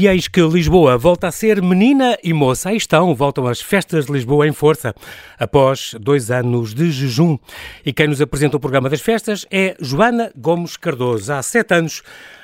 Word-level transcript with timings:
E 0.00 0.08
eis 0.08 0.28
que 0.28 0.40
Lisboa 0.40 0.96
volta 0.96 1.28
a 1.28 1.30
ser 1.30 1.60
menina 1.60 2.16
e 2.24 2.32
moça. 2.32 2.70
Aí 2.70 2.78
estão, 2.78 3.14
voltam 3.14 3.46
as 3.46 3.60
festas 3.60 4.06
de 4.06 4.12
Lisboa 4.12 4.48
em 4.48 4.52
força, 4.52 4.94
após 5.38 5.94
dois 6.00 6.30
anos 6.30 6.72
de 6.72 6.90
jejum. 6.90 7.36
E 7.84 7.92
quem 7.92 8.06
nos 8.06 8.18
apresenta 8.18 8.56
o 8.56 8.60
programa 8.60 8.88
das 8.88 9.02
festas 9.02 9.44
é 9.50 9.76
Joana 9.78 10.32
Gomes 10.34 10.78
Cardoso. 10.78 11.30
Há 11.30 11.42
sete 11.42 11.74
anos 11.74 12.02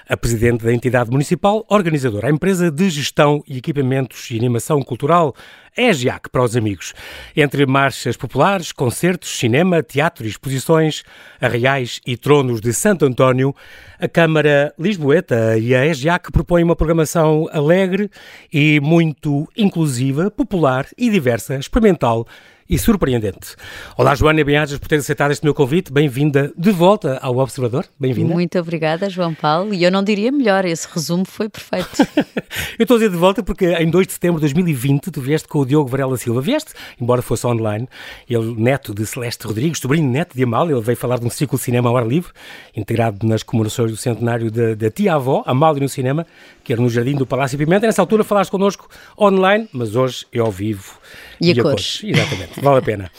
a 0.08 0.16
presidente 0.16 0.64
da 0.64 0.72
entidade 0.72 1.10
municipal 1.10 1.64
organizadora, 1.68 2.28
a 2.28 2.30
empresa 2.30 2.70
de 2.70 2.88
gestão 2.88 3.42
e 3.46 3.58
equipamentos 3.58 4.30
e 4.30 4.36
animação 4.36 4.80
cultural, 4.82 5.34
é 5.76 5.90
a 5.90 5.92
GIAC 5.92 6.30
para 6.30 6.42
os 6.42 6.56
amigos. 6.56 6.94
Entre 7.36 7.66
marchas 7.66 8.16
populares, 8.16 8.72
concertos, 8.72 9.36
cinema, 9.36 9.82
teatro 9.82 10.24
e 10.24 10.28
exposições, 10.28 11.02
arraiais 11.40 12.00
e 12.06 12.16
tronos 12.16 12.60
de 12.60 12.72
Santo 12.72 13.04
António, 13.04 13.54
a 13.98 14.08
Câmara 14.08 14.72
Lisboeta 14.78 15.58
e 15.58 15.74
a 15.74 15.84
EGIAC 15.84 16.30
propõem 16.30 16.64
uma 16.64 16.76
programação 16.76 17.48
alegre 17.52 18.10
e 18.52 18.80
muito 18.80 19.48
inclusiva, 19.56 20.30
popular 20.30 20.86
e 20.96 21.10
diversa, 21.10 21.56
experimental 21.56 22.26
e 22.68 22.78
surpreendente. 22.78 23.54
Olá, 23.96 24.14
Joana, 24.14 24.42
bem-ajas 24.44 24.78
por 24.78 24.88
ter 24.88 24.96
aceitado 24.96 25.30
este 25.30 25.44
meu 25.44 25.54
convite. 25.54 25.92
Bem-vinda 25.92 26.52
de 26.56 26.70
volta 26.70 27.18
ao 27.22 27.38
Observador. 27.38 27.86
Bem-vinda. 27.98 28.34
Muito 28.34 28.58
obrigada, 28.58 29.08
João 29.08 29.32
Paulo. 29.32 29.72
E 29.72 29.84
eu 29.84 29.90
não 29.90 30.02
diria 30.02 30.32
melhor, 30.32 30.64
esse 30.64 30.88
resumo 30.92 31.24
foi 31.24 31.48
perfeito. 31.48 32.02
eu 32.78 32.82
estou 32.82 32.96
a 32.96 32.98
dizer 32.98 33.10
de 33.10 33.16
volta 33.16 33.42
porque 33.42 33.72
em 33.74 33.88
2 33.88 34.06
de 34.06 34.12
setembro 34.14 34.40
de 34.40 34.46
2020 34.46 35.10
tu 35.10 35.20
vieste 35.20 35.46
com 35.46 35.60
o 35.60 35.66
Diogo 35.66 35.88
Varela 35.88 36.16
Silva. 36.16 36.40
Vieste, 36.40 36.72
embora 37.00 37.22
fosse 37.22 37.46
online, 37.46 37.88
ele 38.28 38.54
neto 38.60 38.92
de 38.92 39.06
Celeste 39.06 39.46
Rodrigues, 39.46 39.78
sobrinho 39.78 40.10
neto 40.10 40.34
de 40.34 40.42
Amália, 40.42 40.72
ele 40.72 40.82
veio 40.82 40.96
falar 40.96 41.18
de 41.18 41.26
um 41.26 41.30
ciclo 41.30 41.56
de 41.56 41.64
cinema 41.64 41.88
ao 41.88 41.96
ar 41.96 42.06
livre, 42.06 42.32
integrado 42.76 43.26
nas 43.26 43.42
comemorações 43.42 43.90
do 43.90 43.96
centenário 43.96 44.50
da 44.50 44.90
tia-avó, 44.90 45.42
Amália 45.46 45.80
no 45.80 45.88
cinema, 45.88 46.26
que 46.66 46.72
era 46.72 46.82
no 46.82 46.90
Jardim 46.90 47.14
do 47.14 47.24
Palácio 47.24 47.56
Pimenta. 47.56 47.86
Nessa 47.86 48.02
altura 48.02 48.24
falaste 48.24 48.50
connosco 48.50 48.88
online, 49.16 49.68
mas 49.72 49.94
hoje 49.94 50.26
é 50.32 50.40
ao 50.40 50.50
vivo. 50.50 50.98
E, 51.40 51.52
e 51.52 51.60
a, 51.60 51.62
cores. 51.62 52.00
cores. 52.00 52.16
Exatamente, 52.16 52.60
vale 52.60 52.78
a 52.78 52.82
pena. 52.82 53.10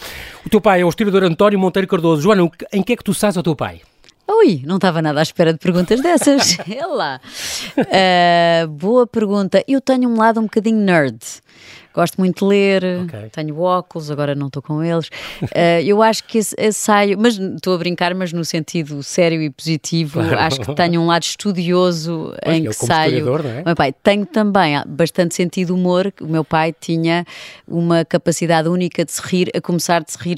O 0.45 0.49
teu 0.49 0.59
pai 0.59 0.81
é 0.81 0.85
o 0.85 0.89
historiador 0.89 1.23
António 1.23 1.57
Monteiro 1.57 1.87
Cardoso. 1.87 2.21
Joana, 2.21 2.51
em 2.73 2.83
que 2.83 2.91
é 2.91 2.97
que 2.97 3.03
tu 3.03 3.13
sabes 3.13 3.37
ao 3.37 3.43
teu 3.43 3.55
pai? 3.55 3.81
Ui, 4.29 4.61
não 4.65 4.75
estava 4.75 5.01
nada 5.01 5.21
à 5.21 5.23
espera 5.23 5.53
de 5.53 5.59
perguntas 5.59 6.01
dessas. 6.01 6.57
é 6.69 6.85
lá. 6.85 7.21
Uh, 7.77 8.67
boa 8.67 9.07
pergunta. 9.07 9.63
Eu 9.65 9.79
tenho 9.79 10.09
um 10.09 10.17
lado 10.17 10.41
um 10.41 10.43
bocadinho 10.43 10.81
nerd. 10.81 11.17
Gosto 11.97 12.19
muito 12.19 12.45
de 12.45 12.45
ler, 12.45 12.83
okay. 13.05 13.27
tenho 13.31 13.59
óculos, 13.59 14.11
agora 14.11 14.35
não 14.35 14.45
estou 14.47 14.61
com 14.61 14.83
eles. 14.83 15.07
Uh, 15.41 15.81
eu 15.83 16.03
acho 16.03 16.23
que 16.25 16.37
esse, 16.37 16.71
saio, 16.71 17.17
mas 17.17 17.39
estou 17.39 17.73
a 17.73 17.77
brincar, 17.79 18.13
mas 18.13 18.31
no 18.31 18.45
sentido 18.45 19.01
sério 19.01 19.41
e 19.41 19.49
positivo, 19.49 20.19
claro. 20.19 20.37
acho 20.37 20.59
que 20.61 20.75
tenho 20.75 21.01
um 21.01 21.07
lado 21.07 21.23
estudioso 21.23 22.35
pois, 22.45 22.55
em 22.55 22.65
que 22.65 22.73
saio. 22.73 23.25
Não 23.25 23.49
é? 23.49 23.63
Meu 23.65 23.75
pai, 23.75 23.91
tenho 24.03 24.27
também 24.27 24.79
bastante 24.85 25.33
sentido 25.33 25.73
humor. 25.73 26.13
O 26.21 26.27
meu 26.27 26.43
pai 26.45 26.71
tinha 26.79 27.25
uma 27.67 28.05
capacidade 28.05 28.69
única 28.69 29.03
de 29.03 29.11
se 29.11 29.21
rir, 29.23 29.49
a 29.55 29.59
começar 29.59 30.03
de 30.03 30.11
se 30.11 30.19
rir 30.19 30.37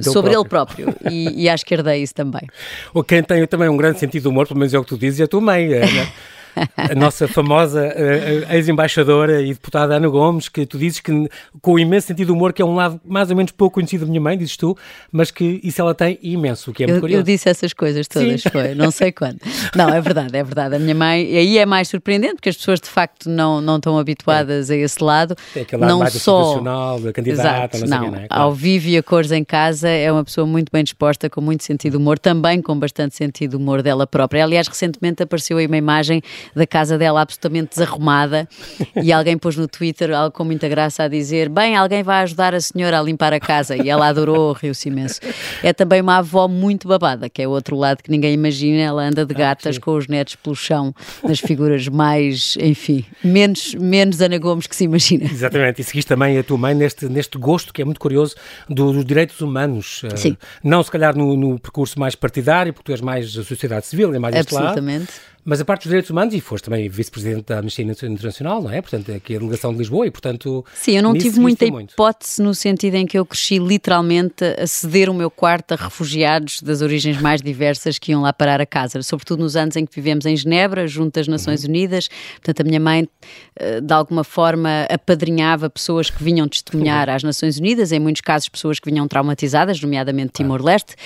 sobre 0.00 0.30
próprio. 0.48 0.88
ele 0.88 0.94
próprio 0.94 1.12
e, 1.12 1.42
e 1.42 1.48
acho 1.50 1.66
que 1.66 1.74
herdei 1.74 2.02
isso 2.02 2.14
também. 2.14 2.40
O 2.94 3.04
quem 3.04 3.22
tem 3.22 3.46
também 3.46 3.68
um 3.68 3.76
grande 3.76 3.98
sentido 3.98 4.22
de 4.22 4.28
humor, 4.28 4.46
pelo 4.46 4.58
menos 4.58 4.72
é 4.72 4.78
o 4.78 4.82
que 4.82 4.88
tu 4.88 4.96
dizes, 4.96 5.20
é 5.20 5.24
a 5.24 5.28
tua 5.28 5.42
mãe. 5.42 5.70
É, 5.74 5.80
né? 5.80 6.12
a 6.76 6.94
nossa 6.94 7.28
famosa 7.28 7.86
uh, 7.86 8.52
ex-embaixadora 8.52 9.42
e 9.42 9.48
deputada 9.48 9.96
Ana 9.96 10.08
Gomes, 10.08 10.48
que 10.48 10.64
tu 10.66 10.78
dizes 10.78 11.00
que 11.00 11.12
com 11.60 11.72
o 11.72 11.78
imenso 11.78 12.08
sentido 12.08 12.26
de 12.28 12.32
humor, 12.32 12.52
que 12.52 12.62
é 12.62 12.64
um 12.64 12.74
lado 12.74 13.00
mais 13.04 13.30
ou 13.30 13.36
menos 13.36 13.52
pouco 13.52 13.74
conhecido 13.74 14.04
da 14.04 14.10
minha 14.10 14.20
mãe, 14.20 14.36
dizes 14.36 14.56
tu, 14.56 14.76
mas 15.12 15.30
que 15.30 15.60
isso 15.62 15.80
ela 15.80 15.94
tem 15.94 16.18
imenso, 16.22 16.70
o 16.70 16.74
que 16.74 16.84
é 16.84 16.86
muito 16.86 16.96
eu, 16.96 17.00
curioso. 17.00 17.20
Eu 17.20 17.24
disse 17.24 17.48
essas 17.48 17.72
coisas 17.72 18.08
todas, 18.08 18.42
Sim. 18.42 18.50
foi, 18.50 18.74
não 18.74 18.90
sei 18.90 19.12
quando. 19.12 19.38
Não, 19.74 19.88
é 19.88 20.00
verdade, 20.00 20.36
é 20.36 20.42
verdade. 20.42 20.76
A 20.76 20.78
minha 20.78 20.94
mãe, 20.94 21.24
e 21.24 21.36
aí 21.36 21.58
é 21.58 21.66
mais 21.66 21.88
surpreendente, 21.88 22.36
porque 22.36 22.48
as 22.48 22.56
pessoas 22.56 22.80
de 22.80 22.88
facto 22.88 23.28
não, 23.28 23.60
não 23.60 23.76
estão 23.76 23.98
habituadas 23.98 24.70
é. 24.70 24.74
a 24.74 24.76
esse 24.78 25.02
lado. 25.02 25.36
É 25.54 25.60
aquele 25.60 25.82
lado 25.82 25.90
não 25.90 25.98
mais 26.00 26.14
só 26.14 26.56
a 26.56 27.12
candidata, 27.12 27.76
Exato, 27.76 27.90
não, 27.90 28.10
não, 28.10 28.18
é? 28.18 28.26
claro. 28.28 28.42
Ao 28.42 28.52
vivo 28.52 28.88
e 28.88 28.96
a 28.96 29.02
cores 29.02 29.32
em 29.32 29.44
casa, 29.44 29.88
é 29.88 30.10
uma 30.10 30.24
pessoa 30.24 30.46
muito 30.46 30.70
bem 30.72 30.82
disposta, 30.82 31.28
com 31.28 31.40
muito 31.40 31.64
sentido 31.64 31.92
de 31.92 31.96
humor, 31.98 32.18
também 32.18 32.60
com 32.62 32.78
bastante 32.78 33.14
sentido 33.16 33.50
de 33.50 33.56
humor 33.56 33.82
dela 33.82 34.06
própria. 34.06 34.44
Aliás, 34.44 34.68
recentemente 34.68 35.22
apareceu 35.22 35.58
aí 35.58 35.66
uma 35.66 35.76
imagem 35.76 36.22
da 36.54 36.66
casa 36.66 36.98
dela 36.98 37.20
absolutamente 37.20 37.70
desarrumada 37.70 38.48
e 39.02 39.12
alguém 39.12 39.36
pôs 39.36 39.56
no 39.56 39.68
Twitter 39.68 40.12
algo 40.12 40.34
com 40.34 40.44
muita 40.44 40.68
graça 40.68 41.04
a 41.04 41.08
dizer: 41.08 41.48
Bem, 41.48 41.76
alguém 41.76 42.02
vai 42.02 42.22
ajudar 42.22 42.54
a 42.54 42.60
senhora 42.60 42.98
a 42.98 43.02
limpar 43.02 43.32
a 43.32 43.40
casa. 43.40 43.76
E 43.76 43.88
ela 43.88 44.06
adorou, 44.06 44.52
riu-se 44.60 44.88
imenso. 44.88 45.20
É 45.62 45.72
também 45.72 46.00
uma 46.00 46.18
avó 46.18 46.48
muito 46.48 46.88
babada, 46.88 47.28
que 47.28 47.42
é 47.42 47.48
o 47.48 47.50
outro 47.50 47.76
lado 47.76 48.02
que 48.02 48.10
ninguém 48.10 48.34
imagina. 48.34 48.80
Ela 48.82 49.04
anda 49.04 49.24
de 49.24 49.34
ah, 49.34 49.38
gatas 49.38 49.76
ah, 49.76 49.80
com 49.80 49.96
os 49.96 50.06
netos 50.06 50.36
pelo 50.36 50.54
chão, 50.54 50.94
nas 51.22 51.38
figuras 51.38 51.88
mais, 51.88 52.56
enfim, 52.60 53.04
menos, 53.22 53.74
menos 53.74 54.20
Ana 54.20 54.38
Gomes 54.38 54.66
que 54.66 54.76
se 54.76 54.84
imagina. 54.84 55.24
Exatamente. 55.24 55.80
E 55.80 55.84
seguiste 55.84 56.08
também 56.08 56.38
a 56.38 56.42
tua 56.42 56.58
mãe 56.58 56.74
neste, 56.74 57.08
neste 57.08 57.38
gosto 57.38 57.72
que 57.72 57.82
é 57.82 57.84
muito 57.84 58.00
curioso 58.00 58.34
do, 58.68 58.92
dos 58.92 59.04
direitos 59.04 59.40
humanos. 59.40 60.02
Eh, 60.04 60.16
Sim. 60.16 60.36
Não 60.62 60.82
se 60.82 60.90
calhar 60.90 61.16
no, 61.16 61.36
no, 61.36 61.58
percurso 61.58 61.98
mais 61.98 62.14
partidário, 62.14 62.72
porque 62.72 62.86
tu 62.86 62.92
és 62.92 63.00
mais 63.00 63.36
a 63.36 63.44
sociedade 63.44 63.86
civil, 63.86 64.14
é 64.14 64.18
mais 64.18 64.34
Absolutamente. 64.34 65.12
Mas 65.48 65.60
a 65.60 65.64
parte 65.64 65.82
dos 65.82 65.90
direitos 65.90 66.10
humanos, 66.10 66.34
e 66.34 66.40
foste 66.40 66.64
também 66.64 66.88
vice-presidente 66.88 67.44
da 67.46 67.60
Amnistia 67.60 67.84
Internacional, 67.84 68.60
não 68.60 68.70
é? 68.70 68.82
Portanto, 68.82 69.12
aqui 69.12 69.36
a 69.36 69.38
delegação 69.38 69.72
de 69.72 69.78
Lisboa 69.78 70.04
e, 70.04 70.10
portanto... 70.10 70.64
Sim, 70.74 70.96
eu 70.96 71.02
não 71.04 71.14
tive 71.14 71.38
muita 71.38 71.64
hipótese 71.64 72.42
muito. 72.42 72.48
no 72.48 72.52
sentido 72.52 72.96
em 72.96 73.06
que 73.06 73.16
eu 73.16 73.24
cresci 73.24 73.58
literalmente 73.58 74.44
a 74.44 74.66
ceder 74.66 75.08
o 75.08 75.14
meu 75.14 75.30
quarto 75.30 75.70
a 75.72 75.76
refugiados 75.76 76.60
das 76.60 76.82
origens 76.82 77.20
mais 77.20 77.40
diversas 77.40 77.96
que 77.96 78.10
iam 78.10 78.22
lá 78.22 78.32
parar 78.32 78.60
a 78.60 78.66
casa, 78.66 79.00
sobretudo 79.04 79.44
nos 79.44 79.54
anos 79.54 79.76
em 79.76 79.86
que 79.86 79.94
vivemos 79.94 80.26
em 80.26 80.36
Genebra, 80.36 80.88
junto 80.88 81.20
às 81.20 81.28
Nações 81.28 81.62
uhum. 81.62 81.70
Unidas. 81.70 82.08
Portanto, 82.40 82.62
a 82.62 82.64
minha 82.64 82.80
mãe, 82.80 83.08
eh, 83.54 83.80
de 83.80 83.94
alguma 83.94 84.24
forma, 84.24 84.84
apadrinhava 84.90 85.70
pessoas 85.70 86.10
que 86.10 86.24
vinham 86.24 86.48
testemunhar 86.48 87.08
uhum. 87.08 87.14
às 87.14 87.22
Nações 87.22 87.56
Unidas, 87.56 87.92
em 87.92 88.00
muitos 88.00 88.20
casos 88.20 88.48
pessoas 88.48 88.80
que 88.80 88.90
vinham 88.90 89.06
traumatizadas, 89.06 89.80
nomeadamente 89.80 90.32
Timor-Leste, 90.32 90.96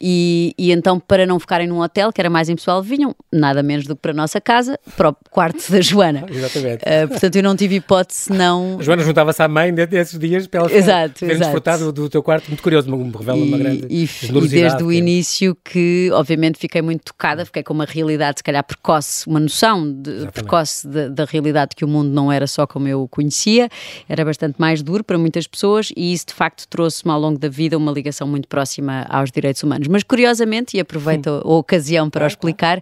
e, 0.00 0.54
e 0.56 0.72
então, 0.72 0.98
para 0.98 1.26
não 1.26 1.38
ficarem 1.38 1.66
num 1.66 1.80
hotel, 1.80 2.10
que 2.10 2.22
era 2.22 2.30
mais 2.30 2.48
impessoal, 2.48 2.82
vinham 2.82 3.14
nada 3.30 3.62
menos 3.62 3.81
do 3.86 3.96
que 3.96 4.02
para 4.02 4.12
a 4.12 4.14
nossa 4.14 4.40
casa, 4.40 4.78
para 4.96 5.10
o 5.10 5.16
quarto 5.30 5.70
da 5.70 5.80
Joana. 5.80 6.24
Exatamente. 6.30 6.82
Uh, 6.82 7.08
portanto, 7.08 7.36
eu 7.36 7.42
não 7.42 7.56
tive 7.56 7.76
hipótese 7.76 8.32
não... 8.32 8.78
A 8.80 8.82
Joana 8.82 9.02
juntava-se 9.02 9.42
à 9.42 9.48
mãe 9.48 9.72
desses 9.74 10.18
dias 10.18 10.46
para 10.46 10.60
ela 10.60 10.72
exato, 10.72 11.14
ter 11.20 11.38
desfrutado 11.38 11.92
do, 11.92 12.08
teu 12.08 12.22
quarto, 12.22 12.48
muito 12.48 12.62
curioso, 12.62 12.90
me 12.90 13.10
revela 13.10 13.38
e, 13.38 13.48
uma 13.48 13.58
grande 13.58 13.86
e, 13.88 14.04
e 14.04 14.48
desde 14.48 14.82
o 14.82 14.90
é. 14.90 14.94
início 14.94 15.56
que, 15.64 16.10
obviamente, 16.12 16.58
fiquei 16.58 16.82
muito 16.82 17.02
tocada, 17.04 17.44
fiquei 17.44 17.62
com 17.62 17.72
uma 17.72 17.84
realidade, 17.84 18.40
se 18.40 18.44
calhar, 18.44 18.64
precoce, 18.64 19.26
uma 19.26 19.40
noção 19.40 19.90
de, 19.92 20.28
precoce 20.32 20.86
da 20.86 21.24
realidade 21.24 21.74
que 21.76 21.84
o 21.84 21.88
mundo 21.88 22.10
não 22.10 22.30
era 22.30 22.46
só 22.46 22.66
como 22.66 22.88
eu 22.88 23.02
o 23.02 23.08
conhecia, 23.08 23.68
era 24.08 24.24
bastante 24.24 24.56
mais 24.58 24.82
duro 24.82 25.04
para 25.04 25.18
muitas 25.18 25.46
pessoas 25.46 25.92
e 25.96 26.12
isso, 26.12 26.26
de 26.26 26.34
facto, 26.34 26.66
trouxe-me 26.68 27.12
ao 27.12 27.20
longo 27.20 27.38
da 27.38 27.48
vida 27.48 27.76
uma 27.76 27.92
ligação 27.92 28.26
muito 28.26 28.48
próxima 28.48 29.06
aos 29.08 29.30
direitos 29.30 29.62
humanos. 29.62 29.88
Mas, 29.88 30.02
curiosamente, 30.02 30.76
e 30.76 30.80
aproveito 30.80 31.28
a 31.28 31.48
ocasião 31.48 32.08
para 32.08 32.24
o 32.24 32.26
explicar, 32.26 32.80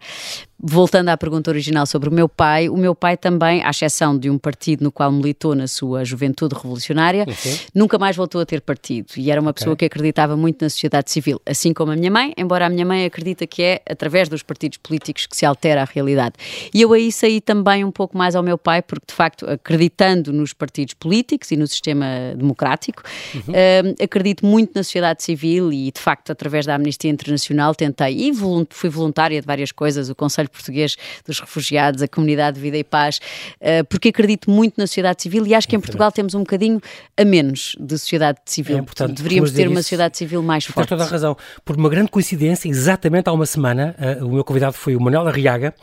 Voltando 0.62 1.08
à 1.08 1.16
pergunta 1.16 1.50
original 1.50 1.86
sobre 1.86 2.10
o 2.10 2.12
meu 2.12 2.28
pai, 2.28 2.68
o 2.68 2.76
meu 2.76 2.94
pai 2.94 3.16
também, 3.16 3.64
à 3.64 3.70
exceção 3.70 4.18
de 4.18 4.28
um 4.28 4.36
partido 4.36 4.84
no 4.84 4.92
qual 4.92 5.10
militou 5.10 5.54
na 5.54 5.66
sua 5.66 6.04
juventude 6.04 6.54
revolucionária, 6.54 7.24
uhum. 7.26 7.58
nunca 7.74 7.98
mais 7.98 8.14
voltou 8.14 8.42
a 8.42 8.44
ter 8.44 8.60
partido 8.60 9.06
e 9.16 9.30
era 9.30 9.40
uma 9.40 9.54
pessoa 9.54 9.72
okay. 9.72 9.88
que 9.88 9.94
acreditava 9.94 10.36
muito 10.36 10.62
na 10.62 10.68
sociedade 10.68 11.10
civil, 11.10 11.40
assim 11.46 11.72
como 11.72 11.92
a 11.92 11.96
minha 11.96 12.10
mãe, 12.10 12.34
embora 12.36 12.66
a 12.66 12.68
minha 12.68 12.84
mãe 12.84 13.06
acredita 13.06 13.46
que 13.46 13.62
é 13.62 13.82
através 13.88 14.28
dos 14.28 14.42
partidos 14.42 14.76
políticos 14.76 15.26
que 15.26 15.34
se 15.34 15.46
altera 15.46 15.80
a 15.80 15.84
realidade. 15.86 16.34
E 16.74 16.82
eu 16.82 16.92
aí 16.92 17.10
saí 17.10 17.40
também 17.40 17.82
um 17.82 17.90
pouco 17.90 18.18
mais 18.18 18.36
ao 18.36 18.42
meu 18.42 18.58
pai, 18.58 18.82
porque 18.82 19.06
de 19.08 19.14
facto, 19.14 19.48
acreditando 19.48 20.30
nos 20.30 20.52
partidos 20.52 20.92
políticos 20.92 21.50
e 21.50 21.56
no 21.56 21.66
sistema 21.66 22.34
democrático, 22.36 23.02
uhum. 23.34 23.40
uh, 23.40 24.04
acredito 24.04 24.44
muito 24.44 24.72
na 24.74 24.82
sociedade 24.82 25.22
civil 25.22 25.72
e 25.72 25.90
de 25.90 26.00
facto, 26.00 26.30
através 26.30 26.66
da 26.66 26.74
Amnistia 26.74 27.10
Internacional, 27.10 27.74
tentei 27.74 28.28
e 28.28 28.32
fui 28.68 28.90
voluntária 28.90 29.40
de 29.40 29.46
várias 29.46 29.72
coisas, 29.72 30.10
o 30.10 30.14
Conselho 30.14 30.49
Português 30.50 30.96
dos 31.26 31.40
Refugiados, 31.40 32.02
a 32.02 32.08
Comunidade 32.08 32.56
de 32.56 32.62
Vida 32.62 32.76
e 32.76 32.84
Paz, 32.84 33.20
uh, 33.60 33.84
porque 33.88 34.08
acredito 34.08 34.50
muito 34.50 34.74
na 34.78 34.86
sociedade 34.86 35.22
civil 35.22 35.46
e 35.46 35.54
acho 35.54 35.68
que 35.68 35.76
em 35.76 35.80
Portugal 35.80 36.10
temos 36.12 36.34
um 36.34 36.40
bocadinho 36.40 36.80
a 37.16 37.24
menos 37.24 37.76
de 37.78 37.98
sociedade 37.98 38.38
civil. 38.44 38.78
É, 38.78 38.82
portanto, 38.82 39.14
deveríamos 39.14 39.52
ter 39.52 39.68
uma 39.68 39.82
sociedade 39.82 40.16
civil 40.16 40.42
mais 40.42 40.64
forte. 40.64 40.88
Tens 40.88 40.98
toda 40.98 41.04
a 41.04 41.06
razão. 41.06 41.36
Por 41.64 41.76
uma 41.76 41.88
grande 41.88 42.10
coincidência, 42.10 42.68
exatamente 42.68 43.28
há 43.28 43.32
uma 43.32 43.46
semana, 43.46 43.94
uh, 43.98 44.26
o 44.26 44.32
meu 44.32 44.44
convidado 44.44 44.74
foi 44.74 44.96
o 44.96 45.00
Manuel 45.00 45.28
Arriaga, 45.28 45.74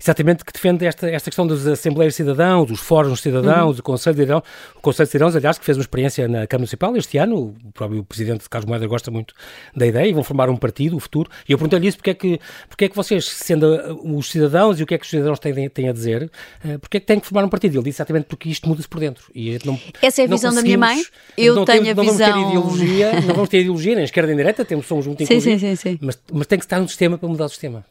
exatamente 0.00 0.44
que 0.44 0.52
defende 0.52 0.86
esta, 0.86 1.08
esta 1.08 1.30
questão 1.30 1.46
das 1.46 1.66
Assembleias 1.66 2.14
de 2.14 2.16
Cidadãos, 2.16 2.68
dos 2.68 2.80
Fóruns 2.80 3.18
de 3.18 3.22
Cidadãos, 3.22 3.70
uhum. 3.70 3.76
do 3.76 3.82
Conselho 3.82 4.16
de 4.16 4.22
Cidadãos, 4.22 4.42
o 4.74 4.80
Conselho 4.80 5.06
de 5.06 5.12
Cidadãos, 5.12 5.36
aliás, 5.36 5.58
que 5.58 5.64
fez 5.64 5.76
uma 5.76 5.82
experiência 5.82 6.28
na 6.28 6.46
Câmara 6.46 6.60
Municipal 6.60 6.96
este 6.96 7.18
ano, 7.18 7.54
o 7.64 7.72
próprio 7.72 8.04
Presidente 8.04 8.48
Carlos 8.48 8.68
Moeda 8.68 8.86
gosta 8.86 9.10
muito 9.10 9.34
da 9.74 9.86
ideia 9.86 10.08
e 10.08 10.12
vão 10.12 10.22
formar 10.22 10.48
um 10.48 10.56
partido, 10.56 10.96
o 10.96 11.00
futuro, 11.00 11.30
e 11.48 11.52
eu 11.52 11.58
perguntei-lhe 11.58 11.88
isso, 11.88 11.96
porque 11.96 12.10
é 12.10 12.14
que, 12.14 12.40
porque 12.68 12.84
é 12.86 12.88
que 12.88 12.96
vocês, 12.96 13.26
sendo 13.26 13.66
os 14.16 14.30
cidadãos 14.30 14.80
e 14.80 14.82
o 14.82 14.86
que 14.86 14.94
é 14.94 14.98
que 14.98 15.04
os 15.04 15.10
cidadãos 15.10 15.38
têm, 15.38 15.68
têm 15.68 15.88
a 15.88 15.92
dizer, 15.92 16.30
uh, 16.64 16.78
porque 16.78 16.96
é 16.96 17.00
que 17.00 17.06
têm 17.06 17.20
que 17.20 17.26
formar 17.26 17.44
um 17.44 17.48
partido? 17.48 17.76
Ele 17.76 17.84
disse 17.84 17.96
exatamente 17.96 18.26
porque 18.26 18.48
isto 18.48 18.68
muda-se 18.68 18.88
por 18.88 19.00
dentro. 19.00 19.30
E 19.34 19.58
não, 19.64 19.78
Essa 20.02 20.22
é 20.22 20.24
a 20.24 20.28
visão 20.28 20.54
da 20.54 20.62
minha 20.62 20.78
mãe. 20.78 21.04
Eu 21.36 21.64
tenho 21.64 21.84
temos, 21.84 21.88
a 21.88 21.94
não 21.94 22.12
visão. 22.12 22.32
Vamos 22.32 22.44
ter 22.44 22.48
ideologia, 22.48 23.12
não 23.20 23.34
vamos 23.34 23.48
ter 23.48 23.60
ideologia, 23.60 23.94
nem 23.94 24.04
esquerda 24.04 24.28
nem 24.28 24.36
direita, 24.36 24.64
temos, 24.64 24.86
somos 24.86 25.06
muito 25.06 25.22
inclusivos. 25.22 25.60
Sim, 25.60 25.66
sim, 25.66 25.76
sim, 25.76 25.90
sim. 25.90 25.98
Mas, 26.00 26.18
mas 26.32 26.46
tem 26.46 26.58
que 26.58 26.64
estar 26.64 26.80
no 26.80 26.88
sistema 26.88 27.18
para 27.18 27.28
mudar 27.28 27.46
o 27.46 27.48
sistema. 27.48 27.84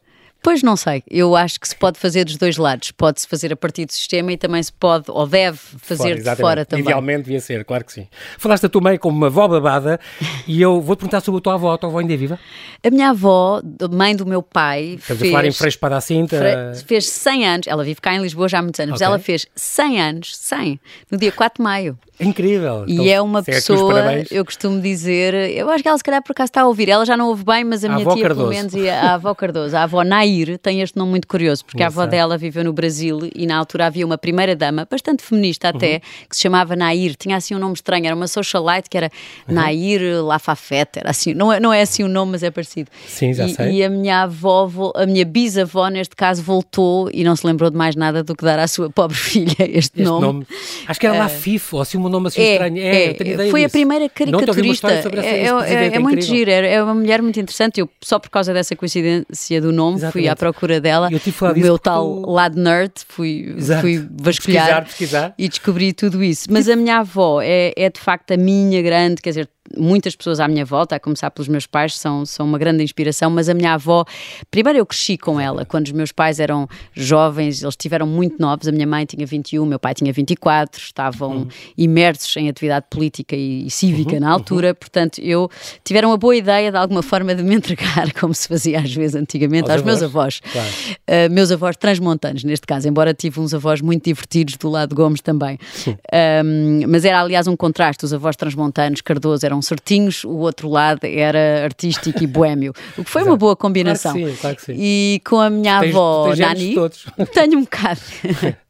Pois 0.45 0.61
não 0.61 0.75
sei, 0.75 1.01
eu 1.09 1.35
acho 1.35 1.59
que 1.59 1.67
se 1.67 1.75
pode 1.75 1.97
fazer 1.97 2.23
dos 2.23 2.37
dois 2.37 2.55
lados. 2.55 2.91
Pode-se 2.91 3.27
fazer 3.27 3.51
a 3.51 3.55
partir 3.55 3.87
do 3.87 3.91
sistema 3.91 4.31
e 4.31 4.37
também 4.37 4.61
se 4.61 4.71
pode, 4.71 5.05
ou 5.09 5.25
deve, 5.25 5.57
fazer 5.79 6.21
fora, 6.21 6.35
de 6.35 6.41
fora 6.41 6.65
também. 6.65 6.85
Idealmente 6.85 7.23
devia 7.23 7.39
ser, 7.39 7.65
claro 7.65 7.83
que 7.83 7.91
sim. 7.91 8.07
Falaste 8.37 8.61
da 8.61 8.69
tua 8.69 8.79
mãe 8.79 8.95
como 8.95 9.17
uma 9.17 9.25
avó 9.25 9.47
babada 9.47 9.99
e 10.47 10.61
eu 10.61 10.79
vou-te 10.79 10.99
perguntar 10.99 11.21
sobre 11.21 11.39
a 11.39 11.41
tua 11.41 11.55
avó. 11.55 11.73
A 11.73 11.79
tua 11.79 11.89
avó 11.89 11.97
ainda 11.97 12.13
é 12.13 12.17
viva? 12.17 12.39
A 12.83 12.91
minha 12.91 13.09
avó, 13.09 13.59
mãe 13.91 14.15
do 14.15 14.23
meu 14.23 14.43
pai, 14.43 14.99
Estamos 14.99 15.19
fez... 15.19 15.33
a 15.33 15.35
falar 15.35 15.47
em 15.47 15.51
Freixo 15.51 15.79
para 15.79 15.97
a 15.97 16.01
Cinta. 16.01 16.37
Fez 16.85 17.09
100 17.09 17.47
anos, 17.47 17.67
ela 17.67 17.83
vive 17.83 17.99
cá 17.99 18.13
em 18.13 18.21
Lisboa 18.21 18.47
já 18.47 18.59
há 18.59 18.61
muitos 18.61 18.79
anos, 18.79 18.93
okay. 18.93 19.07
mas 19.07 19.13
ela 19.13 19.17
fez 19.17 19.47
100 19.55 19.99
anos, 19.99 20.37
100, 20.37 20.79
no 21.09 21.17
dia 21.17 21.31
4 21.31 21.57
de 21.57 21.63
maio. 21.63 21.97
Incrível. 22.19 22.85
E 22.87 22.93
então, 22.93 23.05
é 23.07 23.21
uma 23.21 23.43
pessoa, 23.43 24.23
eu 24.31 24.45
costumo 24.45 24.79
dizer, 24.79 25.33
eu 25.51 25.69
acho 25.69 25.83
que 25.83 25.89
ela 25.89 25.97
se 25.97 26.03
calhar 26.03 26.23
por 26.23 26.31
acaso 26.31 26.49
está 26.49 26.61
a 26.61 26.67
ouvir, 26.67 26.87
ela 26.87 27.05
já 27.05 27.17
não 27.17 27.27
ouve 27.27 27.43
bem, 27.43 27.63
mas 27.63 27.83
a, 27.83 27.87
a 27.87 27.95
minha 27.95 28.05
tia 28.05 28.21
Cardoso. 28.21 28.49
pelo 28.49 28.49
menos, 28.49 28.73
e 28.73 28.89
a, 28.89 29.01
a 29.01 29.13
avó 29.15 29.35
Cardoso, 29.35 29.75
a 29.75 29.83
avó 29.83 30.01
Nair, 30.35 30.57
tem 30.57 30.81
este 30.81 30.97
nome 30.97 31.11
muito 31.11 31.27
curioso, 31.27 31.63
porque 31.65 31.81
a 31.81 31.87
avó 31.87 32.05
dela 32.05 32.37
viveu 32.37 32.63
no 32.63 32.73
Brasil 32.73 33.29
e 33.33 33.45
na 33.45 33.57
altura 33.57 33.87
havia 33.87 34.05
uma 34.05 34.17
primeira 34.17 34.55
dama, 34.55 34.87
bastante 34.89 35.23
feminista 35.23 35.69
até, 35.69 35.95
uhum. 35.95 35.99
que 36.29 36.35
se 36.35 36.41
chamava 36.41 36.75
Nair, 36.75 37.15
tinha 37.15 37.37
assim 37.37 37.55
um 37.55 37.59
nome 37.59 37.73
estranho, 37.73 38.05
era 38.05 38.15
uma 38.15 38.27
socialite 38.27 38.89
que 38.89 38.97
era 38.97 39.11
uhum. 39.47 39.55
Nair 39.55 40.23
Lafafete, 40.23 40.99
era 40.99 41.09
assim, 41.09 41.33
não 41.33 41.51
é, 41.51 41.59
não 41.59 41.71
é 41.71 41.81
assim 41.81 42.03
o 42.03 42.07
nome, 42.07 42.33
mas 42.33 42.43
é 42.43 42.51
parecido. 42.51 42.89
Sim, 43.07 43.33
já 43.33 43.45
e, 43.45 43.53
sei. 43.53 43.71
E 43.73 43.83
a 43.83 43.89
minha 43.89 44.23
avó, 44.23 44.69
a 44.95 45.05
minha 45.05 45.25
bisavó 45.25 45.87
neste 45.87 46.15
caso 46.15 46.41
voltou 46.41 47.09
e 47.13 47.23
não 47.23 47.35
se 47.35 47.45
lembrou 47.45 47.69
de 47.69 47.77
mais 47.77 47.95
nada 47.95 48.23
do 48.23 48.35
que 48.35 48.43
dar 48.43 48.59
à 48.59 48.67
sua 48.67 48.89
pobre 48.89 49.15
filha 49.17 49.55
este, 49.59 49.75
este 49.75 50.01
nome. 50.03 50.25
nome. 50.25 50.47
Acho 50.87 50.99
que 50.99 51.07
era 51.07 51.15
uh, 51.15 51.19
Lafif, 51.19 51.75
ou 51.75 51.81
assim 51.81 51.97
um 51.97 52.09
nome 52.09 52.27
assim 52.27 52.41
é, 52.41 52.51
estranho. 52.53 52.77
É, 52.77 53.05
é 53.45 53.49
foi 53.49 53.63
a 53.63 53.69
primeira 53.69 54.09
caricaturista. 54.09 54.91
É, 54.91 55.45
é, 55.45 55.95
é, 55.95 55.99
muito 55.99 56.23
gira, 56.23 56.51
é 56.51 56.81
uma 56.81 56.93
mulher 56.93 57.21
muito 57.21 57.39
interessante. 57.39 57.79
Eu, 57.79 57.89
só 58.01 58.19
por 58.19 58.29
causa 58.29 58.53
dessa 58.53 58.75
coincidência 58.75 59.61
do 59.61 59.71
nome, 59.71 59.97
Exatamente. 59.97 60.13
fui 60.13 60.24
à 60.27 60.35
procura 60.35 60.79
dela. 60.81 61.09
Eu 61.11 61.19
tive 61.19 61.37
o 61.43 61.55
meu 61.55 61.79
tal 61.79 62.21
tu... 62.21 62.29
lado 62.29 62.59
nerd, 62.59 62.93
fui, 63.07 63.55
fui 63.81 64.07
vasculhar 64.21 64.65
pesquisar, 64.65 64.85
pesquisar. 64.85 65.33
e 65.37 65.49
descobri 65.49 65.93
tudo 65.93 66.23
isso. 66.23 66.47
Mas 66.51 66.69
a 66.69 66.75
minha 66.75 66.99
avó 66.99 67.41
é, 67.41 67.73
é 67.75 67.89
de 67.89 67.99
facto 67.99 68.31
a 68.31 68.37
minha 68.37 68.81
grande, 68.81 69.21
quer 69.21 69.29
dizer, 69.29 69.49
muitas 69.77 70.15
pessoas 70.15 70.39
à 70.39 70.47
minha 70.47 70.65
volta, 70.65 70.95
a 70.95 70.99
começar 70.99 71.29
pelos 71.31 71.47
meus 71.47 71.65
pais, 71.65 71.97
são, 71.97 72.25
são 72.25 72.45
uma 72.45 72.57
grande 72.57 72.83
inspiração, 72.83 73.29
mas 73.29 73.49
a 73.49 73.53
minha 73.53 73.73
avó, 73.73 74.05
primeiro 74.49 74.79
eu 74.79 74.85
cresci 74.85 75.17
com 75.17 75.39
ela, 75.39 75.65
quando 75.65 75.87
os 75.87 75.91
meus 75.91 76.11
pais 76.11 76.39
eram 76.39 76.67
jovens, 76.93 77.61
eles 77.61 77.73
estiveram 77.73 78.07
muito 78.07 78.39
novos, 78.39 78.67
a 78.67 78.71
minha 78.71 78.87
mãe 78.87 79.05
tinha 79.05 79.25
21, 79.25 79.65
meu 79.65 79.79
pai 79.79 79.93
tinha 79.93 80.11
24, 80.11 80.81
estavam 80.81 81.37
uhum. 81.37 81.47
imersos 81.77 82.35
em 82.37 82.49
atividade 82.49 82.85
política 82.89 83.35
e, 83.35 83.67
e 83.67 83.71
cívica 83.71 84.13
uhum. 84.13 84.19
na 84.19 84.29
altura, 84.31 84.69
uhum. 84.69 84.75
portanto 84.75 85.19
eu 85.19 85.49
tiveram 85.83 86.11
a 86.11 86.17
boa 86.17 86.35
ideia 86.35 86.71
de 86.71 86.77
alguma 86.77 87.01
forma 87.01 87.33
de 87.35 87.43
me 87.43 87.55
entregar, 87.55 88.11
como 88.19 88.33
se 88.33 88.47
fazia 88.47 88.79
às 88.79 88.93
vezes 88.93 89.15
antigamente, 89.15 89.69
aos, 89.69 89.79
aos 89.79 89.83
meus 89.83 90.03
avós, 90.03 90.39
claro. 90.39 90.69
uh, 90.69 91.33
meus 91.33 91.51
avós 91.51 91.75
transmontanos 91.75 92.43
neste 92.43 92.65
caso, 92.65 92.87
embora 92.87 93.13
tive 93.13 93.39
uns 93.39 93.53
avós 93.53 93.81
muito 93.81 94.05
divertidos 94.05 94.55
do 94.57 94.69
lado 94.69 94.89
de 94.89 94.95
Gomes 94.95 95.21
também, 95.21 95.57
um, 95.87 96.87
mas 96.87 97.05
era 97.05 97.21
aliás 97.21 97.47
um 97.47 97.55
contraste, 97.55 98.05
os 98.05 98.13
avós 98.13 98.35
transmontanos, 98.35 99.01
Cardoso 99.01 99.45
eram 99.45 99.61
certinhos, 99.65 100.23
o 100.23 100.37
outro 100.37 100.69
lado 100.69 101.01
era 101.03 101.63
artístico 101.63 102.23
e 102.23 102.27
boêmio, 102.27 102.73
o 102.97 103.03
que 103.03 103.09
foi 103.09 103.21
Exato. 103.21 103.31
uma 103.31 103.37
boa 103.37 103.55
combinação. 103.55 104.13
Claro 104.13 104.29
sim, 104.29 104.37
claro 104.39 104.55
que 104.55 104.61
sim. 104.63 104.75
E 104.77 105.21
com 105.25 105.39
a 105.39 105.49
minha 105.49 105.79
tens, 105.79 105.95
avó 105.95 106.27
tens 106.27 106.39
Nani, 106.39 106.75
tenho 107.33 107.59
um 107.59 107.61
bocado. 107.61 108.01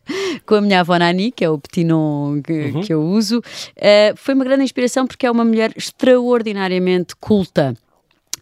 com 0.45 0.55
a 0.55 0.61
minha 0.61 0.81
avó 0.81 0.97
Nani, 0.97 1.31
que 1.31 1.43
é 1.43 1.49
o 1.49 1.57
petinon 1.57 2.41
que, 2.41 2.53
uhum. 2.53 2.81
que 2.81 2.93
eu 2.93 3.01
uso, 3.01 3.39
uh, 3.39 4.15
foi 4.15 4.33
uma 4.35 4.43
grande 4.43 4.63
inspiração 4.63 5.07
porque 5.07 5.25
é 5.25 5.31
uma 5.31 5.43
mulher 5.43 5.71
extraordinariamente 5.75 7.15
culta. 7.15 7.75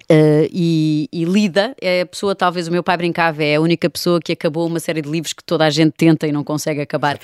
Uh, 0.03 0.47
e, 0.51 1.07
e, 1.11 1.23
lida, 1.23 1.73
é 1.81 2.01
a 2.01 2.05
pessoa, 2.05 2.35
talvez 2.35 2.67
o 2.67 2.71
meu 2.71 2.83
pai 2.83 2.97
brincava, 2.97 3.43
é 3.43 3.55
a 3.55 3.61
única 3.61 3.89
pessoa 3.89 4.19
que 4.19 4.33
acabou 4.33 4.67
uma 4.67 4.79
série 4.79 5.01
de 5.01 5.09
livros 5.09 5.31
que 5.31 5.43
toda 5.43 5.65
a 5.65 5.69
gente 5.69 5.93
tenta 5.93 6.27
e 6.27 6.31
não 6.31 6.43
consegue 6.43 6.81
acabar. 6.81 7.17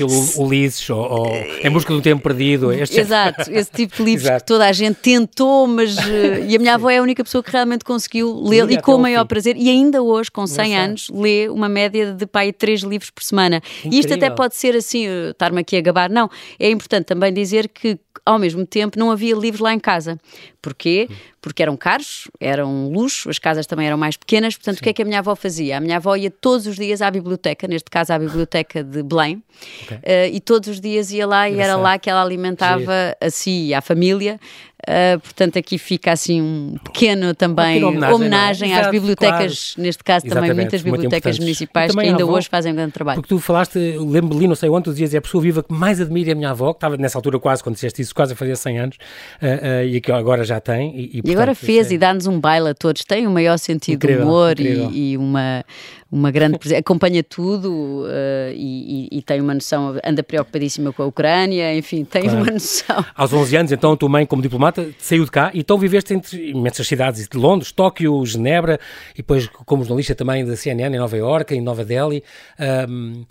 O 0.00 0.44
Ulisses, 0.44 0.88
ou, 0.90 0.98
ou 0.98 1.26
Em 1.62 1.70
Busca 1.70 1.92
do 1.92 2.02
Tempo 2.02 2.22
Perdido. 2.22 2.72
Este... 2.72 3.00
Exato, 3.00 3.50
esse 3.50 3.70
tipo 3.70 3.96
de 3.96 4.02
livros 4.02 4.28
que 4.28 4.44
toda 4.44 4.66
a 4.66 4.72
gente 4.72 4.96
tentou, 4.96 5.66
mas. 5.66 5.96
Uh, 5.96 6.44
e 6.46 6.56
a 6.56 6.58
minha 6.58 6.74
avó 6.74 6.90
é 6.90 6.98
a 6.98 7.02
única 7.02 7.24
pessoa 7.24 7.42
que 7.42 7.50
realmente 7.50 7.84
conseguiu 7.84 8.34
ler 8.42 8.70
e 8.70 8.80
com 8.80 8.96
o 8.96 8.98
maior 8.98 9.22
fim. 9.22 9.28
prazer, 9.28 9.56
e 9.56 9.70
ainda 9.70 10.02
hoje, 10.02 10.30
com 10.30 10.46
100 10.46 10.76
anos, 10.76 11.10
lê 11.10 11.48
uma 11.48 11.68
média 11.68 12.12
de 12.12 12.26
pai 12.26 12.52
três 12.52 12.82
livros 12.82 13.10
por 13.10 13.22
semana. 13.22 13.62
Incrível. 13.78 13.96
E 13.96 14.00
isto 14.00 14.14
até 14.14 14.28
pode 14.30 14.56
ser 14.56 14.76
assim, 14.76 15.06
estar-me 15.30 15.60
aqui 15.60 15.76
a 15.76 15.80
gabar. 15.80 16.10
Não, 16.10 16.30
é 16.58 16.70
importante 16.70 17.06
também 17.06 17.32
dizer 17.32 17.68
que 17.68 17.98
ao 18.26 18.38
mesmo 18.38 18.66
tempo 18.66 18.98
não 18.98 19.10
havia 19.10 19.34
livros 19.34 19.60
lá 19.60 19.72
em 19.72 19.78
casa. 19.78 20.18
Porquê? 20.66 21.08
Porque 21.40 21.62
eram 21.62 21.76
caros, 21.76 22.28
eram 22.40 22.88
luxo, 22.90 23.30
as 23.30 23.38
casas 23.38 23.66
também 23.66 23.86
eram 23.86 23.96
mais 23.96 24.16
pequenas, 24.16 24.56
portanto, 24.56 24.78
Sim. 24.78 24.80
o 24.80 24.82
que 24.82 24.88
é 24.88 24.92
que 24.92 25.02
a 25.02 25.04
minha 25.04 25.20
avó 25.20 25.36
fazia? 25.36 25.76
A 25.76 25.80
minha 25.80 25.98
avó 25.98 26.16
ia 26.16 26.28
todos 26.28 26.66
os 26.66 26.74
dias 26.74 27.00
à 27.00 27.08
biblioteca, 27.08 27.68
neste 27.68 27.88
caso 27.88 28.12
à 28.12 28.18
biblioteca 28.18 28.82
de 28.82 29.00
Belém, 29.00 29.40
okay. 29.84 29.98
uh, 29.98 30.34
e 30.34 30.40
todos 30.40 30.68
os 30.68 30.80
dias 30.80 31.12
ia 31.12 31.24
lá 31.24 31.48
e 31.48 31.60
era 31.60 31.76
lá 31.76 32.00
que 32.00 32.10
ela 32.10 32.20
alimentava 32.20 33.16
a 33.20 33.30
si 33.30 33.66
e 33.66 33.74
à 33.74 33.80
família. 33.80 34.40
Uh, 34.86 35.18
portanto, 35.18 35.58
aqui 35.58 35.78
fica 35.78 36.12
assim 36.12 36.40
um 36.40 36.76
pequeno 36.84 37.34
também 37.34 37.82
homenagem, 37.82 38.14
homenagem 38.14 38.74
às 38.74 38.88
bibliotecas, 38.88 39.72
claro. 39.74 39.84
neste 39.84 40.04
caso 40.04 40.26
Exatamente, 40.26 40.50
também 40.50 40.64
muitas 40.64 40.82
bibliotecas 40.82 41.38
municipais 41.40 41.92
que 41.92 42.00
ainda 42.00 42.22
avó, 42.22 42.34
hoje 42.34 42.48
fazem 42.48 42.72
um 42.72 42.76
grande 42.76 42.92
trabalho. 42.92 43.20
Porque 43.20 43.34
tu 43.34 43.40
falaste, 43.40 43.76
lembro 43.98 44.38
li 44.38 44.46
não 44.46 44.54
sei 44.54 44.68
onde, 44.70 44.84
tu 44.84 44.90
dizias, 44.92 45.12
é 45.12 45.18
a 45.18 45.20
pessoa 45.20 45.42
viva 45.42 45.60
que 45.60 45.72
mais 45.72 46.00
admira 46.00 46.30
a 46.30 46.34
minha 46.36 46.50
avó, 46.50 46.72
que 46.72 46.76
estava 46.76 46.96
nessa 46.96 47.18
altura 47.18 47.40
quase, 47.40 47.64
quando 47.64 47.74
disseste 47.74 48.00
isso, 48.00 48.14
quase 48.14 48.34
a 48.34 48.36
fazer 48.36 48.56
100 48.56 48.78
anos, 48.78 48.96
uh, 48.96 49.46
uh, 49.46 49.84
e 49.88 50.00
que 50.00 50.12
agora 50.12 50.44
já 50.44 50.60
tem. 50.60 50.96
E, 50.96 51.02
e, 51.02 51.06
portanto, 51.08 51.28
e 51.28 51.32
agora 51.32 51.54
fez 51.56 51.90
é... 51.90 51.94
e 51.94 51.98
dá-nos 51.98 52.28
um 52.28 52.38
baile 52.38 52.68
a 52.68 52.74
todos, 52.74 53.04
tem 53.04 53.26
o 53.26 53.30
um 53.30 53.32
maior 53.32 53.58
sentido 53.58 54.04
incrível, 54.04 54.22
de 54.22 54.24
humor 54.24 54.60
e, 54.60 55.12
e, 55.12 55.16
uma, 55.16 55.64
uma 56.10 56.30
grande 56.30 56.58
acompanha 56.74 57.22
tudo 57.22 58.04
uh, 58.04 58.52
e, 58.52 59.08
e, 59.12 59.18
e, 59.18 59.22
tem 59.22 59.40
uma 59.40 59.54
noção, 59.54 59.98
anda 60.04 60.22
preocupadíssima 60.22 60.92
com 60.92 61.02
a 61.02 61.06
Ucrânia, 61.06 61.76
enfim, 61.76 62.04
tem 62.04 62.22
claro. 62.22 62.42
uma 62.42 62.52
noção. 62.52 63.04
Aos 63.14 63.32
11 63.32 63.56
anos, 63.56 63.72
então, 63.72 63.92
a 63.92 63.96
tua 63.96 64.08
mãe, 64.08 64.24
como 64.24 64.40
diplomata, 64.40 64.88
saiu 64.98 65.24
de 65.24 65.30
cá 65.30 65.50
e 65.52 65.60
então 65.60 65.76
viveste 65.78 66.14
entre 66.14 66.50
imensas 66.50 66.86
cidades, 66.86 67.26
de 67.26 67.36
Londres, 67.36 67.72
Tóquio, 67.72 68.24
Genebra, 68.24 68.78
e 69.14 69.18
depois 69.18 69.48
como 69.48 69.82
jornalista 69.82 70.14
também 70.14 70.44
da 70.44 70.56
CNN 70.56 70.94
em 70.94 70.98
Nova 70.98 71.16
Iorque, 71.16 71.54
em 71.54 71.60
Nova 71.60 71.84
Delhi. 71.84 72.22
Um, 72.60 73.24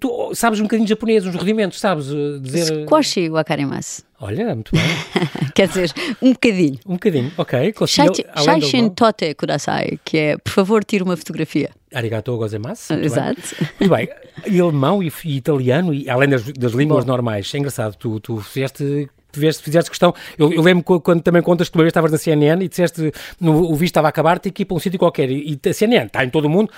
Tu 0.00 0.34
sabes 0.34 0.58
um 0.58 0.64
bocadinho 0.64 0.84
de 0.84 0.90
japonês, 0.90 1.24
uns 1.24 1.36
rudimentos, 1.36 1.78
sabes 1.78 2.10
eh, 2.10 2.40
dizer... 2.40 2.82
Squashi 2.86 3.30
wakarimasu. 3.30 4.02
Olha, 4.20 4.52
muito 4.52 4.72
bem. 4.72 4.82
Quer 5.54 5.68
dizer, 5.68 5.92
um 6.20 6.32
bocadinho. 6.32 6.78
Um 6.84 6.94
bocadinho, 6.94 7.32
ok. 7.38 7.72
Shaishin 7.86 8.88
tote 8.88 9.32
kudasai, 9.34 10.00
que 10.04 10.18
é, 10.18 10.36
por 10.38 10.50
favor, 10.50 10.82
tire 10.82 11.04
uma 11.04 11.16
fotografia. 11.16 11.70
Arigato 11.94 12.36
gozaimasu. 12.36 12.94
Exato. 12.94 13.40
Bem. 13.58 13.68
Muito 13.80 13.94
bem. 13.94 14.08
E 14.46 14.60
alemão 14.60 15.02
e, 15.02 15.12
e 15.24 15.36
italiano, 15.36 15.92
e, 15.92 16.08
além 16.08 16.28
das, 16.28 16.44
das 16.52 16.72
línguas 16.72 17.04
Bom. 17.04 17.12
normais. 17.12 17.50
É 17.54 17.58
engraçado, 17.58 17.96
tu, 17.96 18.20
tu 18.20 18.38
fizeste 18.40 19.08
fizeste, 19.32 19.62
fizeste 19.62 19.90
questão. 19.90 20.14
Eu, 20.38 20.52
eu 20.52 20.62
lembro 20.62 21.00
quando 21.00 21.22
também 21.22 21.42
contas 21.42 21.68
que 21.68 21.76
uma 21.76 21.84
vez 21.84 21.90
estavas 21.90 22.12
na 22.12 22.18
CNN 22.18 22.64
e 22.64 22.68
disseste 22.68 23.12
no, 23.40 23.70
o 23.70 23.74
visto 23.74 23.92
estava 23.92 24.08
a 24.08 24.10
acabar, 24.10 24.38
tem 24.38 24.52
que 24.52 24.62
ir 24.62 24.66
para 24.66 24.76
um 24.76 24.80
sítio 24.80 24.98
qualquer. 24.98 25.30
E, 25.30 25.58
e 25.64 25.68
a 25.68 25.72
CNN 25.72 26.06
está 26.06 26.24
em 26.24 26.30
todo 26.30 26.46
o 26.46 26.50
mundo. 26.50 26.70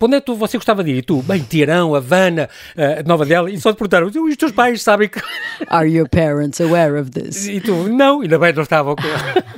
Para 0.00 0.06
onde 0.06 0.16
é 0.16 0.20
que 0.22 0.32
você 0.32 0.56
gostava 0.56 0.82
de 0.82 0.92
ir? 0.92 0.96
E 0.96 1.02
tu, 1.02 1.20
bem, 1.20 1.40
Tirão, 1.40 1.94
Havana, 1.94 2.48
uh, 2.74 3.06
Nova 3.06 3.26
Delhi, 3.26 3.52
e 3.52 3.60
só 3.60 3.70
te 3.70 3.76
perguntaram, 3.76 4.06
os 4.06 4.36
teus 4.38 4.50
pais 4.50 4.80
sabem 4.80 5.10
que... 5.10 5.20
Are 5.68 5.86
your 5.86 6.08
parents 6.08 6.58
aware 6.58 6.98
of 6.98 7.10
this? 7.10 7.46
E 7.46 7.60
tu, 7.60 7.86
não, 7.86 8.22
ainda 8.22 8.38
bem 8.38 8.50
não 8.54 8.62
estavam. 8.62 8.96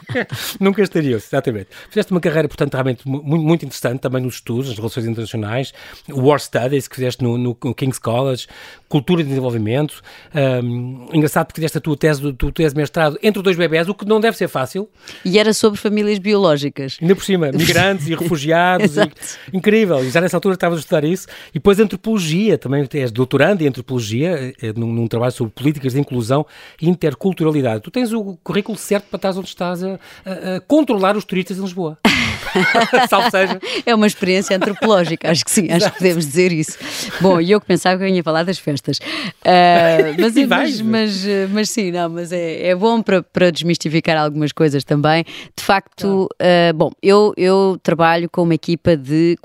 Nunca 0.58 0.82
estariam, 0.82 1.16
exatamente. 1.16 1.68
Fizeste 1.88 2.10
uma 2.10 2.20
carreira, 2.20 2.48
portanto, 2.48 2.74
realmente 2.74 3.06
muito, 3.06 3.64
interessante, 3.64 4.00
também 4.00 4.20
nos 4.20 4.34
estudos, 4.34 4.70
nas 4.70 4.76
relações 4.76 5.06
internacionais, 5.06 5.72
War 6.10 6.40
Studies, 6.40 6.88
que 6.88 6.96
fizeste 6.96 7.22
no, 7.22 7.38
no 7.38 7.54
King's 7.54 8.00
College, 8.00 8.48
Cultura 8.88 9.22
de 9.22 9.28
Desenvolvimento. 9.28 10.02
Um, 10.34 11.06
engraçado 11.12 11.46
porque 11.46 11.60
fizeste 11.60 11.78
a 11.78 11.80
tua 11.80 11.96
tese, 11.96 12.20
do, 12.20 12.50
tese 12.50 12.74
de 12.74 12.80
mestrado 12.80 13.16
entre 13.22 13.40
dois 13.40 13.56
bebés, 13.56 13.88
o 13.88 13.94
que 13.94 14.04
não 14.04 14.18
deve 14.18 14.36
ser 14.36 14.48
fácil. 14.48 14.88
E 15.24 15.38
era 15.38 15.52
sobre 15.54 15.78
famílias 15.78 16.18
biológicas. 16.18 16.98
Ainda 17.00 17.14
por 17.14 17.24
cima, 17.24 17.52
migrantes 17.52 18.08
e 18.08 18.14
refugiados. 18.16 18.96
e, 18.96 19.56
incrível, 19.56 20.04
e 20.04 20.10
já 20.10 20.31
nessa 20.32 20.36
altura 20.38 20.54
estavas 20.54 20.78
a 20.78 20.80
estudar 20.80 21.04
isso. 21.04 21.26
E 21.50 21.54
depois 21.54 21.78
antropologia, 21.78 22.56
também 22.56 22.88
és 22.94 23.10
doutorando 23.10 23.62
em 23.62 23.68
antropologia, 23.68 24.54
eh, 24.60 24.72
num, 24.74 24.92
num, 24.92 25.06
trabalho 25.06 25.32
sobre 25.32 25.52
políticas 25.52 25.92
de 25.92 26.00
inclusão 26.00 26.46
e 26.80 26.88
interculturalidade. 26.88 27.82
Tu 27.82 27.90
tens 27.90 28.12
o 28.12 28.38
currículo 28.42 28.78
certo 28.78 29.06
para 29.08 29.16
estar 29.16 29.38
onde 29.38 29.48
estás 29.48 29.84
a, 29.84 29.98
a, 30.24 30.56
a 30.56 30.60
controlar 30.60 31.16
os 31.16 31.24
turistas 31.24 31.58
em 31.58 31.62
Lisboa. 31.62 31.98
Salve 33.08 33.30
seja. 33.30 33.60
É 33.84 33.94
uma 33.94 34.06
experiência 34.06 34.56
antropológica, 34.56 35.30
acho 35.30 35.44
que 35.44 35.50
sim, 35.50 35.70
acho 35.70 35.90
que 35.90 35.98
podemos 35.98 36.26
dizer 36.26 36.52
isso. 36.52 36.78
Bom, 37.20 37.40
e 37.40 37.50
eu 37.50 37.60
que 37.60 37.66
pensava 37.66 37.98
que 37.98 38.04
eu 38.04 38.08
ia 38.08 38.22
falar 38.22 38.44
das 38.44 38.58
festas. 38.58 38.98
Uh, 38.98 40.16
mas, 40.20 40.34
mas, 40.46 40.80
mas, 40.80 41.26
mas, 41.50 41.70
sim, 41.70 41.90
não, 41.90 42.08
mas 42.08 42.32
é, 42.32 42.68
é 42.68 42.74
bom 42.74 43.02
para, 43.02 43.22
para 43.22 43.50
desmistificar 43.50 44.16
algumas 44.16 44.52
coisas 44.52 44.84
também. 44.84 45.24
De 45.56 45.62
facto, 45.62 46.28
uh, 46.40 46.74
bom, 46.74 46.90
eu, 47.02 47.32
eu 47.36 47.78
trabalho 47.82 48.28
com 48.30 48.42
uma 48.42 48.54
equipa 48.54 48.96
de 48.96 49.36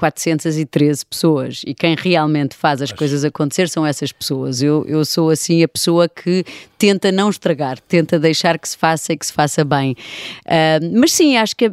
413 0.78 1.06
pessoas 1.06 1.62
e 1.66 1.74
quem 1.74 1.96
realmente 1.96 2.56
faz 2.56 2.82
as 2.82 2.92
coisas 2.92 3.26
acontecer 3.26 3.68
são 3.68 3.86
essas 3.86 4.12
pessoas. 4.12 4.62
Eu, 4.62 4.86
eu 4.88 5.04
sou 5.04 5.30
assim 5.30 5.64
a 5.64 5.68
pessoa 5.68 6.08
que 6.08 6.46
tenta 6.78 7.12
não 7.12 7.30
estragar, 7.30 7.80
tenta 7.82 8.20
deixar 8.20 8.58
que 8.60 8.70
se 8.70 8.78
faça 8.78 9.14
e 9.14 9.18
que 9.18 9.26
se 9.26 9.34
faça 9.34 9.66
bem. 9.66 9.96
Uh, 10.46 11.00
mas 11.00 11.12
sim, 11.14 11.38
acho 11.38 11.56
que 11.56 11.72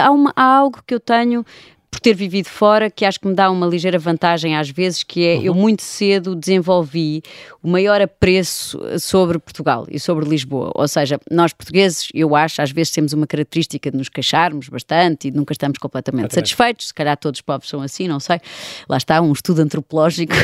há, 0.00 0.10
uma, 0.10 0.32
há 0.34 0.42
algo 0.42 0.82
que 0.86 0.94
eu 0.94 1.00
tenho 1.00 1.44
por 1.90 2.00
ter 2.00 2.14
vivido 2.14 2.46
fora, 2.46 2.90
que 2.90 3.04
acho 3.04 3.18
que 3.18 3.26
me 3.26 3.34
dá 3.34 3.50
uma 3.50 3.66
ligeira 3.66 3.98
vantagem 3.98 4.56
às 4.56 4.68
vezes, 4.70 5.02
que 5.02 5.26
é 5.26 5.36
uhum. 5.36 5.42
eu 5.42 5.54
muito 5.54 5.82
cedo 5.82 6.36
desenvolvi 6.36 7.22
o 7.62 7.68
maior 7.68 8.00
apreço 8.00 8.78
sobre 8.98 9.38
Portugal 9.38 9.86
e 9.90 9.98
sobre 9.98 10.28
Lisboa. 10.28 10.70
Ou 10.74 10.86
seja, 10.86 11.18
nós 11.30 11.52
portugueses, 11.52 12.08
eu 12.14 12.36
acho, 12.36 12.62
às 12.62 12.70
vezes 12.70 12.92
temos 12.92 13.12
uma 13.12 13.26
característica 13.26 13.90
de 13.90 13.96
nos 13.96 14.08
queixarmos 14.08 14.68
bastante 14.68 15.28
e 15.28 15.30
nunca 15.30 15.52
estamos 15.52 15.78
completamente 15.78 16.26
Exatamente. 16.26 16.48
satisfeitos. 16.48 16.88
Se 16.88 16.94
calhar 16.94 17.16
todos 17.16 17.38
os 17.38 17.42
povos 17.42 17.68
são 17.68 17.80
assim, 17.80 18.06
não 18.06 18.20
sei. 18.20 18.40
Lá 18.88 18.96
está, 18.96 19.20
um 19.20 19.32
estudo 19.32 19.60
antropológico. 19.60 20.34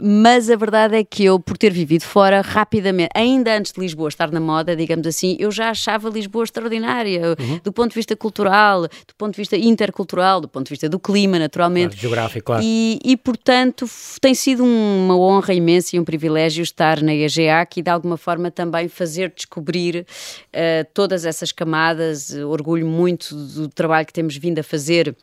um, 0.00 0.22
mas 0.22 0.48
a 0.50 0.56
verdade 0.56 0.96
é 0.96 1.04
que 1.04 1.24
eu, 1.24 1.38
por 1.38 1.58
ter 1.58 1.72
vivido 1.72 2.02
fora, 2.02 2.40
rapidamente, 2.40 3.10
ainda 3.14 3.56
antes 3.56 3.72
de 3.72 3.80
Lisboa 3.80 4.08
estar 4.08 4.30
na 4.30 4.40
moda, 4.40 4.74
digamos 4.74 5.06
assim, 5.06 5.36
eu 5.38 5.50
já 5.50 5.70
achava 5.70 6.08
Lisboa 6.08 6.44
extraordinária, 6.44 7.36
uhum. 7.38 7.60
do 7.62 7.72
ponto 7.72 7.90
de 7.90 7.96
vista 7.96 8.16
cultural, 8.16 8.82
do 8.82 9.14
ponto 9.18 9.32
de 9.32 9.38
vista 9.38 9.56
intercultural, 9.80 10.40
do 10.40 10.48
ponto 10.48 10.66
de 10.66 10.70
vista 10.70 10.88
do 10.88 10.98
clima, 10.98 11.38
naturalmente. 11.38 11.90
Claro, 11.90 12.00
geográfico, 12.00 12.46
claro. 12.46 12.62
E, 12.64 12.98
e, 13.04 13.16
portanto, 13.16 13.88
tem 14.20 14.34
sido 14.34 14.64
uma 14.64 15.16
honra 15.16 15.54
imensa 15.54 15.96
e 15.96 16.00
um 16.00 16.04
privilégio 16.04 16.62
estar 16.62 17.02
na 17.02 17.14
EGEAC 17.14 17.80
e, 17.80 17.82
de 17.82 17.90
alguma 17.90 18.16
forma, 18.16 18.50
também 18.50 18.88
fazer 18.88 19.32
descobrir 19.34 20.06
uh, 20.06 20.86
todas 20.92 21.24
essas 21.24 21.50
camadas. 21.52 22.30
Orgulho 22.32 22.86
muito 22.86 23.34
do 23.34 23.68
trabalho 23.68 24.06
que 24.06 24.12
temos 24.12 24.36
vindo 24.36 24.58
a 24.58 24.62
fazer 24.62 25.16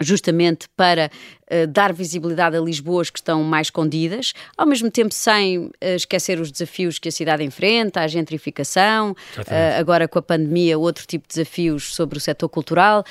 justamente 0.00 0.68
para 0.76 1.10
uh, 1.50 1.66
dar 1.66 1.92
visibilidade 1.92 2.56
a 2.56 2.60
Lisboas 2.60 3.10
que 3.10 3.18
estão 3.18 3.42
mais 3.42 3.68
escondidas, 3.68 4.32
ao 4.56 4.66
mesmo 4.66 4.90
tempo 4.90 5.12
sem 5.12 5.58
uh, 5.58 5.72
esquecer 5.80 6.40
os 6.40 6.50
desafios 6.50 6.98
que 6.98 7.08
a 7.08 7.12
cidade 7.12 7.44
enfrenta, 7.44 8.00
a 8.00 8.06
gentrificação, 8.06 9.12
uh, 9.12 9.78
agora 9.78 10.08
com 10.08 10.18
a 10.18 10.22
pandemia, 10.22 10.78
outro 10.78 11.06
tipo 11.06 11.26
de 11.28 11.34
desafios 11.34 11.94
sobre 11.94 12.18
o 12.18 12.20
setor 12.20 12.48
cultural. 12.48 13.04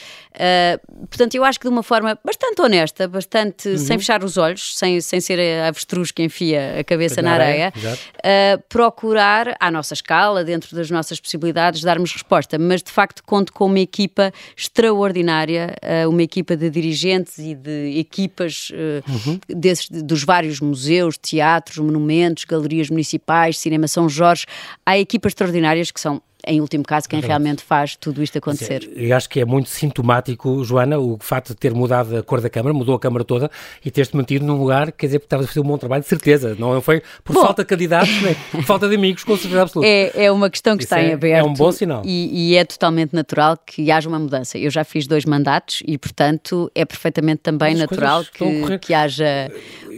portanto, 1.10 1.36
eu 1.36 1.44
acho 1.44 1.60
que 1.60 1.66
de 1.66 1.72
uma 1.72 1.84
forma 1.84 2.18
bastante 2.24 2.62
honesta, 2.62 3.08
bastante 3.08 3.70
uhum. 3.70 3.78
sem 3.78 3.98
fechar 3.98 4.24
os 4.24 4.38
olhos, 4.38 4.78
sem, 4.78 5.00
sem 5.02 5.20
ser 5.20 5.40
a 5.40 5.68
avestruz 5.68 6.12
que 6.12 6.24
enfia 6.24 6.80
a 6.80 6.84
cabeça 6.84 7.22
na, 7.22 7.30
na 7.30 7.36
areia, 7.36 7.74
areia 7.76 8.64
procurar, 8.70 9.56
à 9.60 9.70
nossa 9.72 9.94
escala, 9.94 10.44
dentro 10.44 10.76
das 10.76 10.90
nossas 10.90 11.20
possibilidades, 11.20 11.82
darmos 11.82 12.12
resposta. 12.12 12.58
Mas, 12.58 12.82
de 12.82 12.92
facto, 12.92 13.24
conto 13.24 13.54
com 13.54 13.66
uma 13.66 13.80
equipa 13.80 14.32
extraordinária, 14.56 15.76
uma 16.10 16.24
equipa 16.24 16.56
de 16.56 16.70
dirigentes 16.70 17.38
e 17.38 17.56
de 17.56 18.00
equipas 18.26 18.70
uh, 18.72 19.30
uhum. 19.30 19.40
desses, 19.48 19.90
dos 19.90 20.24
vários 20.24 20.60
museus, 20.60 21.18
teatros, 21.18 21.78
monumentos, 21.78 22.44
galerias 22.46 22.90
municipais, 22.90 23.58
Cinema 23.58 23.88
São 23.88 24.10
Jorge. 24.10 24.46
Há 24.86 24.98
equipas 24.98 25.32
extraordinárias 25.32 25.92
que 25.92 26.00
são 26.00 26.22
em 26.46 26.62
último 26.62 26.84
caso, 26.84 27.08
quem 27.10 27.20
realmente 27.20 27.64
faz 27.64 27.96
tudo 27.96 28.22
isto 28.22 28.38
acontecer. 28.38 28.90
E 28.96 29.12
acho 29.12 29.30
que 29.30 29.40
é 29.40 29.46
muito 29.46 29.70
sintomático, 29.70 30.64
Joana, 30.64 31.00
o 31.00 31.18
facto 31.20 31.50
de 31.50 31.56
ter 31.56 31.74
mudado 31.74 32.18
a 32.18 32.24
cor 32.24 32.42
da 32.42 32.50
Câmara, 32.50 32.74
mudou 32.74 32.96
a 32.96 33.00
Câmara 33.00 33.24
toda 33.24 33.50
e 33.84 33.92
ter-te 33.92 34.16
mantido 34.16 34.46
num 34.46 34.58
lugar, 34.58 34.92
quer 34.92 35.08
dizer, 35.08 35.20
que 35.20 35.26
estava 35.26 35.44
a 35.44 35.48
fazer 35.48 35.60
um 35.60 35.64
bom 35.64 35.78
trabalho, 35.78 36.04
de 36.04 36.10
certeza. 36.10 36.56
Não 36.58 36.80
foi 36.82 37.02
por 37.24 37.34
bom, 37.34 37.42
falta 37.42 37.64
de 37.64 37.68
candidatos, 37.68 38.22
nem 38.22 38.36
por 38.52 38.64
falta 38.64 38.88
de 38.88 38.96
amigos, 38.96 39.24
com 39.24 39.36
certeza 39.36 39.64
absoluta. 39.64 39.88
É, 39.90 40.26
é 40.26 40.32
uma 40.32 40.50
questão 40.50 40.78
que 40.78 40.84
Isso 40.84 40.94
está 40.94 41.04
é, 41.04 41.10
em 41.10 41.14
aberto. 41.14 41.46
É 41.46 41.50
um 41.50 41.54
bom 41.54 41.72
sinal. 41.72 42.02
E, 42.06 42.52
e, 42.52 42.56
é 42.56 42.64
totalmente 42.64 43.14
natural 43.14 43.58
que 43.66 43.92
haja 43.92 44.08
uma 44.08 44.20
mudança. 44.20 44.58
Eu 44.58 44.70
já 44.70 44.84
fiz 44.84 45.08
dois 45.08 45.26
mandatos 45.26 45.82
e, 45.86 45.98
portanto, 45.98 46.72
é 46.76 46.86
perfeitamente 46.86 47.42
também 47.42 47.74
As 47.74 47.80
natural 47.80 48.24
que, 48.24 48.80
que 48.80 48.94
haja 48.94 49.50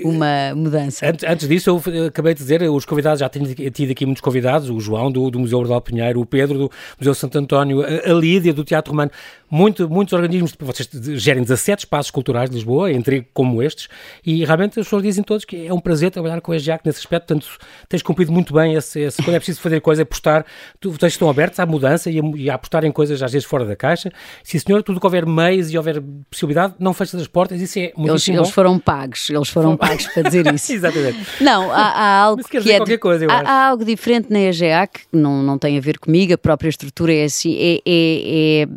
uma 0.03 0.55
mudança. 0.55 1.07
Antes, 1.07 1.27
antes, 1.27 1.47
disso, 1.47 1.69
eu 1.69 2.05
acabei 2.05 2.33
de 2.33 2.39
dizer, 2.39 2.61
os 2.63 2.85
convidados, 2.85 3.19
já 3.19 3.29
tenho 3.29 3.53
tido 3.71 3.91
aqui 3.91 4.05
muitos 4.05 4.21
convidados, 4.21 4.69
o 4.69 4.79
João 4.79 5.11
do, 5.11 5.29
do 5.29 5.39
Museu 5.39 5.59
Ordal 5.59 5.81
Pinheiro, 5.81 6.21
o 6.21 6.25
Pedro 6.25 6.36
do 6.45 6.69
Museu 6.99 7.15
Santo 7.15 7.37
António, 7.39 7.81
a 7.83 8.13
Lídia 8.13 8.53
do 8.53 8.63
Teatro 8.63 8.91
Romano, 8.91 9.11
muito, 9.49 9.89
muitos 9.89 10.13
organismos, 10.13 10.53
vocês 10.59 10.89
gerem 11.21 11.41
17 11.41 11.85
espaços 11.85 12.11
culturais 12.11 12.49
de 12.49 12.55
Lisboa, 12.55 12.91
entre 12.91 13.27
como 13.33 13.61
estes, 13.63 13.87
e 14.25 14.43
realmente 14.43 14.79
as 14.79 14.85
pessoas 14.85 15.03
dizem 15.03 15.23
todos 15.23 15.45
que 15.45 15.67
é 15.67 15.73
um 15.73 15.79
prazer 15.79 16.11
trabalhar 16.11 16.41
com 16.41 16.51
a 16.51 16.55
EGIAC 16.55 16.85
nesse 16.85 16.99
aspecto, 16.99 17.27
portanto, 17.27 17.57
tens 17.87 18.01
cumprido 18.01 18.31
muito 18.31 18.53
bem 18.53 18.73
esse, 18.73 18.99
esse 18.99 19.21
quando 19.23 19.35
é 19.35 19.39
preciso 19.39 19.61
fazer 19.61 19.79
coisa, 19.79 20.03
apostar, 20.03 20.45
tu, 20.79 20.91
vocês 20.91 21.13
estão 21.13 21.29
abertos 21.29 21.59
à 21.59 21.65
mudança 21.65 22.09
e 22.09 22.19
a, 22.19 22.23
e 22.35 22.49
a, 22.49 22.55
apostar 22.55 22.83
em 22.83 22.91
coisas 22.91 23.21
às 23.23 23.31
vezes 23.31 23.47
fora 23.47 23.65
da 23.65 23.75
caixa. 23.75 24.11
Sim, 24.43 24.59
senhor, 24.59 24.83
tudo 24.83 24.99
que 24.99 25.05
houver 25.05 25.25
meios 25.25 25.71
e 25.71 25.77
houver 25.77 26.01
possibilidade, 26.29 26.75
não 26.79 26.93
fecha 26.93 27.17
as 27.17 27.27
portas, 27.27 27.61
isso 27.61 27.79
é 27.79 27.93
muito 27.95 28.11
eles, 28.11 28.27
eles 28.27 28.49
foram 28.49 28.77
pagos, 28.77 29.29
eles 29.29 29.49
foram, 29.49 29.77
pagos 29.77 30.07
para 30.07 30.23
dizer 30.23 30.53
isso. 30.53 30.73
Exatamente. 30.77 31.19
Não, 31.41 31.71
há, 31.71 31.89
há 31.89 32.21
algo 32.21 32.43
que 32.43 32.57
é, 32.57 32.97
coisa, 32.97 33.25
há, 33.29 33.39
há, 33.39 33.67
algo 33.69 33.85
diferente 33.85 34.31
na 34.31 34.39
EGEAC, 34.39 35.07
que 35.11 35.17
não, 35.17 35.41
não 35.41 35.57
tem 35.57 35.77
a 35.77 35.81
ver 35.81 35.99
comigo, 35.99 36.33
a 36.33 36.37
própria 36.37 36.69
estrutura 36.69 37.13
é 37.13 37.23
assim, 37.23 37.55
é, 37.57 37.81
é, 37.85 38.61
é 38.63 38.67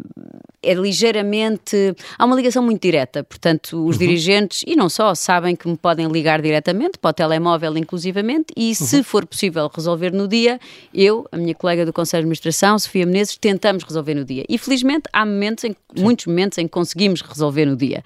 é 0.63 0.75
ligeiramente. 0.75 1.95
Há 2.19 2.25
uma 2.25 2.37
ligação 2.37 2.63
muito 2.63 2.83
direta, 2.83 3.25
portanto, 3.25 3.87
os 3.87 3.97
uhum. 3.97 3.99
dirigentes, 3.99 4.63
e 4.67 4.77
não 4.77 4.89
só, 4.89 5.15
sabem 5.15 5.57
que 5.57 5.69
me 5.69 5.77
podem 5.77 6.07
ligar 6.09 6.43
diretamente, 6.43 6.99
para 6.99 7.11
o 7.11 7.13
telemóvel 7.13 7.77
inclusivamente, 7.77 8.53
e 8.57 8.69
uhum. 8.69 8.75
se 8.75 9.03
for 9.03 9.27
possível 9.27 9.71
resolver 9.75 10.13
no 10.13 10.29
dia, 10.29 10.61
eu, 10.93 11.27
a 11.33 11.37
minha 11.37 11.55
colega 11.55 11.87
do 11.87 11.93
Conselho 11.93 12.23
de 12.23 12.27
Administração, 12.27 12.79
Sofia 12.79 13.07
Menezes, 13.07 13.37
tentamos 13.39 13.85
resolver 13.85 14.15
no 14.15 14.25
dia. 14.25 14.45
E 14.49 14.59
felizmente 14.59 15.05
há 15.13 15.25
momentos, 15.25 15.65
em, 15.65 15.75
muitos 15.97 16.27
momentos 16.27 16.59
em 16.59 16.65
que 16.65 16.71
conseguimos 16.71 17.23
resolver 17.23 17.65
no 17.65 17.77
dia. 17.77 18.03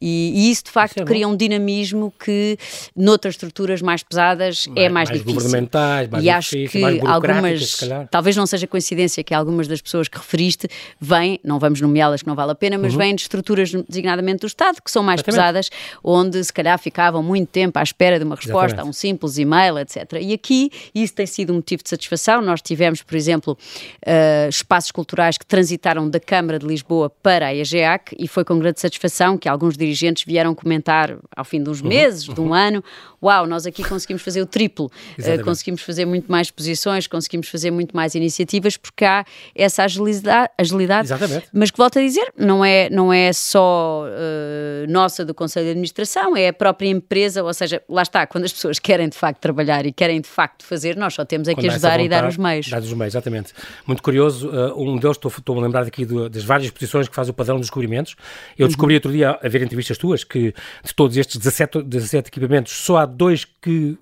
E, 0.00 0.32
e 0.34 0.50
isso, 0.50 0.64
de 0.64 0.70
facto, 0.70 1.00
é 1.00 1.04
cria 1.04 1.26
um 1.26 1.36
dinamismo 1.36 2.12
que 2.22 2.58
noutras 2.94 3.34
estruturas 3.34 3.80
mais 3.80 4.02
pesadas 4.02 4.66
mais, 4.66 4.78
é 4.78 4.88
mais, 4.88 5.08
mais 5.08 5.10
difícil. 5.10 5.34
governamentais, 5.34 6.08
mais 6.08 6.24
e 6.24 6.30
acho 6.30 6.50
que 6.50 6.82
algumas, 7.06 7.80
talvez 8.10 8.36
não 8.36 8.46
seja 8.46 8.66
coincidência 8.66 9.24
que 9.24 9.32
algumas 9.32 9.66
das 9.66 9.80
pessoas 9.80 10.08
que 10.08 10.18
referiste 10.18 10.68
vêm, 11.00 11.40
não 11.42 11.58
vamos 11.58 11.80
no 11.80 11.93
nomeá-las 11.94 12.22
que 12.22 12.28
não 12.28 12.34
vale 12.34 12.50
a 12.50 12.54
pena, 12.54 12.76
mas 12.76 12.92
uhum. 12.92 12.98
vêm 12.98 13.14
de 13.14 13.22
estruturas 13.22 13.72
designadamente 13.88 14.40
do 14.40 14.46
Estado, 14.46 14.82
que 14.82 14.90
são 14.90 15.02
mais 15.02 15.20
Exatamente. 15.20 15.40
pesadas, 15.40 15.70
onde 16.02 16.42
se 16.42 16.52
calhar 16.52 16.76
ficavam 16.78 17.22
muito 17.22 17.48
tempo 17.48 17.78
à 17.78 17.82
espera 17.82 18.18
de 18.18 18.24
uma 18.24 18.34
resposta 18.34 18.66
Exatamente. 18.66 18.86
a 18.86 18.90
um 18.90 18.92
simples 18.92 19.38
e-mail, 19.38 19.78
etc. 19.78 20.14
E 20.20 20.32
aqui 20.32 20.70
isso 20.94 21.14
tem 21.14 21.26
sido 21.26 21.52
um 21.52 21.56
motivo 21.56 21.82
de 21.82 21.88
satisfação. 21.88 22.42
Nós 22.42 22.60
tivemos, 22.60 23.02
por 23.02 23.14
exemplo, 23.14 23.56
uh, 23.56 24.48
espaços 24.48 24.90
culturais 24.90 25.38
que 25.38 25.46
transitaram 25.46 26.10
da 26.10 26.18
Câmara 26.18 26.58
de 26.58 26.66
Lisboa 26.66 27.08
para 27.08 27.46
a 27.46 27.54
EGEAC 27.54 28.16
e 28.18 28.26
foi 28.26 28.44
com 28.44 28.58
grande 28.58 28.80
satisfação 28.80 29.38
que 29.38 29.48
alguns 29.48 29.76
dirigentes 29.76 30.24
vieram 30.24 30.54
comentar 30.54 31.16
ao 31.34 31.44
fim 31.44 31.62
de 31.62 31.70
uns 31.70 31.80
uhum. 31.80 31.88
meses, 31.88 32.28
uhum. 32.28 32.34
de 32.34 32.40
um 32.40 32.44
uhum. 32.46 32.54
ano, 32.54 32.84
uau, 33.22 33.46
nós 33.46 33.66
aqui 33.66 33.84
conseguimos 33.84 34.22
fazer 34.22 34.42
o 34.42 34.46
triplo, 34.46 34.86
uh, 34.86 35.44
conseguimos 35.44 35.82
fazer 35.82 36.04
muito 36.04 36.30
mais 36.30 36.50
posições, 36.50 37.06
conseguimos 37.06 37.48
fazer 37.48 37.70
muito 37.70 37.94
mais 37.94 38.14
iniciativas, 38.14 38.76
porque 38.76 39.04
há 39.04 39.24
essa 39.54 39.84
agilidade, 39.84 40.50
agilidade 40.58 41.08
mas 41.52 41.70
que 41.70 41.78
volto 41.84 41.98
a 41.98 42.02
dizer, 42.02 42.32
não 42.36 42.64
é, 42.64 42.88
não 42.88 43.12
é 43.12 43.30
só 43.32 44.04
uh, 44.06 44.90
nossa 44.90 45.24
do 45.24 45.34
Conselho 45.34 45.66
de 45.66 45.70
Administração, 45.72 46.34
é 46.34 46.48
a 46.48 46.52
própria 46.52 46.88
empresa, 46.88 47.44
ou 47.44 47.52
seja, 47.52 47.82
lá 47.88 48.02
está, 48.02 48.26
quando 48.26 48.44
as 48.44 48.52
pessoas 48.52 48.78
querem 48.78 49.08
de 49.08 49.16
facto 49.16 49.38
trabalhar 49.38 49.84
e 49.84 49.92
querem 49.92 50.20
de 50.20 50.28
facto 50.28 50.64
fazer, 50.64 50.96
nós 50.96 51.12
só 51.12 51.24
temos 51.24 51.46
é 51.46 51.54
que 51.54 51.60
ajudar 51.68 51.90
vontade, 51.90 52.04
e 52.04 52.08
dar 52.08 52.26
os 52.26 52.38
meios. 52.38 52.68
Dar 52.68 52.80
os 52.80 52.92
meios, 52.92 53.12
exatamente. 53.12 53.52
Muito 53.86 54.02
curioso, 54.02 54.48
uh, 54.48 54.80
um 54.80 54.96
deles, 54.96 55.18
estou-me 55.22 55.60
a 55.60 55.64
lembrar 55.64 55.82
aqui 55.82 56.06
do, 56.06 56.30
das 56.30 56.42
várias 56.42 56.70
posições 56.70 57.06
que 57.06 57.14
faz 57.14 57.28
o 57.28 57.34
padrão 57.34 57.56
dos 57.56 57.66
descobrimentos. 57.66 58.16
Eu 58.58 58.66
descobri 58.66 58.94
uhum. 58.94 58.98
outro 58.98 59.12
dia, 59.12 59.38
a 59.42 59.48
ver 59.48 59.62
entrevistas 59.62 59.98
tuas, 59.98 60.24
que 60.24 60.54
de 60.82 60.94
todos 60.94 61.16
estes 61.18 61.36
17, 61.36 61.82
17 61.82 62.28
equipamentos, 62.28 62.72
só 62.72 62.96
há 62.96 63.04
dois 63.06 63.44
que 63.44 63.98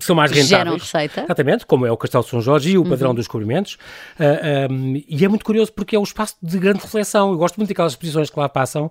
são 0.00 0.14
mais 0.16 0.30
rentáveis. 0.30 0.48
Geram 0.48 0.72
receita. 0.76 1.24
Exatamente, 1.24 1.66
como 1.66 1.86
é 1.86 1.92
o 1.92 1.96
Castelo 1.96 2.24
de 2.24 2.30
São 2.30 2.40
Jorge 2.40 2.70
e 2.70 2.78
o 2.78 2.84
Padrão 2.84 3.10
uhum. 3.10 3.14
dos 3.14 3.24
Descobrimentos. 3.24 3.74
Uh, 3.74 4.68
ah, 4.68 4.72
um, 4.72 5.02
e 5.08 5.24
é 5.24 5.28
muito 5.28 5.44
curioso 5.44 5.72
porque 5.72 5.96
é 5.96 5.98
um 5.98 6.02
espaço 6.02 6.36
de 6.42 6.58
grande 6.58 6.80
reflexão. 6.80 7.30
Eu 7.30 7.38
gosto 7.38 7.56
muito 7.56 7.68
daquelas 7.68 7.92
exposições 7.92 8.30
que 8.30 8.38
lá 8.38 8.48
passam, 8.48 8.90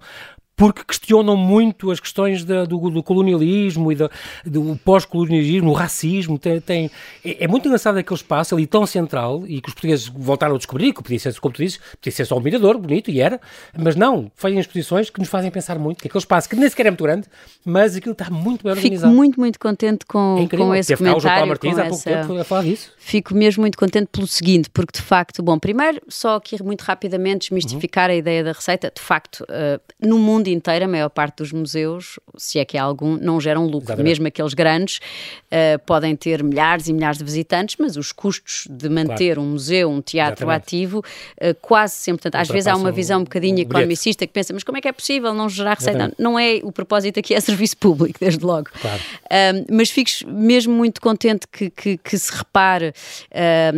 porque 0.57 0.83
questionam 0.83 1.37
muito 1.37 1.91
as 1.91 1.99
questões 1.99 2.43
da, 2.43 2.65
do, 2.65 2.89
do, 2.89 3.03
colonialismo 3.03 3.91
e 3.91 3.95
da, 3.95 4.09
do 4.43 4.75
pós-colonialismo, 4.83 5.69
o 5.69 5.73
racismo. 5.73 6.39
Tem, 6.39 6.59
tem, 6.59 6.91
é, 7.23 7.43
é, 7.43 7.47
muito 7.47 7.67
engraçado 7.67 7.97
aquele 7.97 8.17
espaço 8.17 8.55
ali 8.55 8.65
tão 8.65 8.83
central 8.87 9.43
e 9.45 9.61
que 9.61 9.69
os 9.69 9.75
portugueses 9.75 10.07
voltaram 10.07 10.55
a 10.55 10.57
descobrir, 10.57 10.93
que 10.93 11.03
podia 11.03 11.19
ser, 11.19 11.39
como 11.39 11.53
tu 11.53 11.61
dizes, 11.61 11.79
podia 12.01 12.11
ser 12.11 12.25
só 12.25 12.35
um 12.35 12.41
mirador, 12.41 12.79
bonito, 12.79 13.11
e 13.11 13.21
era, 13.21 13.39
mas 13.77 13.95
não, 13.95 14.31
fazem 14.35 14.57
exposições 14.59 15.11
que 15.11 15.19
nos 15.19 15.29
fazem 15.29 15.51
pensar 15.51 15.77
muito, 15.77 16.01
que 16.01 16.07
aquele 16.07 16.21
espaço, 16.21 16.49
que 16.49 16.55
nem 16.55 16.67
sequer 16.67 16.87
é 16.87 16.89
muito 16.89 17.03
grande, 17.03 17.27
mas 17.63 17.95
aquilo 17.95 18.13
está 18.13 18.27
muito 18.31 18.63
bem 18.63 18.73
organizado. 18.73 19.11
Fico 19.11 19.15
muito, 19.15 19.39
muito 19.39 19.59
contente 19.59 20.07
com, 20.07 20.37
é 20.39 20.57
com 20.57 20.73
esse 20.73 20.87
Teve 20.87 21.07
comentário. 21.07 21.43
O 21.43 21.47
Martins, 21.49 21.77
há 21.77 21.81
pouco 21.83 21.95
essa... 21.95 22.21
tempo 22.21 22.35
a 22.35 22.43
falar 22.43 22.63
disso. 22.63 22.91
Fico 22.97 23.35
mesmo 23.35 23.61
muito 23.61 23.77
contente 23.77 24.07
pelo 24.11 24.25
seguinte, 24.25 24.71
porque 24.71 24.97
de 24.97 25.03
facto, 25.03 25.43
bom, 25.43 25.59
primeiro, 25.59 26.01
só 26.07 26.37
aqui 26.37 26.61
muito 26.63 26.81
rapidamente 26.81 27.41
desmistificar 27.41 28.09
uhum. 28.09 28.15
a 28.15 28.17
ideia 28.17 28.43
da 28.43 28.53
receita, 28.53 28.91
de 28.93 29.01
facto, 29.01 29.41
uh, 29.43 29.79
no 30.01 30.17
mundo 30.17 30.46
mundo 30.47 30.55
inteiro, 30.55 30.85
a 30.85 30.87
maior 30.87 31.09
parte 31.09 31.37
dos 31.37 31.51
museus, 31.51 32.19
se 32.37 32.59
é 32.59 32.65
que 32.65 32.77
há 32.77 32.83
algum, 32.83 33.17
não 33.17 33.39
geram 33.39 33.65
lucro. 33.65 33.89
Exatamente. 33.89 34.09
Mesmo 34.09 34.27
aqueles 34.27 34.53
grandes 34.53 34.97
uh, 34.97 35.79
podem 35.85 36.15
ter 36.15 36.43
milhares 36.43 36.87
e 36.87 36.93
milhares 36.93 37.17
de 37.17 37.23
visitantes, 37.23 37.75
mas 37.79 37.97
os 37.97 38.11
custos 38.11 38.67
de 38.69 38.89
manter 38.89 39.35
claro. 39.35 39.41
um 39.41 39.51
museu, 39.51 39.89
um 39.89 40.01
teatro 40.01 40.45
Exatamente. 40.45 40.63
ativo, 40.63 40.99
uh, 40.99 41.55
quase 41.61 41.95
sempre. 41.95 42.21
Portanto, 42.23 42.41
às 42.41 42.47
vezes 42.47 42.67
há 42.67 42.75
uma 42.75 42.91
visão 42.91 43.21
um 43.21 43.23
bocadinho 43.23 43.59
economicista 43.59 44.25
que 44.25 44.33
pensa, 44.33 44.53
mas 44.53 44.63
como 44.63 44.77
é 44.77 44.81
que 44.81 44.87
é 44.87 44.91
possível 44.91 45.33
não 45.33 45.49
gerar 45.49 45.75
receita? 45.75 46.13
Não, 46.17 46.31
não 46.31 46.39
é 46.39 46.59
o 46.63 46.71
propósito 46.71 47.19
aqui, 47.19 47.33
é 47.33 47.39
serviço 47.39 47.77
público, 47.77 48.19
desde 48.19 48.43
logo. 48.43 48.69
Claro. 48.81 49.01
Uh, 49.25 49.65
mas 49.71 49.89
fico 49.89 50.07
mesmo 50.27 50.73
muito 50.73 51.01
contente 51.01 51.47
que, 51.51 51.69
que, 51.69 51.97
que 51.97 52.17
se 52.17 52.31
repare 52.31 52.93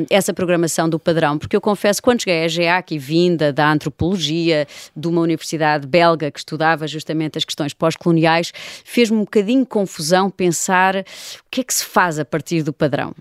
essa 0.10 0.34
programação 0.34 0.90
do 0.90 1.00
padrão, 1.00 1.38
porque 1.38 1.56
eu 1.56 1.62
confesso, 1.62 2.02
quando 2.02 2.22
cheguei 2.22 2.44
à 2.44 2.48
GEAC 2.48 2.96
e 2.96 3.00
vinda 3.00 3.52
da 3.52 3.72
antropologia, 3.72 4.68
de 4.96 5.08
uma 5.08 5.22
universidade 5.22 5.88
belga 5.88 6.32
que 6.32 6.40
estudava 6.60 6.88
justamente 6.88 7.38
as 7.38 7.46
questões 7.46 7.74
pós-coloniais, 7.74 8.52
fez-me 8.84 9.18
um 9.18 9.22
bocadinho 9.22 9.66
confusão 9.66 10.30
pensar 10.30 10.98
o 10.98 11.04
que 11.50 11.62
é 11.62 11.64
que 11.64 11.74
se 11.74 11.86
faz 11.86 12.20
a 12.20 12.26
partir 12.26 12.64
do 12.64 12.74
padrão. 12.74 13.14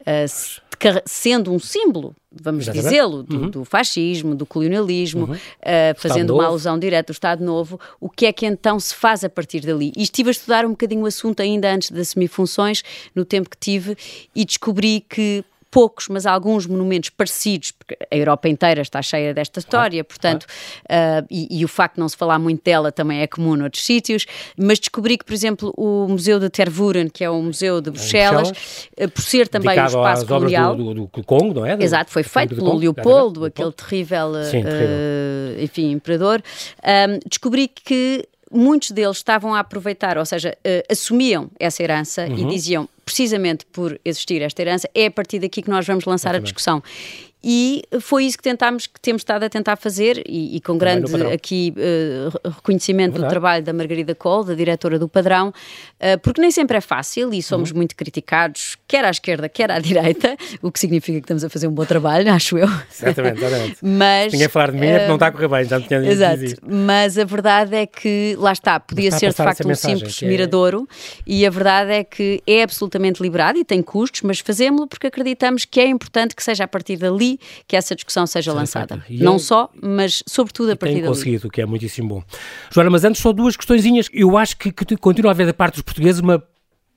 Uh, 0.00 0.58
sendo 1.04 1.52
um 1.52 1.58
símbolo, 1.58 2.14
vamos 2.32 2.64
dizê-lo, 2.66 3.24
do, 3.24 3.36
uhum. 3.36 3.50
do, 3.50 3.64
fascismo, 3.64 4.34
do 4.34 4.46
colonialismo, 4.46 5.26
uhum. 5.26 5.34
uh, 5.34 5.38
fazendo 5.96 6.34
uma 6.34 6.46
alusão 6.46 6.78
direta 6.78 7.12
do 7.12 7.16
Estado 7.16 7.44
Novo, 7.44 7.80
o 8.00 8.08
que 8.08 8.24
é 8.24 8.32
que 8.32 8.46
então 8.46 8.78
se 8.78 8.94
faz 8.94 9.24
a 9.24 9.28
partir 9.28 9.60
dali? 9.60 9.92
E 9.96 10.02
estive 10.02 10.30
a 10.30 10.32
estudar 10.32 10.64
um 10.64 10.70
bocadinho 10.70 11.02
o 11.02 11.06
assunto 11.06 11.40
ainda 11.40 11.70
antes 11.70 11.90
de 11.90 12.00
assumir 12.00 12.28
funções, 12.28 12.82
no 13.14 13.24
tempo 13.24 13.50
que 13.50 13.58
tive, 13.58 13.98
e 14.34 14.44
descobri 14.44 15.04
que 15.06 15.44
poucos, 15.70 16.08
mas 16.08 16.26
alguns 16.26 16.66
monumentos 16.66 17.10
parecidos, 17.10 17.72
porque 17.72 17.96
a 18.10 18.16
Europa 18.16 18.48
inteira 18.48 18.80
está 18.80 19.02
cheia 19.02 19.34
desta 19.34 19.60
história, 19.60 20.02
portanto, 20.02 20.44
uh, 20.44 21.26
e, 21.30 21.60
e, 21.60 21.64
o 21.64 21.68
facto 21.68 21.94
de 21.94 22.00
não 22.00 22.08
se 22.08 22.16
falar 22.16 22.38
muito 22.38 22.62
dela 22.64 22.90
também 22.90 23.20
é 23.20 23.26
comum 23.26 23.56
noutros 23.56 23.84
sítios, 23.84 24.26
mas 24.56 24.78
descobri 24.78 25.18
que, 25.18 25.24
por 25.24 25.34
exemplo, 25.34 25.72
o 25.76 26.08
Museu 26.08 26.40
de 26.40 26.48
Tervuren, 26.48 27.08
que 27.08 27.22
é 27.22 27.30
o 27.30 27.40
Museu 27.42 27.80
de 27.80 27.90
Bruxelas, 27.90 28.50
uh, 28.50 29.08
por 29.10 29.22
ser 29.22 29.48
também 29.48 29.78
um 29.78 29.86
espaço 29.86 30.26
colonial... 30.26 30.74
Do, 30.74 30.94
do, 30.94 31.06
do, 31.06 31.24
Congo, 31.24 31.54
não 31.54 31.66
é? 31.66 31.76
Do, 31.76 31.82
Exato, 31.82 32.10
foi 32.10 32.22
feito 32.22 32.54
pelo 32.54 32.66
Congo, 32.66 32.80
Leopoldo, 32.80 33.44
aquele 33.44 33.72
terrível, 33.72 34.32
Sim, 34.44 34.62
uh, 34.62 35.62
enfim, 35.62 35.90
imperador. 35.90 36.42
descobri 37.26 37.68
que 37.68 38.26
muitos 38.50 38.90
deles 38.90 39.18
estavam 39.18 39.54
a 39.54 39.60
aproveitar, 39.60 40.16
ou 40.16 40.24
seja, 40.24 40.56
assumiam 40.90 41.50
essa 41.60 41.82
herança 41.82 42.26
uhum. 42.26 42.38
e 42.38 42.44
diziam 42.46 42.88
precisamente 43.10 43.66
por 43.66 43.98
existir 44.04 44.42
esta 44.42 44.62
herança, 44.62 44.88
é 44.94 45.06
a 45.06 45.10
partir 45.10 45.38
daqui 45.38 45.62
que 45.62 45.70
nós 45.70 45.86
vamos 45.86 46.04
lançar 46.04 46.34
a 46.34 46.38
discussão. 46.38 46.82
E 47.42 47.84
foi 48.00 48.24
isso 48.24 48.36
que 48.36 48.42
tentámos, 48.42 48.88
que 48.88 49.00
temos 49.00 49.20
estado 49.20 49.44
a 49.44 49.48
tentar 49.48 49.76
fazer, 49.76 50.22
e, 50.26 50.56
e 50.56 50.60
com 50.60 50.76
grande 50.76 51.14
aqui 51.32 51.72
uh, 51.76 52.50
reconhecimento 52.56 53.16
é 53.16 53.20
do 53.20 53.28
trabalho 53.28 53.64
da 53.64 53.72
Margarida 53.72 54.12
Cole, 54.14 54.48
da 54.48 54.54
diretora 54.54 54.98
do 54.98 55.08
Padrão, 55.08 55.48
uh, 55.50 56.18
porque 56.20 56.40
nem 56.40 56.50
sempre 56.50 56.78
é 56.78 56.80
fácil 56.80 57.32
e 57.32 57.40
somos 57.40 57.70
uhum. 57.70 57.76
muito 57.76 57.94
criticados, 57.94 58.76
quer 58.88 59.04
à 59.04 59.10
esquerda, 59.10 59.48
quer 59.48 59.70
à 59.70 59.78
direita, 59.80 60.36
o 60.60 60.72
que 60.72 60.80
significa 60.80 61.18
que 61.18 61.24
estamos 61.24 61.44
a 61.44 61.48
fazer 61.48 61.68
um 61.68 61.72
bom 61.72 61.84
trabalho, 61.84 62.30
acho 62.34 62.58
eu. 62.58 62.68
Exatamente, 62.92 63.38
exatamente. 63.38 63.76
Mas, 63.86 64.32
tinha 64.32 64.46
a 64.46 64.50
falar 64.50 64.72
de 64.72 64.78
mim, 64.78 64.88
uh, 64.88 65.06
não 65.06 65.14
está 65.14 65.28
a 65.28 65.32
correr 65.32 65.48
bem, 65.48 65.64
já 65.64 65.80
tinha 65.80 65.98
Exato, 65.98 66.42
mas 66.62 67.18
a 67.18 67.24
verdade 67.24 67.74
é 67.74 67.86
que, 67.86 68.36
lá 68.38 68.52
está, 68.52 68.80
podia 68.80 69.08
está 69.08 69.18
ser 69.18 69.30
de 69.30 69.36
facto 69.36 69.68
um 69.68 69.74
simples 69.74 70.22
é... 70.22 70.26
miradouro, 70.26 70.88
e 71.26 71.46
a 71.46 71.50
verdade 71.50 71.92
é 71.92 72.04
que 72.04 72.42
é 72.46 72.62
absolutamente 72.62 72.97
liberado 73.20 73.58
e 73.58 73.64
tem 73.64 73.82
custos, 73.82 74.22
mas 74.22 74.40
fazemos-lo 74.40 74.86
porque 74.86 75.06
acreditamos 75.06 75.64
que 75.64 75.80
é 75.80 75.86
importante 75.86 76.34
que 76.34 76.42
seja 76.42 76.64
a 76.64 76.68
partir 76.68 76.96
dali 76.96 77.38
que 77.66 77.76
essa 77.76 77.94
discussão 77.94 78.26
seja 78.26 78.52
lançada. 78.52 79.02
Não 79.08 79.34
eu, 79.34 79.38
só, 79.38 79.70
mas 79.80 80.22
sobretudo 80.26 80.72
a 80.72 80.76
partir 80.76 80.96
dali. 80.96 81.08
conseguido, 81.08 81.50
que 81.50 81.60
é 81.60 81.66
muitíssimo 81.66 82.08
bom. 82.08 82.22
Joana, 82.70 82.90
mas 82.90 83.04
antes 83.04 83.20
só 83.20 83.32
duas 83.32 83.56
questõezinhas. 83.56 84.08
Eu 84.12 84.36
acho 84.36 84.56
que, 84.56 84.72
que 84.72 84.96
continua 84.96 85.30
a 85.30 85.32
haver 85.32 85.46
da 85.46 85.54
parte 85.54 85.74
dos 85.74 85.82
portugueses 85.82 86.20
uma 86.20 86.42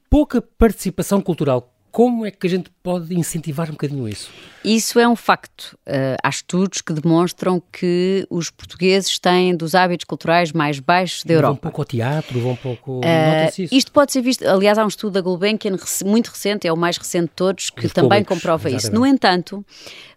pouca 0.09 0.41
participação 0.41 1.21
cultural 1.21 1.70
como 1.91 2.25
é 2.25 2.31
que 2.31 2.47
a 2.47 2.49
gente 2.49 2.71
pode 2.81 3.13
incentivar 3.13 3.67
um 3.67 3.73
bocadinho 3.73 4.07
isso? 4.07 4.29
Isso 4.63 4.99
é 4.99 5.07
um 5.07 5.15
facto. 5.15 5.77
Uh, 5.87 6.15
há 6.23 6.29
estudos 6.29 6.81
que 6.81 6.93
demonstram 6.93 7.61
que 7.71 8.25
os 8.29 8.49
portugueses 8.49 9.19
têm 9.19 9.55
dos 9.55 9.75
hábitos 9.75 10.05
culturais 10.05 10.51
mais 10.51 10.79
baixos 10.79 11.23
da 11.23 11.33
Europa. 11.33 11.47
Vão 11.47 11.57
um 11.57 11.61
pouco 11.61 11.81
ao 11.81 11.85
teatro, 11.85 12.39
vão 12.39 12.51
um 12.51 12.55
pouco. 12.55 12.99
Uh, 12.99 13.67
isto 13.71 13.91
pode 13.91 14.11
ser 14.11 14.21
visto. 14.21 14.47
Aliás, 14.47 14.77
há 14.77 14.85
um 14.85 14.87
estudo 14.87 15.13
da 15.13 15.21
Gulbenkian 15.21 15.75
muito 16.05 16.29
recente, 16.29 16.67
é 16.67 16.71
o 16.71 16.77
mais 16.77 16.97
recente 16.97 17.25
de 17.25 17.35
todos, 17.35 17.69
que 17.69 17.87
Os 17.87 17.93
também 17.93 18.23
públicos, 18.23 18.37
comprova 18.37 18.69
exatamente. 18.69 18.83
isso. 18.83 18.93
No 18.93 19.05
entanto, 19.05 19.65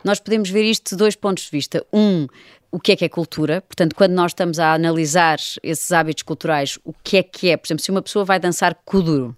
nós 0.05 0.21
podemos 0.21 0.49
ver 0.51 0.65
isto 0.65 0.91
de 0.91 0.97
dois 0.97 1.17
pontos 1.17 1.45
de 1.45 1.51
vista. 1.51 1.85
Um, 1.93 2.29
o 2.71 2.81
que 2.81 2.91
é 2.91 2.97
que 2.97 3.05
é 3.05 3.09
cultura. 3.09 3.63
Portanto, 3.63 3.95
quando 3.95 4.13
nós 4.13 4.33
estamos 4.33 4.59
a 4.59 4.75
analisar 4.75 5.39
esses 5.63 5.93
hábitos 5.93 6.25
culturais, 6.25 6.77
o 6.85 6.93
que 6.93 7.17
é 7.17 7.23
que 7.23 7.49
é? 7.49 7.57
Por 7.57 7.69
exemplo, 7.69 7.85
se 7.85 7.91
uma 7.91 8.03
pessoa 8.03 8.25
vai 8.25 8.41
dançar 8.41 8.75
kuduro, 8.85 9.37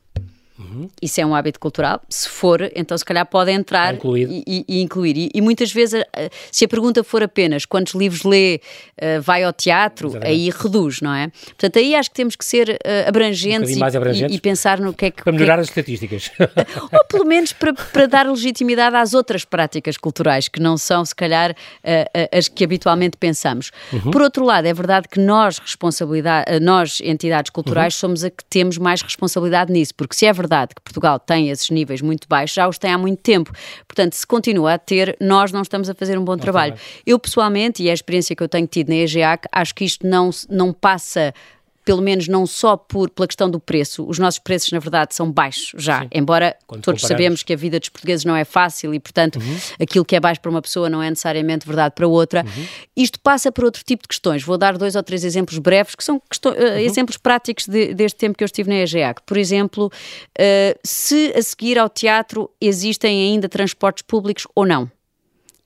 Uhum. 0.59 0.89
Isso 1.03 1.21
é 1.21 1.27
um 1.27 1.35
hábito 1.35 1.61
cultural. 1.61 2.01
Se 2.09 2.29
for, 2.29 2.71
então 2.75 2.97
se 2.97 3.05
calhar 3.05 3.27
pode 3.27 3.51
entrar 3.51 3.95
e, 3.95 4.43
e, 4.47 4.65
e, 4.67 4.83
incluir. 4.83 5.17
E, 5.17 5.31
e, 5.35 5.41
muitas 5.43 5.71
vezes, 5.71 6.03
eh, 6.15 6.31
se 6.51 6.65
a 6.65 6.69
pergunta 6.69 7.05
for 7.05 7.23
apenas 7.23 7.67
quantos 7.67 7.95
livros 7.95 8.23
lê, 8.23 8.61
uh, 9.01 9.21
vai 9.21 9.45
ao 9.45 9.53
teatro, 9.53 10.09
Exatamente. 10.09 10.31
aí 10.31 10.51
reduz, 10.51 11.01
não 11.03 11.13
é? 11.13 11.29
Portanto, 11.29 11.79
aí 11.79 11.95
acho 11.95 12.11
que 12.11 12.17
temos 12.17 12.37
que 12.37 12.45
ser 12.45 12.71
uh, 12.71 13.09
abrangentes, 13.09 13.77
um 13.77 13.85
abrangentes, 13.85 14.35
e, 14.35 14.41
pensar 14.41 14.81
no 14.81 14.95
que 14.95 15.07
é 15.07 15.11
que. 15.11 15.23
Para 15.23 15.33
melhorar 15.33 15.57
que, 15.57 15.61
as 15.61 15.69
estatísticas. 15.69 16.31
ou 16.91 17.05
pelo 17.05 17.27
menos 17.27 17.53
para, 17.53 17.75
para 17.75 18.07
dar 18.07 18.27
legitimidade 18.27 18.97
às 18.97 19.13
outras 19.13 19.45
práticas 19.45 19.99
culturais, 19.99 20.49
que 20.49 20.61
não 20.61 20.79
são, 20.79 21.05
se 21.05 21.15
calhar, 21.15 21.51
uh, 21.53 22.37
as 22.37 22.49
que 22.49 22.65
habitualmente 22.65 23.19
pensamos. 23.19 23.71
Uhum. 23.93 24.11
Por 24.11 24.23
outro 24.23 24.45
lado, 24.45 24.67
é 24.67 24.73
verdade 24.73 25.07
que 25.09 25.21
nós, 25.21 25.59
responsabilidade, 25.59 26.61
nós, 26.61 27.01
entidades 27.03 27.51
culturais, 27.51 27.95
uhum. 27.95 28.01
somos 28.01 28.25
a 28.25 28.31
que 28.31 28.45
temos 28.49 28.79
mais 28.79 29.03
responsabilidade 29.03 29.71
nisso, 29.71 29.95
porque 29.95 30.15
se 30.17 30.25
é 30.25 30.33
verdade 30.33 30.46
verdade 30.47 30.75
que 30.75 30.83
Portugal 30.83 31.19
tem 31.19 31.51
esses 31.51 31.69
níveis 31.71 32.01
muito 32.01 32.29
baixos, 32.29 32.55
já 32.55 32.69
os 32.69 32.79
tem 32.79 32.93
há 32.93 32.99
muito 32.99 33.21
tempo. 33.21 33.53
Portanto, 33.87 34.15
se 34.15 34.27
continua 34.27 34.75
a 34.75 34.79
ter, 34.79 35.17
nós 35.21 35.53
não 35.53 35.63
estamos 35.63 35.91
a 35.91 35.95
fazer 35.95 36.19
um 36.19 36.25
bom 36.25 36.37
trabalho. 36.37 36.75
Eu, 37.05 37.19
pessoalmente, 37.19 37.83
e 37.83 37.89
é 37.89 37.91
a 37.91 37.95
experiência 37.95 38.35
que 38.35 38.43
eu 38.43 38.49
tenho 38.49 38.67
tido 38.67 38.89
na 38.89 38.97
EGEAC, 38.97 39.49
acho 39.53 39.75
que 39.75 39.85
isto 39.85 40.07
não, 40.07 40.31
não 40.49 40.73
passa 40.73 41.35
pelo 41.87 42.03
menos 42.03 42.27
não 42.27 42.45
só 42.47 42.77
por, 42.77 43.09
pela 43.09 43.29
questão 43.29 43.49
do 43.49 43.61
preço. 43.61 44.05
Os 44.09 44.19
nossos 44.19 44.41
preços, 44.41 44.73
na 44.73 44.81
verdade, 44.81 45.15
são 45.15 45.31
baixos 45.31 45.73
já, 45.81 46.01
Sim. 46.01 46.09
embora 46.13 46.57
Quando 46.67 46.83
todos 46.83 47.01
comparamos. 47.01 47.25
sabemos 47.25 47.43
que 47.45 47.53
a 47.53 47.57
vida 47.57 47.79
dos 47.79 47.89
portugueses 47.89 48.25
não 48.25 48.35
é 48.35 48.45
fácil 48.45 48.93
e, 48.93 48.99
portanto, 48.99 49.37
uhum. 49.37 49.57
aquilo 49.81 50.05
que 50.05 50.17
é 50.17 50.21
baixo 50.21 50.41
para 50.41 50.51
uma 50.51 50.61
pessoa 50.61 50.91
não 50.91 51.01
é 51.01 51.09
necessariamente 51.09 51.65
verdade 51.65 51.95
para 51.95 52.09
outra. 52.09 52.45
Uhum. 52.45 52.67
Isto 52.97 53.21
passa 53.21 53.53
por 53.53 53.65
outro 53.65 53.85
tipo 53.85 54.03
de 54.03 54.09
questões. 54.09 54.43
Vou 54.43 54.59
dar 54.59 54.77
dois 54.77 54.97
ou 54.97 55.03
três 55.03 55.23
exemplos 55.23 55.59
breves, 55.61 55.95
que 55.95 56.03
são 56.03 56.21
questões, 56.29 56.57
uh, 56.57 56.61
uhum. 56.61 56.79
exemplos 56.79 57.17
práticos 57.17 57.69
de, 57.69 57.95
deste 57.95 58.19
tempo 58.19 58.37
que 58.37 58.43
eu 58.43 58.47
estive 58.47 58.69
na 58.69 58.77
EGEAC. 58.83 59.23
Por 59.25 59.37
exemplo, 59.37 59.87
uh, 59.87 60.79
se 60.83 61.33
a 61.37 61.43
seguir 61.43 61.79
ao 61.79 61.89
teatro 61.89 62.51
existem 62.61 63.31
ainda 63.31 63.49
transportes 63.49 64.03
públicos 64.03 64.45
ou 64.57 64.67
não. 64.67 64.91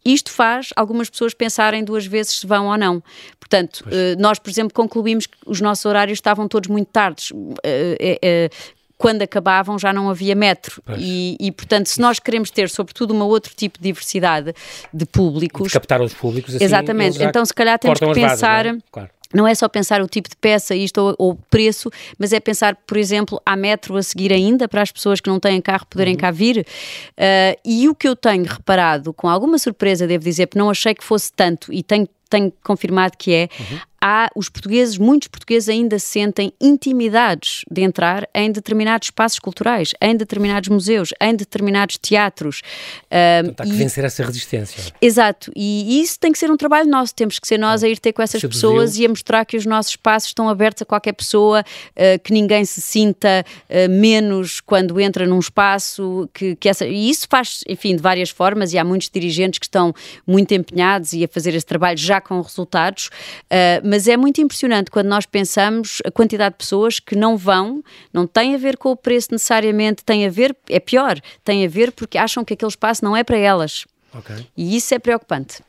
Isto 0.04 0.30
faz 0.30 0.70
algumas 0.76 1.10
pessoas 1.10 1.34
pensarem 1.34 1.84
duas 1.84 2.06
vezes 2.06 2.40
se 2.40 2.46
vão 2.46 2.68
ou 2.68 2.76
não. 2.76 3.02
Portanto, 3.38 3.82
pois. 3.84 3.94
Eh, 3.94 4.16
nós, 4.16 4.38
por 4.38 4.50
exemplo, 4.50 4.72
concluímos 4.72 5.26
que 5.26 5.36
os 5.46 5.60
nossos 5.60 5.84
horários 5.84 6.16
estavam 6.16 6.48
todos 6.48 6.68
muito 6.68 6.88
tardes. 6.88 7.32
Eh, 7.62 8.18
eh, 8.22 8.50
quando 8.96 9.22
acabavam 9.22 9.78
já 9.78 9.94
não 9.94 10.10
havia 10.10 10.34
metro. 10.34 10.82
E, 10.98 11.34
e, 11.40 11.50
portanto, 11.50 11.86
se 11.86 11.98
nós 11.98 12.18
queremos 12.18 12.50
ter, 12.50 12.68
sobretudo, 12.68 13.12
uma 13.12 13.24
outro 13.24 13.54
tipo 13.54 13.78
de 13.78 13.84
diversidade 13.84 14.54
de 14.92 15.06
públicos. 15.06 15.68
De 15.68 15.72
captar 15.72 16.02
os 16.02 16.12
públicos 16.12 16.54
assim, 16.54 16.62
Exatamente. 16.62 17.22
Então, 17.22 17.42
se 17.44 17.54
calhar 17.54 17.78
temos 17.78 17.98
que 17.98 18.12
pensar. 18.12 18.64
Bases, 18.64 18.78
é? 18.78 18.84
claro. 18.92 19.10
Não 19.32 19.46
é 19.46 19.54
só 19.54 19.68
pensar 19.68 20.02
o 20.02 20.08
tipo 20.08 20.28
de 20.28 20.36
peça, 20.36 20.74
isto 20.74 20.98
ou, 20.98 21.14
ou, 21.18 21.38
preço, 21.48 21.90
mas 22.18 22.32
é 22.32 22.40
pensar, 22.40 22.76
por 22.86 22.96
exemplo, 22.96 23.40
há 23.46 23.56
metro 23.56 23.96
a 23.96 24.02
seguir 24.02 24.32
ainda 24.32 24.68
para 24.68 24.82
as 24.82 24.90
pessoas 24.90 25.20
que 25.20 25.30
não 25.30 25.38
têm 25.38 25.60
carro 25.60 25.86
poderem 25.86 26.14
uhum. 26.14 26.20
cá 26.20 26.30
vir. 26.30 26.66
Uh, 27.12 27.60
e 27.64 27.88
o 27.88 27.94
que 27.94 28.08
eu 28.08 28.16
tenho 28.16 28.44
reparado, 28.44 29.12
com 29.12 29.28
alguma 29.28 29.58
surpresa, 29.58 30.06
devo 30.06 30.24
dizer, 30.24 30.46
porque 30.46 30.58
não 30.58 30.70
achei 30.70 30.94
que 30.94 31.04
fosse 31.04 31.32
tanto 31.32 31.72
e 31.72 31.82
tenho 31.82 32.08
tenho 32.28 32.52
confirmado 32.62 33.18
que 33.18 33.34
é, 33.34 33.48
uhum 33.58 33.78
há 34.02 34.30
os 34.34 34.48
portugueses, 34.48 34.96
muitos 34.96 35.28
portugueses 35.28 35.68
ainda 35.68 35.98
sentem 35.98 36.52
intimidados 36.60 37.64
de 37.70 37.82
entrar 37.82 38.28
em 38.34 38.50
determinados 38.50 39.08
espaços 39.08 39.38
culturais, 39.38 39.92
em 40.00 40.16
determinados 40.16 40.68
museus, 40.68 41.12
em 41.20 41.34
determinados 41.34 41.98
teatros. 41.98 42.62
Então, 43.06 43.54
há 43.58 43.64
que 43.64 43.72
e, 43.72 43.76
vencer 43.76 44.04
essa 44.04 44.24
resistência. 44.24 44.92
Exato, 45.00 45.52
e 45.54 46.00
isso 46.00 46.18
tem 46.18 46.32
que 46.32 46.38
ser 46.38 46.50
um 46.50 46.56
trabalho 46.56 46.88
nosso, 46.88 47.14
temos 47.14 47.38
que 47.38 47.46
ser 47.46 47.58
nós 47.58 47.84
a 47.84 47.88
ir 47.88 47.98
ter 47.98 48.12
com 48.12 48.22
essas 48.22 48.40
pessoas 48.42 48.96
e 48.98 49.04
a 49.04 49.08
mostrar 49.08 49.44
que 49.44 49.56
os 49.56 49.66
nossos 49.66 49.92
espaços 49.92 50.28
estão 50.28 50.48
abertos 50.48 50.82
a 50.82 50.84
qualquer 50.86 51.12
pessoa, 51.12 51.60
uh, 51.62 52.18
que 52.22 52.32
ninguém 52.32 52.64
se 52.64 52.80
sinta 52.80 53.44
uh, 53.68 53.90
menos 53.90 54.60
quando 54.60 54.98
entra 55.00 55.26
num 55.26 55.38
espaço, 55.38 56.28
que, 56.32 56.56
que 56.56 56.68
essa, 56.68 56.86
e 56.86 57.10
isso 57.10 57.26
faz, 57.28 57.60
enfim, 57.68 57.96
de 57.96 58.02
várias 58.02 58.30
formas, 58.30 58.72
e 58.72 58.78
há 58.78 58.84
muitos 58.84 59.10
dirigentes 59.10 59.58
que 59.58 59.66
estão 59.66 59.94
muito 60.26 60.52
empenhados 60.52 61.12
e 61.12 61.24
a 61.24 61.28
fazer 61.28 61.54
esse 61.54 61.66
trabalho 61.66 61.98
já 61.98 62.20
com 62.20 62.40
resultados, 62.40 63.10
uh, 63.46 63.89
mas 63.90 64.06
é 64.06 64.16
muito 64.16 64.40
impressionante 64.40 64.88
quando 64.88 65.08
nós 65.08 65.26
pensamos 65.26 65.98
a 66.04 66.12
quantidade 66.12 66.54
de 66.54 66.58
pessoas 66.58 67.00
que 67.00 67.16
não 67.16 67.36
vão, 67.36 67.82
não 68.12 68.24
tem 68.24 68.54
a 68.54 68.58
ver 68.58 68.76
com 68.76 68.92
o 68.92 68.96
preço 68.96 69.32
necessariamente, 69.32 70.04
tem 70.04 70.24
a 70.24 70.30
ver, 70.30 70.56
é 70.68 70.78
pior, 70.78 71.20
tem 71.42 71.66
a 71.66 71.68
ver 71.68 71.90
porque 71.90 72.16
acham 72.16 72.44
que 72.44 72.54
aquele 72.54 72.70
espaço 72.70 73.04
não 73.04 73.16
é 73.16 73.24
para 73.24 73.36
elas. 73.36 73.84
Okay. 74.14 74.46
E 74.56 74.76
isso 74.76 74.94
é 74.94 74.98
preocupante. 75.00 75.60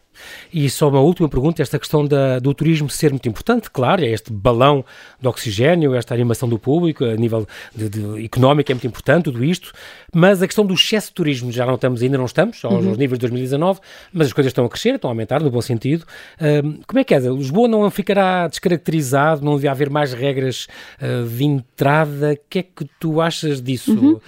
E 0.53 0.69
só 0.69 0.89
uma 0.89 0.99
última 0.99 1.29
pergunta, 1.29 1.61
esta 1.61 1.79
questão 1.79 2.05
da, 2.05 2.39
do 2.39 2.53
turismo 2.53 2.89
ser 2.89 3.11
muito 3.11 3.27
importante, 3.27 3.69
claro, 3.69 4.03
é 4.03 4.09
este 4.09 4.31
balão 4.31 4.83
de 5.19 5.27
oxigênio, 5.27 5.95
esta 5.95 6.13
animação 6.13 6.47
do 6.47 6.59
público, 6.59 7.05
a 7.05 7.15
nível 7.15 7.47
de, 7.75 7.89
de, 7.89 8.25
económico 8.25 8.71
é 8.71 8.75
muito 8.75 8.87
importante, 8.87 9.25
tudo 9.25 9.43
isto, 9.43 9.71
mas 10.13 10.41
a 10.41 10.47
questão 10.47 10.65
do 10.65 10.73
excesso 10.73 11.07
de 11.07 11.13
turismo, 11.13 11.51
já 11.51 11.65
não 11.65 11.75
estamos, 11.75 12.01
ainda 12.01 12.17
não 12.17 12.25
estamos, 12.25 12.63
aos, 12.63 12.85
uhum. 12.85 12.91
níveis 12.91 13.13
de 13.13 13.19
2019, 13.19 13.79
mas 14.13 14.27
as 14.27 14.33
coisas 14.33 14.51
estão 14.51 14.65
a 14.65 14.69
crescer, 14.69 14.95
estão 14.95 15.09
a 15.09 15.13
aumentar, 15.13 15.41
no 15.41 15.49
bom 15.49 15.61
sentido. 15.61 16.05
Uh, 16.35 16.81
como 16.85 16.99
é 16.99 17.03
que 17.03 17.13
é? 17.13 17.19
Lisboa 17.19 17.67
não 17.67 17.89
ficará 17.89 18.47
descaracterizado, 18.47 19.43
não 19.43 19.55
devia 19.55 19.71
haver 19.71 19.89
mais 19.89 20.13
regras 20.13 20.67
uh, 21.01 21.27
de 21.27 21.43
entrada, 21.45 22.33
o 22.33 22.37
que 22.49 22.59
é 22.59 22.63
que 22.63 22.85
tu 22.99 23.21
achas 23.21 23.61
disso? 23.61 23.93
Uhum. 23.93 24.19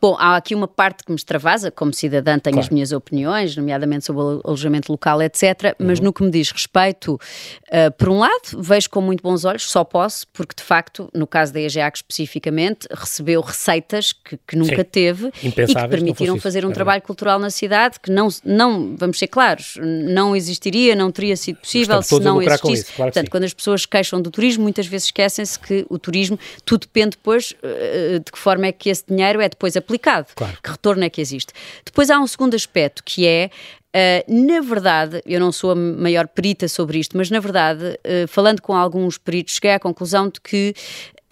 Bom, 0.00 0.16
há 0.18 0.36
aqui 0.36 0.54
uma 0.54 0.68
parte 0.68 1.04
que 1.04 1.10
me 1.10 1.16
extravasa, 1.16 1.70
como 1.70 1.92
cidadã 1.92 2.38
tenho 2.38 2.54
claro. 2.54 2.66
as 2.66 2.70
minhas 2.70 2.92
opiniões, 2.92 3.56
nomeadamente 3.56 4.04
sobre 4.04 4.22
o 4.22 4.40
alojamento 4.44 4.90
local, 4.92 5.22
etc. 5.22 5.74
Mas 5.78 5.98
uhum. 5.98 6.06
no 6.06 6.12
que 6.12 6.22
me 6.22 6.30
diz 6.30 6.50
respeito, 6.50 7.14
uh, 7.14 7.90
por 7.96 8.08
um 8.08 8.18
lado, 8.18 8.60
vejo 8.60 8.90
com 8.90 9.00
muito 9.00 9.22
bons 9.22 9.44
olhos, 9.44 9.70
só 9.70 9.84
posso, 9.84 10.26
porque 10.32 10.54
de 10.56 10.62
facto, 10.62 11.08
no 11.14 11.26
caso 11.26 11.52
da 11.52 11.60
EGEAC 11.60 11.98
especificamente, 11.98 12.86
recebeu 12.90 13.40
receitas 13.40 14.12
que, 14.12 14.38
que 14.46 14.56
nunca 14.56 14.76
Sim. 14.76 14.84
teve 14.90 15.32
e 15.42 15.50
que 15.50 15.88
permitiram 15.88 16.38
fazer 16.38 16.64
um 16.64 16.70
é 16.70 16.74
trabalho 16.74 17.02
cultural 17.02 17.38
na 17.38 17.50
cidade 17.50 17.98
que 18.00 18.10
não, 18.10 18.28
não, 18.44 18.96
vamos 18.96 19.18
ser 19.18 19.28
claros, 19.28 19.76
não 19.80 20.36
existiria, 20.36 20.94
não 20.94 21.10
teria 21.10 21.36
sido 21.36 21.56
possível 21.56 22.02
se 22.02 22.18
não 22.20 22.40
existisse. 22.42 22.72
Isso, 22.72 22.92
claro 22.94 23.12
Portanto, 23.12 23.30
quando 23.30 23.44
as 23.44 23.54
pessoas 23.54 23.86
queixam 23.86 24.20
do 24.20 24.30
turismo, 24.30 24.62
muitas 24.62 24.86
vezes 24.86 25.06
esquecem-se 25.06 25.58
que 25.58 25.86
o 25.88 25.98
turismo, 25.98 26.38
tudo 26.64 26.82
depende 26.82 27.10
depois 27.10 27.52
uh, 27.52 28.20
de 28.20 28.32
que 28.32 28.38
forma 28.38 28.66
é 28.66 28.72
que 28.72 28.88
esse 28.90 29.04
dinheiro 29.06 29.40
é 29.40 29.48
depois 29.48 29.76
aplicado. 29.86 30.28
Claro. 30.34 30.58
Que 30.62 30.70
retorno 30.70 31.04
é 31.04 31.10
que 31.10 31.20
existe? 31.20 31.52
Depois 31.84 32.10
há 32.10 32.18
um 32.18 32.26
segundo 32.26 32.54
aspecto 32.54 33.02
que 33.04 33.26
é 33.26 33.50
Uh, 33.96 34.46
na 34.46 34.60
verdade, 34.60 35.22
eu 35.24 35.40
não 35.40 35.50
sou 35.50 35.70
a 35.70 35.74
maior 35.74 36.28
perita 36.28 36.68
sobre 36.68 36.98
isto, 36.98 37.16
mas 37.16 37.30
na 37.30 37.40
verdade, 37.40 37.98
uh, 38.04 38.28
falando 38.28 38.60
com 38.60 38.74
alguns 38.74 39.16
peritos, 39.16 39.54
cheguei 39.54 39.70
à 39.70 39.80
conclusão 39.80 40.28
de 40.28 40.38
que 40.38 40.74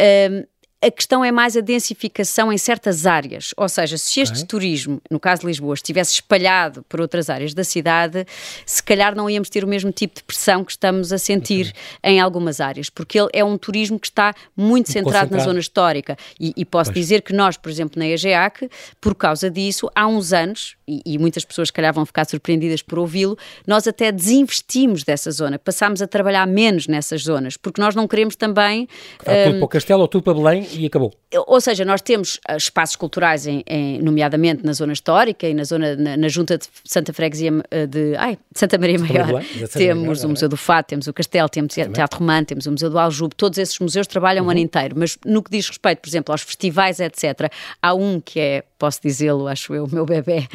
uh, 0.01 0.49
a 0.85 0.91
questão 0.91 1.25
é 1.25 1.33
mais 1.33 1.57
a 1.57 1.61
densificação 1.61 2.53
em 2.53 2.59
certas 2.59 3.07
áreas. 3.07 3.55
Ou 3.57 3.69
seja, 3.69 3.97
se 3.97 4.21
este 4.21 4.35
okay. 4.35 4.47
turismo, 4.47 5.01
no 5.11 5.19
caso 5.19 5.41
de 5.41 5.47
Lisboa, 5.47 5.73
estivesse 5.73 6.13
espalhado 6.13 6.85
por 6.89 7.01
outras 7.01 7.31
áreas 7.31 7.55
da 7.55 7.65
cidade, 7.65 8.27
se 8.67 8.83
calhar 8.83 9.15
não 9.15 9.31
íamos 9.31 9.49
ter 9.49 9.65
o 9.65 9.67
mesmo 9.67 9.91
tipo 9.91 10.17
de 10.17 10.23
pressão 10.23 10.63
que 10.63 10.73
estamos 10.73 11.11
a 11.11 11.17
sentir 11.17 11.69
okay. 11.69 12.13
em 12.13 12.21
algumas 12.21 12.61
áreas, 12.61 12.91
porque 12.91 13.19
ele 13.19 13.31
é 13.33 13.43
um 13.43 13.57
turismo 13.57 13.99
que 13.99 14.09
está 14.09 14.35
muito 14.55 14.93
centrado 14.93 15.35
na 15.35 15.43
zona 15.43 15.59
histórica. 15.59 16.19
E, 16.39 16.53
e 16.55 16.65
posso 16.67 16.93
pois. 16.93 17.01
dizer 17.01 17.23
que 17.23 17.33
nós, 17.33 17.57
por 17.57 17.71
exemplo, 17.71 17.99
na 17.99 18.07
EGEAC, 18.07 18.69
por 19.01 19.15
causa 19.15 19.51
disso, 19.51 19.91
há 19.95 20.07
uns 20.07 20.35
anos, 20.35 20.77
e, 20.87 21.01
e 21.07 21.19
muitas 21.19 21.47
pessoas, 21.47 21.69
se 21.69 21.73
calhar, 21.73 21.95
vão 21.95 22.05
ficar 22.05 22.27
surpreendidas 22.27 22.83
por 22.83 22.99
ouvi-lo, 22.99 23.39
nós 23.67 23.89
até 23.89 24.13
desinvestimos 24.13 25.03
dessa 25.03 25.31
zona, 25.31 25.59
passámos 25.59 26.03
a 26.03 26.07
trabalhar 26.07 26.47
menos 26.47 26.87
nessas 26.87 27.23
zonas, 27.23 27.57
porque 27.57 27.81
nós 27.81 27.95
não 27.95 28.07
queremos 28.07 28.37
também. 28.37 28.87
um, 29.23 29.45
tudo 29.47 29.57
para 29.57 29.65
o 29.65 29.69
Castelo 29.69 30.03
ou 30.03 30.09
tudo 30.09 30.23
para 30.23 30.35
Belém 30.35 30.74
e 30.77 30.87
acabou. 30.87 31.13
Ou 31.47 31.61
seja, 31.61 31.85
nós 31.85 32.01
temos 32.01 32.41
ah, 32.47 32.57
espaços 32.57 32.97
culturais, 32.97 33.47
em, 33.47 33.63
em, 33.67 34.01
nomeadamente 34.01 34.65
na 34.65 34.73
zona 34.73 34.93
histórica 34.93 35.49
e 35.49 35.55
na 35.55 35.65
zona 35.65 35.97
na, 35.97 36.17
na 36.17 36.29
junta 36.29 36.59
de 36.59 36.67
Santa 36.85 37.13
Freguesia 37.13 37.51
ah, 37.71 37.87
de 37.87 38.15
ai, 38.17 38.39
Santa 38.55 38.79
Maria 38.79 38.99
Maior. 38.99 39.33
Maria 39.33 39.69
temos 39.69 40.19
Maior, 40.19 40.27
o 40.27 40.29
Museu 40.31 40.49
do 40.49 40.57
Fado, 40.57 40.87
temos 40.87 41.07
o 41.07 41.13
Castelo, 41.13 41.49
temos 41.49 41.77
o 41.77 41.93
Teatro 41.93 42.19
Romano, 42.19 42.47
temos 42.47 42.67
o 42.67 42.73
Museu 42.73 42.91
do 42.91 42.99
Aljube. 42.99 43.35
Todos 43.35 43.59
esses 43.59 43.79
museus 43.79 44.07
trabalham 44.07 44.43
uhum. 44.43 44.49
o 44.49 44.51
ano 44.51 44.61
inteiro. 44.61 44.95
Mas 44.99 45.19
no 45.25 45.43
que 45.43 45.51
diz 45.51 45.69
respeito, 45.69 46.01
por 46.01 46.09
exemplo, 46.09 46.33
aos 46.33 46.43
festivais, 46.43 47.01
etc., 47.01 47.51
há 47.83 47.95
um 47.95 48.21
que 48.21 48.41
é, 48.41 48.65
posso 48.79 49.01
dizê-lo, 49.03 49.47
acho 49.47 49.75
eu, 49.75 49.85
o 49.85 49.95
meu 49.95 50.05
bebê, 50.07 50.47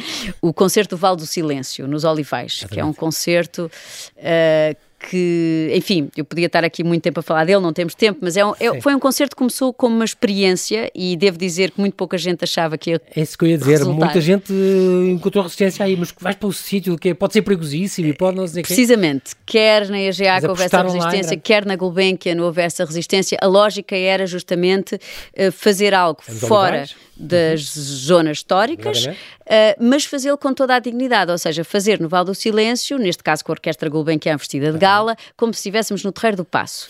o 0.42 0.54
Concerto 0.54 0.96
do 0.96 1.00
Vale 1.00 1.18
do 1.18 1.26
Silêncio, 1.26 1.88
nos 1.88 2.04
Olivais, 2.04 2.54
Exatamente. 2.54 2.74
que 2.74 2.80
é 2.80 2.86
um 2.86 2.94
concerto 2.94 3.72
uh, 4.18 4.89
que, 5.00 5.72
enfim, 5.74 6.10
eu 6.16 6.26
podia 6.26 6.48
estar 6.48 6.64
aqui 6.64 6.84
muito 6.84 7.02
tempo 7.02 7.20
a 7.22 7.24
falar 7.24 7.46
dele, 7.46 7.62
não 7.62 7.72
temos 7.72 7.96
tempo, 7.96 8.20
mas 8.22 8.36
é, 8.36 8.46
um, 8.46 8.54
é 8.60 8.82
foi 8.82 8.94
um 8.94 9.00
concerto 9.00 9.36
que 9.36 9.40
começou 9.40 9.74
como 9.74 9.96
uma 9.96 10.06
experiência 10.06 10.92
e 10.94 11.16
devo 11.16 11.38
dizer 11.38 11.72
que 11.72 11.80
muito 11.80 11.94
pouca 11.96 12.18
gente 12.18 12.44
achava 12.44 12.78
que 12.78 12.92
ia 12.92 13.02
É 13.16 13.22
isso 13.22 13.38
que 13.38 13.46
eu 13.46 13.50
ia 13.50 13.58
dizer, 13.58 13.78
resultar. 13.78 14.06
muita 14.06 14.22
gente 14.22 14.54
encontrou 15.10 15.44
resistência 15.44 15.86
aí, 15.86 15.96
mas 15.96 16.14
vais 16.20 16.36
para 16.36 16.48
o 16.48 16.54
sítio 16.54 16.98
que 16.98 17.14
pode 17.14 17.34
ser 17.34 17.42
perigosíssimo 17.42 18.08
e 18.08 18.14
pode 18.14 18.36
não 18.36 18.46
dizer 18.46 18.64
Precisamente, 18.64 19.36
que... 19.36 19.54
quer 19.54 19.88
na 19.90 20.00
EGA 20.00 20.42
que 20.42 20.48
houvesse 20.48 20.76
a 20.76 20.84
resistência, 20.84 21.36
lá, 21.36 21.42
quer 21.42 21.66
na 21.66 21.76
Gulbenkian 21.76 22.36
não 22.36 22.44
houvesse 22.44 22.82
a 22.82 22.86
resistência, 22.86 23.38
a 23.42 23.48
lógica 23.48 23.96
era 23.96 24.28
justamente 24.28 24.96
uh, 24.96 25.52
fazer 25.52 25.94
algo 25.94 26.22
fora 26.22 26.86
das 27.20 27.76
uhum. 27.76 27.84
zonas 27.84 28.38
históricas, 28.38 29.06
uh, 29.06 29.12
mas 29.80 30.06
fazê-lo 30.06 30.38
com 30.38 30.54
toda 30.54 30.76
a 30.76 30.80
dignidade, 30.80 31.32
ou 31.32 31.38
seja, 31.38 31.64
fazer 31.64 32.00
no 32.00 32.08
Val 32.08 32.24
do 32.24 32.34
Silêncio, 32.34 32.98
neste 32.98 33.22
caso 33.22 33.44
com 33.44 33.52
a 33.52 33.54
Orquestra 33.54 33.90
Gulbenkian 33.90 34.38
vestida 34.38 34.72
de 34.72 34.78
gala, 34.80 35.16
como 35.36 35.54
se 35.54 35.60
estivéssemos 35.60 36.04
no 36.04 36.12
Terreiro 36.12 36.38
do 36.38 36.46
Passo. 36.46 36.90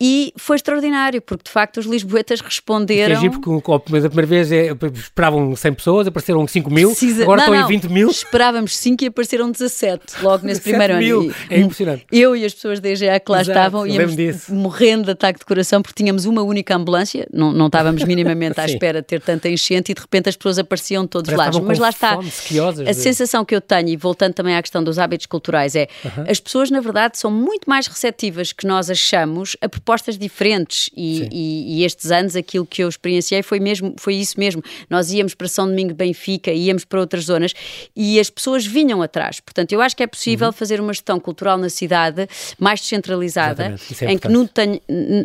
E 0.00 0.32
foi 0.36 0.54
extraordinário, 0.54 1.20
porque 1.20 1.44
de 1.44 1.50
facto 1.50 1.78
os 1.78 1.86
lisboetas 1.86 2.40
responderam. 2.40 3.24
É 3.24 3.30
porque 3.30 3.72
a 3.72 3.80
primeira 3.80 4.26
vez 4.26 4.52
é, 4.52 4.68
esperavam 4.94 5.56
100 5.56 5.74
pessoas, 5.74 6.06
apareceram 6.06 6.46
5 6.46 6.70
mil, 6.70 6.90
Precisa... 6.90 7.24
agora 7.24 7.38
não, 7.38 7.54
estão 7.54 7.60
não, 7.60 7.70
em 7.70 7.80
20 7.80 7.90
mil. 7.90 8.08
Esperávamos 8.08 8.76
5 8.76 9.02
e 9.02 9.06
apareceram 9.08 9.50
17 9.50 10.22
logo 10.22 10.46
nesse 10.46 10.60
primeiro 10.62 10.98
mil. 10.98 11.22
ano. 11.22 11.34
É 11.50 11.58
impressionante. 11.58 12.06
Eu 12.12 12.36
e 12.36 12.44
as 12.44 12.54
pessoas 12.54 12.78
da 12.78 12.88
EGA 12.88 13.18
que 13.18 13.32
lá 13.32 13.40
Exato, 13.40 13.58
estavam 13.58 13.86
íamos 13.86 14.48
morrendo 14.48 15.06
de 15.06 15.10
ataque 15.10 15.40
de 15.40 15.44
coração 15.44 15.82
porque 15.82 16.00
tínhamos 16.00 16.26
uma 16.26 16.42
única 16.42 16.76
ambulância, 16.76 17.26
não, 17.32 17.50
não 17.52 17.66
estávamos 17.66 18.04
minimamente 18.04 18.60
à 18.60 18.66
espera 18.66 19.00
de 19.00 19.06
ter 19.08 19.20
tanta 19.20 19.48
enchente 19.48 19.90
e 19.90 19.94
de 19.94 20.00
repente 20.00 20.28
as 20.28 20.36
pessoas 20.36 20.60
apareciam 20.60 21.02
de 21.02 21.08
todos 21.08 21.28
os 21.28 21.36
lados. 21.36 21.58
Mas 21.58 21.78
lá 21.80 21.90
está. 21.90 22.14
a 22.14 22.20
de... 22.20 22.94
sensação 22.94 23.44
que 23.44 23.54
eu 23.54 23.60
tenho, 23.60 23.88
e 23.88 23.96
voltando 23.96 24.34
também 24.34 24.54
à 24.54 24.62
questão 24.62 24.84
dos 24.84 24.96
hábitos 24.96 25.26
culturais, 25.26 25.74
é 25.74 25.88
uh 26.04 26.08
-huh. 26.08 26.30
as 26.30 26.38
pessoas, 26.38 26.70
na 26.70 26.80
verdade, 26.80 27.18
são 27.18 27.30
muito 27.32 27.68
mais 27.68 27.88
receptivas 27.88 28.52
que 28.52 28.64
nós 28.64 28.88
achamos 28.90 29.56
a 29.60 29.68
propostas 29.88 30.18
diferentes 30.18 30.90
e, 30.94 31.26
e, 31.32 31.80
e, 31.80 31.84
estes 31.84 32.10
anos 32.10 32.36
aquilo 32.36 32.66
que 32.66 32.82
eu 32.82 32.88
experienciei 32.90 33.42
foi 33.42 33.58
mesmo 33.58 33.94
foi 33.96 34.16
isso 34.16 34.38
mesmo. 34.38 34.62
Nós 34.90 35.10
íamos 35.10 35.34
para 35.34 35.48
São 35.48 35.66
Domingo 35.66 35.88
de 35.88 35.94
Benfica, 35.94 36.52
íamos 36.52 36.84
para 36.84 37.00
outras 37.00 37.24
zonas 37.24 37.54
e 37.96 38.20
as 38.20 38.28
pessoas 38.28 38.66
vinham 38.66 39.00
atrás. 39.00 39.40
Portanto, 39.40 39.72
eu 39.72 39.80
acho 39.80 39.96
que 39.96 40.02
é 40.02 40.06
possível 40.06 40.48
uhum. 40.48 40.52
fazer 40.52 40.78
uma 40.78 40.92
gestão 40.92 41.18
cultural 41.18 41.56
na 41.56 41.70
cidade 41.70 42.28
mais 42.58 42.80
descentralizada, 42.80 43.76
é 44.02 44.12
em 44.12 44.18
que 44.18 44.28
não, 44.28 44.46
tenha, 44.46 44.78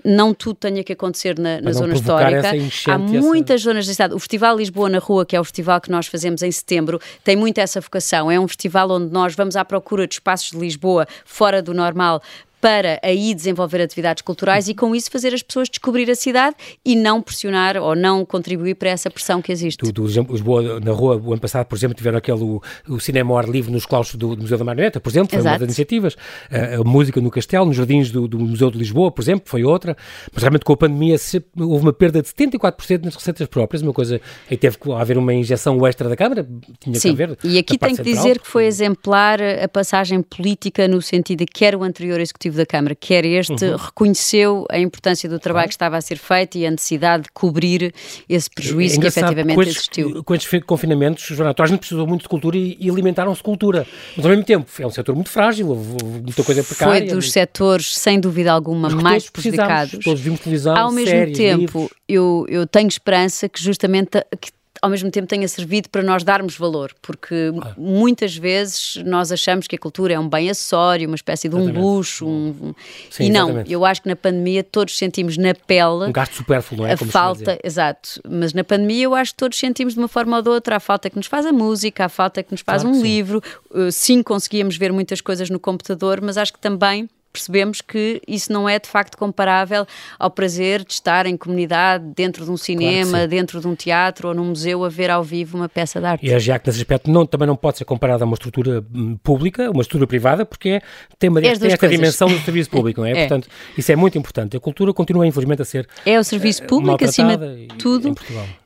não 0.06 0.34
tudo 0.34 0.56
tenha 0.56 0.82
que 0.82 0.94
acontecer 0.94 1.38
na, 1.38 1.60
na 1.60 1.74
zona 1.74 1.96
histórica. 1.96 2.52
Há 2.88 2.98
muitas 2.98 3.56
essa... 3.56 3.70
zonas 3.70 3.86
da 3.86 3.92
cidade. 3.92 4.14
O 4.14 4.20
Festival 4.20 4.56
Lisboa 4.56 4.88
na 4.88 5.00
Rua, 5.00 5.26
que 5.26 5.36
é 5.36 5.40
o 5.42 5.44
festival 5.44 5.82
que 5.82 5.92
nós 5.92 6.08
fazemos 6.08 6.42
em 6.42 6.52
setembro, 6.52 7.02
tem 7.22 7.36
muito 7.36 7.58
essa 7.58 7.82
vocação. 7.82 8.32
É 8.32 8.40
um 8.40 8.48
festival 8.48 8.90
onde 8.92 9.12
nós 9.12 9.36
vamos 9.36 9.58
à 9.58 9.66
procura 9.66 10.08
de 10.08 10.14
espaços 10.14 10.52
de 10.52 10.58
Lisboa 10.58 11.06
fora 11.26 11.62
do 11.62 11.74
normal 11.74 12.22
para 12.64 12.98
aí 13.04 13.36
desenvolver 13.36 13.82
atividades 13.82 14.22
culturais 14.22 14.70
e 14.70 14.74
com 14.74 14.96
isso 14.96 15.12
fazer 15.12 15.34
as 15.34 15.44
pessoas 15.44 15.68
descobrir 15.68 16.10
a 16.10 16.16
cidade 16.16 16.56
e 16.86 16.96
não 16.96 17.22
pressionar 17.22 17.76
ou 17.76 17.94
não 17.94 18.26
contribuir 18.26 18.76
para 18.76 18.90
essa 18.90 19.10
pressão 19.10 19.42
que 19.42 19.52
existe. 19.52 19.80
Tu, 19.80 19.92
tu 19.92 20.06
Lisboa, 20.06 20.80
na 20.80 20.94
rua, 20.94 21.22
o 21.22 21.34
ano 21.34 21.42
passado, 21.42 21.66
por 21.66 21.76
exemplo, 21.76 21.94
tiveram 21.94 22.20
aquele 22.20 22.42
o, 22.42 22.62
o 22.88 23.02
cinema 23.02 23.34
ao 23.34 23.38
ar 23.38 23.50
livre 23.50 23.70
nos 23.70 23.86
claustros 23.86 24.18
do, 24.18 24.34
do, 24.34 24.44
Museu 24.44 24.58
da 24.58 24.64
Marioneta, 24.64 25.02
por 25.02 25.10
exemplo, 25.10 25.32
foi 25.32 25.40
Exato. 25.40 25.56
uma 25.56 25.60
das 25.60 25.68
iniciativas. 25.68 26.16
A, 26.50 26.80
a, 26.80 26.84
música 26.86 27.20
no 27.20 27.30
Castelo, 27.30 27.66
nos 27.66 27.76
jardins 27.76 28.10
do, 28.10 28.30
do, 28.30 28.40
Museu 28.40 28.72
de 28.72 28.78
Lisboa, 28.78 29.12
por 29.12 29.22
exemplo, 29.22 29.44
foi 29.46 29.66
outra. 29.66 29.98
Mas 30.34 30.42
realmente 30.42 30.64
com 30.64 30.72
a 30.72 30.78
pandemia 30.78 31.18
houve 31.60 31.84
uma 31.84 31.92
perda 31.92 32.22
de 32.22 32.30
74% 32.30 33.04
nas 33.04 33.16
receitas 33.16 33.46
próprias, 33.50 33.82
uma 33.82 33.92
coisa, 33.92 34.22
aí 34.50 34.56
teve 34.56 34.78
que 34.78 34.90
haver 34.90 35.18
uma 35.18 35.34
injeção 35.34 35.86
extra 35.86 36.08
da 36.08 36.16
Câmara, 36.16 36.48
tinha 36.80 36.96
Sim, 36.96 37.14
que 37.14 37.24
haver. 37.24 37.38
E 37.44 37.58
aqui 37.58 37.78
tenho 37.78 37.98
que 37.98 38.04
dizer 38.04 38.40
que 38.40 38.48
foi 38.48 38.68
exemplar 38.68 39.40
a 39.42 39.68
passagem 39.68 40.22
política 40.22 40.88
no 40.88 41.02
sentido 41.02 41.40
de 41.40 41.46
que 41.46 41.66
era 41.66 41.78
o 41.78 41.84
anterior 41.84 42.22
executivo 42.22 42.53
Da 42.56 42.66
Câmara, 42.66 42.96
quer 42.96 43.26
este, 43.26 43.66
uhum. 43.66 43.76
reconheceu 43.76 44.66
a 44.70 44.80
importância 44.80 45.30
do 45.30 45.40
trabalho 45.40 45.64
claro. 45.64 45.70
que 45.70 45.76
estava 45.76 45.98
a 45.98 46.02
ser 46.02 46.18
feito 46.18 46.58
e 46.58 46.66
a 46.66 46.72
necessidade 46.72 47.24
de 47.24 47.32
cobrir 47.32 47.94
esse 48.28 48.50
prejuízo 48.50 48.98
é 48.98 49.02
que 49.02 49.08
efetivamente 49.08 49.56
com 49.56 49.62
estes, 49.62 49.76
existiu. 49.78 50.24
Com 50.24 50.36
estes 50.36 50.64
confinamentos, 50.64 51.24
Joana, 51.24 51.54
a 51.58 51.66
gente 51.66 51.80
precisou 51.80 52.08
muito 52.08 52.24
de 52.24 52.30
cultura 52.30 52.58
e, 52.58 52.78
e 52.80 52.90
alimentaram-se 52.90 53.42
cultura. 53.42 53.86
Mas 54.16 54.26
ao 54.26 54.30
mesmo 54.30 54.44
tempo, 54.46 54.70
é 54.80 54.86
um 54.86 54.92
setor 54.92 55.16
muito 55.16 55.30
frágil, 55.30 55.70
houve 55.70 56.04
muita 56.04 56.44
coisa 56.44 56.64
precária. 56.64 57.00
Foi 57.00 57.16
dos 57.16 57.32
setores, 57.32 57.96
sem 57.98 58.20
dúvida 58.20 58.52
alguma, 58.52 58.90
mais 58.90 59.30
prejudicados. 59.30 60.00
Todos 60.04 60.22
vimos 60.22 60.40
televisão, 60.40 60.76
Ao 60.76 60.92
mesmo 60.92 61.10
séries, 61.10 61.38
tempo, 61.38 61.90
eu, 62.08 62.46
eu 62.50 62.68
tenho 62.68 62.88
esperança 62.88 63.48
que 63.50 63.62
justamente 63.62 64.12
que 64.40 64.52
ao 64.84 64.90
mesmo 64.90 65.10
tempo 65.10 65.26
tenha 65.26 65.48
servido 65.48 65.90
para 65.90 66.04
nós 66.04 66.26
darmos 66.26 66.58
valor, 66.58 66.94
porque 67.02 67.54
ah. 67.62 67.74
muitas 67.78 68.36
vezes 68.36 68.98
nós 69.06 69.32
achamos 69.32 69.66
que 69.66 69.78
a 69.78 69.80
cultura 69.80 70.14
é 70.14 70.20
um 70.20 70.28
bem 70.28 70.50
acessório, 70.50 71.08
uma 71.08 71.16
espécie 71.16 71.48
de 71.48 71.56
um 71.56 71.60
exatamente. 71.60 71.82
luxo, 71.82 72.28
um, 72.28 72.74
Sim, 73.10 73.24
e 73.24 73.30
não, 73.30 73.46
exatamente. 73.46 73.72
eu 73.72 73.86
acho 73.86 74.02
que 74.02 74.10
na 74.10 74.16
pandemia 74.18 74.62
todos 74.62 74.98
sentimos 74.98 75.38
na 75.38 75.56
pele 75.56 76.10
um 76.10 76.12
gasto 76.12 76.36
supérfluo, 76.36 76.82
não 76.82 76.86
é? 76.86 76.92
A 76.92 76.98
Como 76.98 77.10
falta, 77.10 77.58
exato, 77.64 78.22
mas 78.30 78.54
na 78.54 78.66
pandemia 78.66 79.06
eu 79.06 79.16
acho 79.16 79.32
que 79.32 79.38
todos 79.38 79.58
sentimos 79.58 79.94
de 79.94 80.00
uma 80.00 80.10
forma 80.10 80.36
ou 80.36 80.44
de 80.44 80.50
outra 80.50 80.76
a 80.76 80.80
falta 80.82 81.10
que 81.10 81.16
nos 81.16 81.28
faz 81.28 81.46
a 81.46 81.54
música, 81.54 82.04
a 82.04 82.10
falta 82.10 82.44
que 82.44 82.52
nos 82.52 82.60
faz 82.60 82.82
claro 82.82 82.98
um 82.98 83.02
livro, 83.02 83.42
sim. 83.72 83.92
sim 83.92 84.22
conseguíamos 84.22 84.76
ver 84.76 84.92
muitas 84.92 85.22
coisas 85.22 85.50
no 85.50 85.62
computador, 85.62 86.20
mas 86.20 86.38
acho 86.38 86.52
que 86.52 86.60
também 86.60 87.10
percebemos 87.34 87.82
que 87.82 88.22
isso 88.28 88.54
não 88.54 88.70
é 88.70 88.80
de 88.80 88.88
facto 88.88 89.18
comparável 89.18 89.86
ao 90.20 90.30
prazer 90.30 90.86
de 90.86 90.94
estar 90.94 91.26
em 91.26 91.36
comunidade, 91.36 92.06
dentro 92.16 92.46
de 92.46 92.52
um 92.52 92.58
cinema, 92.58 93.10
claro 93.10 93.34
dentro 93.34 93.60
de 93.60 93.68
um 93.68 93.76
teatro 93.76 94.28
ou 94.28 94.34
num 94.34 94.46
museu, 94.46 94.86
a 94.86 94.90
ver 94.90 95.10
ao 95.10 95.24
vivo 95.24 95.58
uma 95.58 95.68
peça 95.68 96.00
de 96.00 96.06
arte. 96.06 96.26
E 96.26 96.34
a 96.34 96.38
GEAC, 96.38 96.68
nesse 96.68 96.80
aspecto, 96.80 97.10
não, 97.10 97.26
também 97.26 97.48
não 97.48 97.56
pode 97.56 97.80
ser 97.80 97.86
comparada 97.86 98.24
a 98.24 98.28
uma 98.28 98.36
estrutura 98.36 98.86
hum, 98.94 99.18
pública, 99.24 99.72
uma 99.72 99.82
estrutura 99.82 100.06
privada, 100.06 100.46
porque 100.46 100.70
é, 100.70 100.82
tem, 101.18 101.30
uma, 101.30 101.42
tem 101.42 101.50
esta 101.50 101.78
coisas. 101.78 101.98
dimensão 101.98 102.28
do 102.28 102.40
serviço 102.40 102.70
público, 102.70 103.02
não 103.02 103.08
é? 103.08 103.12
é? 103.18 103.28
Portanto, 103.28 103.48
isso 103.76 103.92
é 103.92 103.96
muito 103.96 104.18
importante. 104.18 104.56
A 104.56 104.60
cultura 104.60 104.94
continua, 104.94 105.26
infelizmente, 105.26 105.64
a 105.64 105.66
ser. 105.66 105.88
É 106.06 106.20
o 106.20 106.24
serviço 106.24 106.64
público, 106.64 107.04
acima 107.04 107.36
de 107.36 107.68
tudo. 107.80 108.16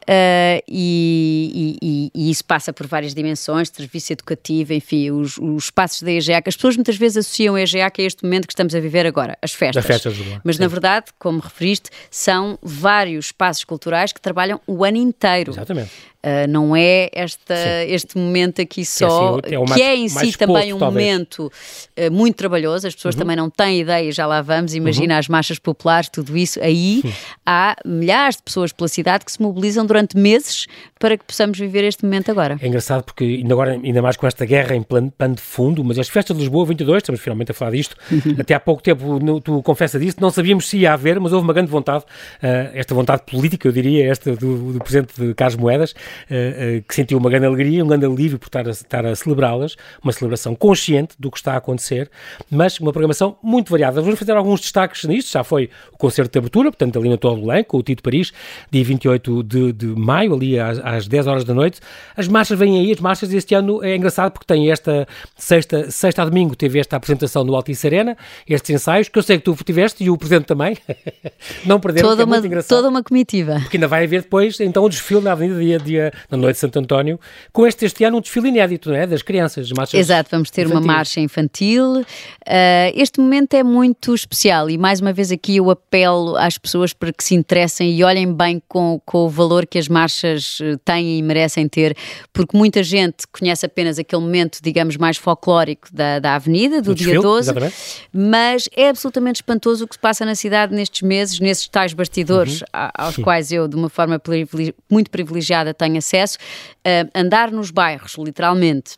Uh, 0.09 0.63
e, 0.65 1.77
e, 1.81 2.11
e, 2.15 2.31
isso 2.31 2.45
passa 2.45 2.71
por 2.71 2.87
várias 2.87 3.13
dimensões, 3.13 3.67
serviço 3.67 4.13
educativo, 4.13 4.71
enfim, 4.73 5.11
os, 5.11 5.37
os 5.37 5.65
espaços 5.65 6.01
da 6.01 6.09
EGEAC. 6.09 6.47
As 6.47 6.55
pessoas 6.55 6.77
muitas 6.77 6.95
vezes 6.95 7.17
associam 7.17 7.55
a 7.55 7.61
EGEAC 7.61 8.01
a 8.01 8.05
este 8.05 8.23
momento 8.23 8.47
que 8.47 8.53
estamos 8.53 8.73
a 8.73 8.79
viver 8.79 9.05
agora, 9.05 9.37
as 9.41 9.51
festas. 9.51 9.85
festas 9.85 10.15
Mas, 10.45 10.55
Sim. 10.55 10.61
na 10.61 10.69
verdade, 10.69 11.07
como 11.19 11.39
referiste, 11.39 11.89
são 12.09 12.57
vários 12.63 13.25
espaços 13.25 13.65
culturais 13.65 14.13
que 14.13 14.21
trabalham 14.21 14.61
o 14.65 14.85
ano 14.85 14.97
inteiro. 14.97 15.51
Exatamente. 15.51 15.91
Uh, 16.27 16.45
não 16.49 16.75
é 16.75 17.09
esta, 17.13 17.55
este 17.87 18.17
momento 18.17 18.61
aqui 18.61 18.83
só, 18.83 19.39
que 19.39 19.53
é, 19.53 19.57
assim, 19.57 19.71
é, 19.71 19.75
que 19.75 19.81
é 19.81 19.95
em 19.95 20.09
si 20.09 20.37
também 20.37 20.73
um 20.73 20.79
talvez. 20.79 21.05
momento 21.05 21.51
uh, 21.97 22.11
muito 22.11 22.35
trabalhoso, 22.35 22.87
as 22.87 22.95
pessoas 22.95 23.15
uhum. 23.15 23.19
também 23.19 23.35
não 23.35 23.49
têm 23.49 23.81
ideia, 23.81 24.11
já 24.11 24.25
lá 24.25 24.41
vamos, 24.41 24.73
imagina 24.73 25.13
uhum. 25.13 25.19
as 25.19 25.27
marchas 25.29 25.59
populares, 25.59 26.09
tudo 26.09 26.35
isso. 26.35 26.59
Aí 26.61 27.01
uhum. 27.05 27.11
há 27.45 27.75
milhares 27.85 28.37
de 28.37 28.43
pessoas 28.43 28.73
pela 28.73 28.87
cidade 28.87 29.23
que 29.23 29.31
se 29.31 29.41
mobilizam 29.41 29.85
durante 29.85 29.96
meses 30.17 30.67
para 30.99 31.17
que 31.17 31.23
possamos 31.23 31.57
viver 31.57 31.83
este 31.83 32.03
momento 32.03 32.31
agora. 32.31 32.57
É 32.61 32.67
engraçado 32.67 33.03
porque 33.03 33.23
ainda 33.23 33.53
agora, 33.53 33.71
ainda 33.71 34.01
mais 34.01 34.17
com 34.17 34.27
esta 34.27 34.45
guerra 34.45 34.75
em 34.75 34.81
plano, 34.81 35.11
plano 35.11 35.35
de 35.35 35.41
fundo, 35.41 35.83
mas 35.83 35.97
as 35.99 36.09
festas 36.09 36.35
de 36.35 36.41
Lisboa 36.41 36.65
22, 36.65 36.97
estamos 36.97 37.21
finalmente 37.21 37.51
a 37.51 37.53
falar 37.53 37.71
disto, 37.71 37.95
uhum. 38.11 38.35
até 38.39 38.53
há 38.53 38.59
pouco 38.59 38.81
tempo 38.81 39.19
no, 39.19 39.39
tu 39.39 39.61
confessa 39.61 39.99
disso, 39.99 40.17
não 40.19 40.29
sabíamos 40.29 40.67
se 40.67 40.77
ia 40.79 40.93
haver, 40.93 41.19
mas 41.19 41.33
houve 41.33 41.45
uma 41.45 41.53
grande 41.53 41.69
vontade, 41.69 42.03
uh, 42.03 42.71
esta 42.73 42.93
vontade 42.93 43.23
política, 43.29 43.67
eu 43.67 43.71
diria, 43.71 44.09
esta 44.09 44.35
do, 44.35 44.73
do 44.73 44.79
Presidente 44.79 45.13
de 45.19 45.33
Carlos 45.33 45.55
Moedas, 45.55 45.91
uh, 45.91 45.95
uh, 45.95 46.83
que 46.87 46.95
sentiu 46.95 47.17
uma 47.17 47.29
grande 47.29 47.45
alegria, 47.45 47.83
um 47.83 47.87
grande 47.87 48.05
alívio 48.05 48.39
por 48.39 48.47
estar 48.47 48.67
a, 48.67 48.71
estar 48.71 49.05
a 49.05 49.15
celebrá-las, 49.15 49.75
uma 50.03 50.11
celebração 50.11 50.55
consciente 50.55 51.15
do 51.19 51.29
que 51.31 51.37
está 51.37 51.53
a 51.53 51.57
acontecer, 51.57 52.09
mas 52.49 52.79
uma 52.79 52.91
programação 52.91 53.37
muito 53.41 53.71
variada. 53.71 54.01
Vamos 54.01 54.19
fazer 54.19 54.33
alguns 54.33 54.61
destaques 54.61 55.03
nisto, 55.05 55.31
já 55.31 55.43
foi 55.43 55.69
o 55.91 55.97
concerto 55.97 56.31
de 56.31 56.39
abertura, 56.39 56.71
portanto 56.71 56.97
ali 56.99 57.09
na 57.09 57.17
Torre 57.17 57.41
do 57.41 57.47
com 57.65 57.77
o 57.77 57.83
Tito 57.83 58.03
Paris, 58.03 58.31
dia 58.71 58.83
28 58.83 59.43
de, 59.43 59.73
de 59.73 59.86
maio, 59.95 60.33
ali 60.33 60.59
às, 60.59 60.79
às 60.79 61.07
10 61.07 61.27
horas 61.27 61.43
da 61.43 61.53
noite. 61.53 61.79
As 62.15 62.27
marchas 62.27 62.57
vêm 62.57 62.79
aí, 62.79 62.91
as 62.91 62.99
marchas 62.99 63.31
este 63.33 63.53
ano 63.55 63.83
é 63.83 63.95
engraçado 63.95 64.31
porque 64.31 64.45
tem 64.45 64.71
esta 64.71 65.07
sexta, 65.35 65.89
sexta 65.91 66.21
a 66.21 66.25
domingo 66.25 66.55
teve 66.55 66.79
esta 66.79 66.95
apresentação 66.95 67.43
no 67.43 67.55
Altice 67.55 67.87
Arena, 67.87 68.17
estes 68.47 68.69
ensaios, 68.71 69.09
que 69.09 69.17
eu 69.17 69.23
sei 69.23 69.37
que 69.37 69.43
tu 69.43 69.55
tiveste 69.63 70.03
e 70.03 70.09
o 70.09 70.17
Presidente 70.17 70.45
também, 70.45 70.77
não 71.65 71.79
perderam, 71.79 72.09
toda 72.09 72.23
é 72.23 72.25
uma, 72.25 72.37
engraçado. 72.37 72.77
Toda 72.77 72.89
uma 72.89 73.03
comitiva. 73.03 73.59
Porque 73.61 73.77
ainda 73.77 73.87
vai 73.87 74.03
haver 74.03 74.21
depois, 74.21 74.59
então, 74.59 74.83
o 74.83 74.89
desfile 74.89 75.21
na 75.21 75.31
Avenida 75.31 75.59
Dia, 75.59 75.79
dia 75.79 76.13
na 76.29 76.37
Noite 76.37 76.55
de 76.55 76.59
Santo 76.59 76.79
António, 76.79 77.19
com 77.51 77.65
este, 77.65 77.85
este 77.85 78.03
ano 78.03 78.17
um 78.17 78.21
desfile 78.21 78.49
inédito, 78.49 78.89
não 78.89 78.97
é? 78.97 79.05
Das 79.05 79.21
crianças, 79.21 79.71
marchas 79.71 79.99
Exato, 79.99 80.29
vamos 80.31 80.49
ter 80.49 80.65
infantis. 80.65 80.85
uma 80.85 80.93
marcha 80.93 81.19
infantil. 81.19 82.01
Uh, 82.01 82.05
este 82.95 83.19
momento 83.19 83.53
é 83.53 83.63
muito 83.63 84.13
especial 84.13 84.69
e, 84.69 84.77
mais 84.77 84.99
uma 84.99 85.13
vez, 85.13 85.31
aqui 85.31 85.57
eu 85.57 85.69
apelo 85.69 86.35
às 86.37 86.57
pessoas 86.57 86.93
para 86.93 87.11
que 87.11 87.23
se 87.23 87.35
interessem 87.35 87.93
e 87.93 88.03
olhem 88.03 88.31
bem 88.33 88.61
com, 88.67 89.01
com 89.05 89.25
o 89.25 89.29
valor 89.29 89.65
que 89.65 89.76
as 89.77 89.87
marchas 89.87 90.59
eh, 90.61 90.77
têm 90.83 91.19
e 91.19 91.21
merecem 91.21 91.67
ter, 91.67 91.95
porque 92.33 92.57
muita 92.57 92.83
gente 92.83 93.27
conhece 93.31 93.65
apenas 93.65 93.99
aquele 93.99 94.21
momento, 94.21 94.59
digamos, 94.61 94.97
mais 94.97 95.17
folclórico 95.17 95.87
da, 95.93 96.19
da 96.19 96.35
Avenida, 96.35 96.81
do, 96.81 96.95
dia 96.95 97.19
12, 97.19 97.49
exatamente. 97.49 97.75
mas 98.11 98.69
é 98.75 98.89
absolutamente 98.89 99.37
espantoso 99.37 99.85
o 99.85 99.87
que 99.87 99.95
se 99.95 99.99
passa 99.99 100.25
na 100.25 100.35
cidade 100.35 100.73
nestes 100.73 101.01
meses, 101.01 101.39
nesses 101.39 101.67
tais 101.67 101.93
bastidores 101.93 102.61
uhum. 102.61 102.67
aos 102.93 103.15
Sim. 103.15 103.21
quais 103.21 103.51
eu, 103.51 103.67
de 103.67 103.75
uma 103.75 103.89
forma 103.89 104.19
privilegi 104.19 104.73
muito 104.89 105.09
privilegiada, 105.09 105.73
tenho 105.73 105.97
acesso. 105.97 106.37
Uh, 106.79 107.09
andar 107.13 107.51
nos 107.51 107.71
bairros, 107.71 108.15
literalmente. 108.17 108.95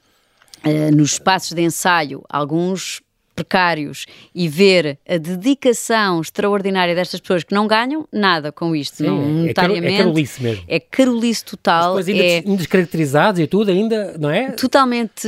Uh, 0.65 0.93
nos 0.93 1.13
espaços 1.13 1.53
de 1.53 1.61
ensaio, 1.61 2.21
alguns 2.29 3.01
precários 3.39 4.05
e 4.35 4.47
ver 4.47 4.97
a 5.07 5.17
dedicação 5.17 6.21
extraordinária 6.21 6.93
destas 6.93 7.19
pessoas 7.19 7.43
que 7.43 7.53
não 7.53 7.67
ganham 7.67 8.07
nada 8.11 8.51
com 8.51 8.75
isto, 8.75 8.97
Sim, 8.97 9.05
não, 9.05 9.45
é, 9.45 9.49
é 9.49 9.97
carolice 9.97 10.43
mesmo. 10.43 10.63
É 10.67 10.79
carolice 10.79 11.45
total. 11.45 11.95
Mas 11.95 12.07
ainda 12.07 12.23
é 12.23 12.41
descaracterizados 12.41 13.39
e 13.39 13.47
tudo 13.47 13.71
ainda, 13.71 14.15
não 14.19 14.29
é? 14.29 14.51
Totalmente 14.51 15.27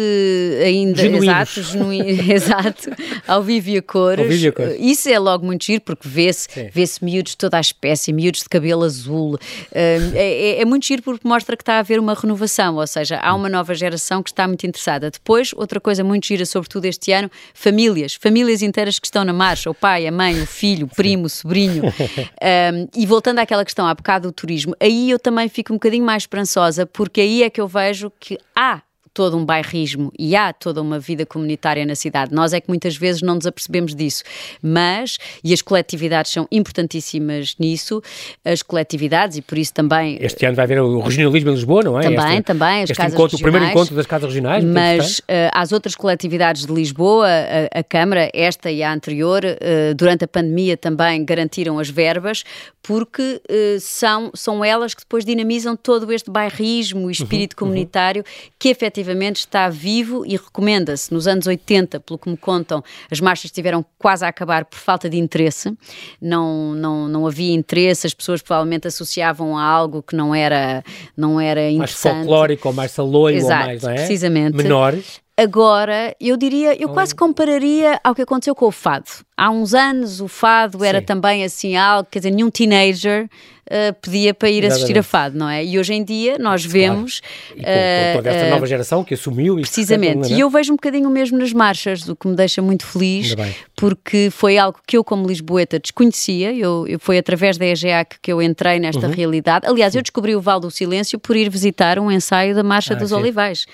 ainda, 0.63 1.02
Genuínos. 1.02 1.58
exato, 1.58 2.32
exato, 2.32 2.89
ao 3.28 3.41
vivo 3.41 3.69
e 3.69 3.78
a 3.78 3.82
cores. 3.82 4.28
Vivo 4.28 4.45
e 4.45 4.47
a 4.47 4.52
cores. 4.52 4.78
Isso 4.80 5.10
é 5.10 5.17
logo 5.17 5.45
muito 5.45 5.65
giro 5.65 5.82
porque 5.82 6.08
vê-se 6.08 6.47
vê 6.74 6.86
miúdos 7.02 7.32
de 7.32 7.38
toda 7.38 7.58
a 7.58 7.62
espécie, 7.62 8.12
miúdos 8.12 8.41
de 8.41 8.50
cabelo 8.50 8.84
azul. 8.84 9.38
É, 9.71 10.00
é, 10.13 10.62
é 10.62 10.65
muito 10.65 10.86
giro 10.86 11.02
porque 11.02 11.28
mostra 11.28 11.56
que 11.56 11.63
está 11.63 11.76
a 11.76 11.80
haver 11.80 12.00
uma 12.00 12.13
renovação, 12.13 12.76
ou 12.76 12.88
seja, 12.88 13.17
há 13.17 13.34
uma 13.34 13.50
nova 13.50 13.74
geração 13.74 14.21
que 14.21 14.30
está 14.30 14.47
muito 14.47 14.65
interessada. 14.65 15.10
Depois, 15.10 15.54
outra 15.56 15.80
coisa 15.80 16.04
muito 16.04 16.28
gira, 16.28 16.45
sobretudo 16.45 16.86
este 16.86 17.12
ano, 17.12 17.30
família 17.54 18.01
famílias, 18.02 18.16
famílias 18.16 18.62
inteiras 18.62 19.00
que 19.00 19.08
estão 19.08 19.24
na 19.24 19.34
marcha, 19.34 19.70
o 19.70 19.74
pai, 19.74 20.08
a 20.08 20.12
mãe, 20.12 20.42
o 20.42 20.48
filho, 20.48 20.88
o 20.88 20.90
primo, 20.90 21.26
o 21.26 21.30
sobrinho. 21.30 21.84
um, 22.74 22.88
e 22.96 23.06
voltando 23.06 23.40
àquela 23.40 23.64
questão 23.64 23.86
há 23.86 23.94
bocado 23.94 24.30
do 24.30 24.32
turismo, 24.32 24.76
aí 24.80 25.10
eu 25.10 25.20
também 25.20 25.48
fico 25.50 25.74
um 25.74 25.76
bocadinho 25.76 26.06
mais 26.06 26.24
esperançosa, 26.24 26.86
porque 26.86 27.22
aí 27.22 27.44
é 27.44 27.50
que 27.50 27.62
eu 27.62 27.68
vejo 27.68 28.12
que 28.20 28.38
há 28.56 28.82
todo 29.13 29.38
um 29.38 29.45
bairrismo 29.45 30.12
e 30.17 30.36
há 30.36 30.54
toda 30.54 30.82
uma 30.82 31.00
vida 31.00 31.26
comunitária 31.26 31.86
na 31.86 31.95
cidade. 31.95 32.34
Nós 32.34 32.54
é 32.54 32.62
que 32.62 32.69
muitas 32.69 32.95
vezes 32.95 33.21
não 33.21 33.36
nos 33.36 33.45
apercebemos 33.45 33.93
disso, 33.93 34.24
mas, 34.62 35.17
e 35.43 35.54
as 35.54 35.62
coletividades 35.62 36.32
são 36.32 36.47
importantíssimas 36.52 37.56
nisso, 37.60 38.02
as 38.45 38.62
coletividades 38.62 39.38
e 39.38 39.41
por 39.41 39.58
isso 39.58 39.74
também... 39.74 40.17
Este 40.21 40.45
ano 40.45 40.56
vai 40.56 40.63
haver 40.63 40.82
o 40.82 41.00
regionalismo 41.00 41.50
em 41.50 41.54
Lisboa, 41.54 41.84
não 41.84 42.00
é? 42.00 42.04
Também, 42.04 42.38
Esta, 42.38 42.43
também, 42.43 42.84
as 42.84 42.91
casas 42.91 43.13
encontro, 43.13 43.38
regionais. 43.38 43.39
O 43.39 43.43
primeiro 43.43 43.65
encontro 43.65 43.95
das 43.95 44.06
casas 44.06 44.30
regionais. 44.30 44.63
Mas 44.63 45.19
uh, 45.19 45.24
às 45.54 45.71
outras 45.71 45.95
coletividades 45.95 46.65
de 46.65 46.74
Lisboa, 46.74 47.28
a, 47.28 47.80
a, 47.80 47.84
Câmara, 47.84 48.30
esta 48.34 48.71
e 48.71 48.82
a 48.82 48.93
anterior, 48.93 49.43
uh, 49.43 49.93
durante 49.95 50.24
a 50.24 50.28
pandemia 50.28 50.78
também 50.78 51.26
garantiram 51.26 51.80
as 51.80 51.89
verbas, 51.89 52.45
porque 52.82 53.21
uh, 53.21 53.80
são, 53.82 54.32
são 54.34 54.63
elas 54.63 54.93
que 54.93 55.02
depois 55.02 55.26
dinamizam 55.26 55.76
todo 55.76 56.12
este 56.13 56.32
bairrismo 56.32 57.10
e 57.10 57.12
espírito 57.12 57.54
uhum, 57.54 57.67
comunitário 57.67 58.24
uhum. 58.26 58.52
que 58.58 58.69
efetivamente 58.69 59.01
efetivamente 59.02 59.38
está 59.38 59.68
vivo 59.70 60.24
e 60.26 60.38
recomenda-se. 60.38 61.14
Nos 61.14 61.28
anos 61.28 61.48
80, 61.48 62.00
pelo 62.00 62.18
que 62.18 62.30
me 62.30 62.38
contam, 62.38 62.84
as 63.10 63.20
marchas 63.20 63.46
estiveram 63.46 63.84
quase 63.98 64.24
a 64.24 64.28
acabar 64.28 64.66
por 64.66 64.78
falta 64.78 65.10
de 65.10 65.18
interesse, 65.18 65.76
não, 66.22 66.74
não, 66.74 67.08
não 67.08 67.28
havia 67.28 67.54
interesse, 67.54 68.08
as 68.08 68.14
pessoas 68.14 68.42
provavelmente 68.42 68.88
associavam 68.88 69.58
a 69.58 69.64
algo 69.64 70.02
que 70.02 70.16
não 70.16 70.34
era, 70.34 70.84
não 71.18 71.40
era 71.40 71.70
interessante. 71.70 72.14
Mais 72.14 72.26
folclórico 72.26 72.68
ou 72.68 72.74
mais 72.74 72.92
saloio 72.92 73.38
Exato, 73.38 73.62
ou 73.62 73.68
mais, 73.68 73.84
não 73.84 73.90
é? 73.90 73.96
precisamente. 73.96 74.56
Menor. 74.56 74.96
Agora, 75.38 76.16
eu 76.20 76.38
diria, 76.38 76.80
eu 76.80 76.90
quase 76.90 77.16
compararia 77.16 78.00
ao 78.04 78.14
que 78.14 78.22
aconteceu 78.22 78.54
com 78.54 78.68
o 78.68 78.72
fado. 78.72 79.06
Há 79.42 79.50
uns 79.50 79.74
anos 79.74 80.22
o 80.22 80.28
fado 80.28 80.86
era 80.86 81.00
Sim. 81.00 81.06
também 81.06 81.44
assim 81.44 81.76
algo, 81.76 82.08
quer 82.12 82.20
dizer, 82.20 82.30
nenhum 82.30 82.52
teenager 82.52 83.26
uh, 83.26 83.96
pedia 84.00 84.36
para 84.36 84.52
ir 84.52 84.58
Exatamente. 84.58 84.74
assistir 84.76 85.00
a 85.00 85.02
fado, 85.02 85.36
não 85.36 85.50
é? 85.50 85.66
E 85.66 85.80
hoje 85.80 85.96
em 85.96 86.04
dia 86.04 86.38
nós 86.38 86.64
vemos. 86.64 87.22
Claro. 87.22 87.60
E 87.60 87.64
com, 87.64 88.14
com 88.14 88.18
toda 88.18 88.30
esta 88.30 88.48
uh, 88.48 88.50
nova 88.52 88.68
geração 88.68 89.04
que 89.04 89.16
assumiu 89.16 89.60
isso. 89.60 89.72
Precisamente. 89.72 90.32
É? 90.32 90.36
E 90.36 90.42
eu 90.42 90.50
vejo 90.52 90.74
um 90.74 90.76
bocadinho 90.76 91.10
mesmo 91.10 91.40
nas 91.40 91.52
marchas, 91.52 92.08
o 92.08 92.16
que 92.16 92.28
me 92.28 92.36
deixa 92.36 92.62
muito 92.62 92.86
feliz, 92.86 93.34
porque 93.76 94.30
foi 94.30 94.60
algo 94.60 94.78
que 94.86 94.96
eu, 94.96 95.04
como 95.04 95.28
Lisboeta, 95.28 95.80
desconhecia. 95.80 96.54
Eu, 96.54 96.86
eu 96.88 97.00
foi 97.00 97.18
através 97.18 97.58
da 97.58 97.66
EGEAC 97.66 98.18
que 98.22 98.32
eu 98.32 98.44
entrei 98.44 98.80
nesta 98.80 99.08
uhum. 99.08 99.12
realidade. 99.12 99.66
Aliás, 99.66 99.96
eu 99.96 100.04
descobri 100.04 100.36
o 100.36 100.42
Val 100.42 100.60
do 100.60 100.70
Silêncio 100.70 101.18
por 101.18 101.36
ir 101.36 101.50
visitar 101.50 101.98
um 101.98 102.12
ensaio 102.12 102.54
da 102.54 102.62
Marcha 102.62 102.94
ah, 102.94 102.98
dos 102.98 103.10
sim. 103.10 103.16
Olivais 103.16 103.66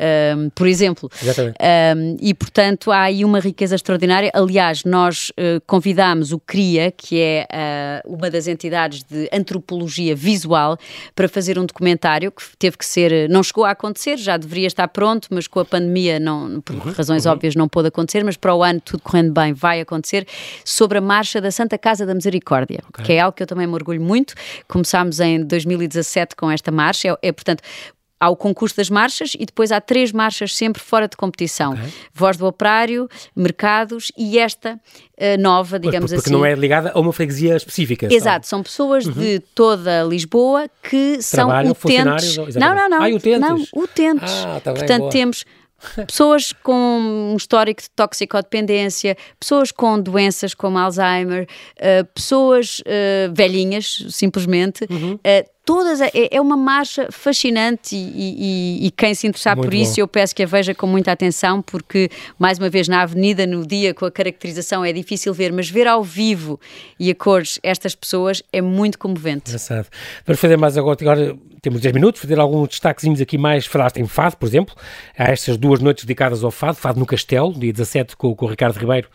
um, 0.00 0.50
por 0.50 0.66
exemplo. 0.66 1.10
Um, 1.22 2.16
e, 2.20 2.32
portanto, 2.32 2.90
há 2.90 3.02
aí 3.02 3.24
uma 3.24 3.40
riqueza 3.40 3.74
extraordinária. 3.74 4.30
Aliás, 4.34 4.84
nós 4.84 5.09
uh, 5.30 5.60
convidámos 5.66 6.32
o 6.32 6.38
CRIA, 6.38 6.90
que 6.90 7.20
é 7.20 7.46
uh, 8.06 8.14
uma 8.14 8.30
das 8.30 8.46
entidades 8.46 9.02
de 9.02 9.28
antropologia 9.32 10.14
visual, 10.14 10.78
para 11.14 11.28
fazer 11.28 11.58
um 11.58 11.66
documentário 11.66 12.30
que 12.30 12.42
teve 12.58 12.76
que 12.76 12.84
ser, 12.84 13.28
não 13.28 13.42
chegou 13.42 13.64
a 13.64 13.70
acontecer, 13.70 14.16
já 14.16 14.36
deveria 14.36 14.66
estar 14.66 14.88
pronto, 14.88 15.28
mas 15.30 15.46
com 15.46 15.60
a 15.60 15.64
pandemia, 15.64 16.18
não, 16.18 16.60
por 16.60 16.74
uhum, 16.74 16.92
razões 16.92 17.26
uhum. 17.26 17.32
óbvias, 17.32 17.54
não 17.54 17.68
pôde 17.68 17.88
acontecer, 17.88 18.24
mas 18.24 18.36
para 18.36 18.54
o 18.54 18.62
ano, 18.62 18.80
tudo 18.80 19.02
correndo 19.02 19.32
bem, 19.32 19.52
vai 19.52 19.80
acontecer, 19.80 20.26
sobre 20.64 20.98
a 20.98 21.00
marcha 21.00 21.40
da 21.40 21.50
Santa 21.50 21.76
Casa 21.76 22.06
da 22.06 22.14
Misericórdia, 22.14 22.80
okay. 22.88 23.04
que 23.04 23.12
é 23.12 23.20
algo 23.20 23.36
que 23.36 23.42
eu 23.42 23.46
também 23.46 23.66
me 23.66 23.74
orgulho 23.74 24.00
muito. 24.00 24.34
Começámos 24.68 25.20
em 25.20 25.44
2017 25.44 26.36
com 26.36 26.50
esta 26.50 26.70
marcha, 26.70 27.08
é, 27.08 27.28
é 27.28 27.32
portanto, 27.32 27.62
há 28.20 28.28
o 28.28 28.36
concurso 28.36 28.76
das 28.76 28.90
marchas 28.90 29.32
e 29.34 29.46
depois 29.46 29.72
há 29.72 29.80
três 29.80 30.12
marchas 30.12 30.54
sempre 30.54 30.80
fora 30.80 31.08
de 31.08 31.16
competição. 31.16 31.72
Okay. 31.72 31.92
Voz 32.12 32.36
do 32.36 32.46
Operário, 32.46 33.08
Mercados 33.34 34.12
e 34.16 34.38
esta 34.38 34.74
uh, 34.74 35.40
nova, 35.40 35.78
digamos 35.78 36.10
porque 36.10 36.14
assim. 36.16 36.30
Porque 36.30 36.30
não 36.30 36.44
é 36.44 36.54
ligada 36.54 36.92
a 36.94 37.00
uma 37.00 37.12
freguesia 37.12 37.56
específica. 37.56 38.12
Exato, 38.12 38.46
são 38.46 38.62
pessoas 38.62 39.06
uhum. 39.06 39.12
de 39.14 39.40
toda 39.54 40.02
Lisboa 40.04 40.68
que 40.82 41.18
Trabalham, 41.30 41.74
são 41.74 41.90
utentes. 41.90 42.36
Não, 42.56 42.74
não, 42.74 42.88
não. 42.88 43.02
Ah, 43.02 43.08
utentes. 43.08 43.40
Não, 43.40 43.64
utentes. 43.74 44.32
Ah, 44.44 44.60
tá 44.62 44.72
bem, 44.72 44.80
Portanto, 44.80 45.00
boa. 45.00 45.10
temos 45.10 45.44
pessoas 46.06 46.52
com 46.52 47.32
um 47.32 47.36
histórico 47.36 47.82
de 47.82 47.90
toxicodependência, 47.90 49.16
pessoas 49.38 49.72
com 49.72 50.00
doenças 50.00 50.54
como 50.54 50.78
Alzheimer, 50.78 51.46
uh, 51.78 52.04
pessoas 52.14 52.80
uh, 52.80 53.32
velhinhas, 53.32 54.06
simplesmente. 54.10 54.86
Uhum. 54.90 55.14
Uh, 55.14 55.59
todas, 55.64 56.00
é, 56.00 56.10
é, 56.30 56.40
uma 56.40 56.56
marcha 56.56 57.08
fascinante 57.10 57.94
e, 57.94 58.80
e, 58.80 58.86
e 58.86 58.90
quem 58.90 59.14
se 59.14 59.26
interessar 59.26 59.56
Muito 59.56 59.68
por 59.68 59.74
isso, 59.74 59.96
bom. 59.96 60.02
eu 60.02 60.08
peço 60.08 60.34
que 60.34 60.42
a 60.42 60.46
veja 60.46 60.74
com 60.74 60.86
muita 60.86 61.12
atenção, 61.12 61.62
porque, 61.62 62.10
mais 62.38 62.58
uma 62.58 62.68
vez, 62.68 62.88
na 62.88 63.02
avenida, 63.02 63.46
no 63.46 63.66
dia, 63.66 63.94
com 63.94 64.04
a 64.04 64.10
caracterização, 64.10 64.84
é 64.84 64.92
difícil 64.92 65.32
ver, 65.32 65.52
mas 65.52 65.68
ver 65.68 65.86
ao 65.86 66.02
vivo 66.02 66.58
e 66.98 67.10
a 67.10 67.14
cores 67.14 67.58
estas 67.62 67.94
pessoas 67.94 68.42
é 68.52 68.60
muito 68.60 68.98
comovente. 68.98 69.50
Engraçado. 69.50 69.86
Vamos 70.26 70.40
fazer 70.40 70.56
mais 70.56 70.76
agora, 70.76 70.98
agora 71.00 71.36
temos 71.60 71.80
10 71.80 71.94
minutos, 71.94 72.20
fazer 72.20 72.38
alguns 72.38 72.68
destaquezinhos 72.70 73.20
aqui 73.20 73.36
mais, 73.36 73.66
falaste 73.66 73.98
em 73.98 74.06
Fado, 74.06 74.36
por 74.36 74.46
exemplo, 74.46 74.74
há 75.16 75.30
estas 75.30 75.56
duas 75.56 75.80
noites 75.80 76.04
dedicadas 76.04 76.42
ao 76.42 76.50
Fado, 76.50 76.76
Fado 76.76 76.98
no 76.98 77.06
Castelo, 77.06 77.52
dia 77.52 77.72
17 77.72 78.16
com, 78.16 78.34
com 78.34 78.46
o 78.46 78.48
Ricardo 78.48 78.76
Ribeiro, 78.76 79.08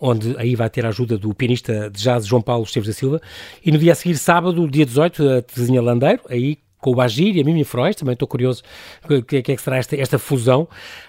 onde 0.00 0.34
aí 0.38 0.54
vai 0.54 0.70
ter 0.70 0.86
a 0.86 0.88
ajuda 0.88 1.18
do 1.18 1.34
pianista 1.34 1.90
de 1.90 2.00
jazz 2.00 2.26
João 2.26 2.40
Paulo 2.40 2.64
Esteves 2.64 2.88
da 2.88 2.94
Silva. 2.94 3.20
E 3.64 3.72
no 3.72 3.78
dia 3.78 3.92
a 3.92 3.94
seguir, 3.94 4.16
sábado, 4.16 4.68
dia 4.68 4.86
18, 4.86 5.28
a 5.28 5.42
Terezinha 5.42 5.82
Landeiro, 5.82 6.22
aí 6.28 6.58
com 6.80 6.92
o 6.92 6.94
Bagir 6.94 7.36
e 7.36 7.40
a 7.40 7.44
Mimi 7.44 7.64
Frois, 7.64 7.96
também 7.96 8.12
estou 8.12 8.28
curioso 8.28 8.62
o 9.04 9.22
que, 9.22 9.42
que, 9.42 9.52
é 9.52 9.56
que 9.56 9.62
será 9.62 9.76
esta, 9.76 9.96
esta 9.96 10.18
fusão. 10.18 10.68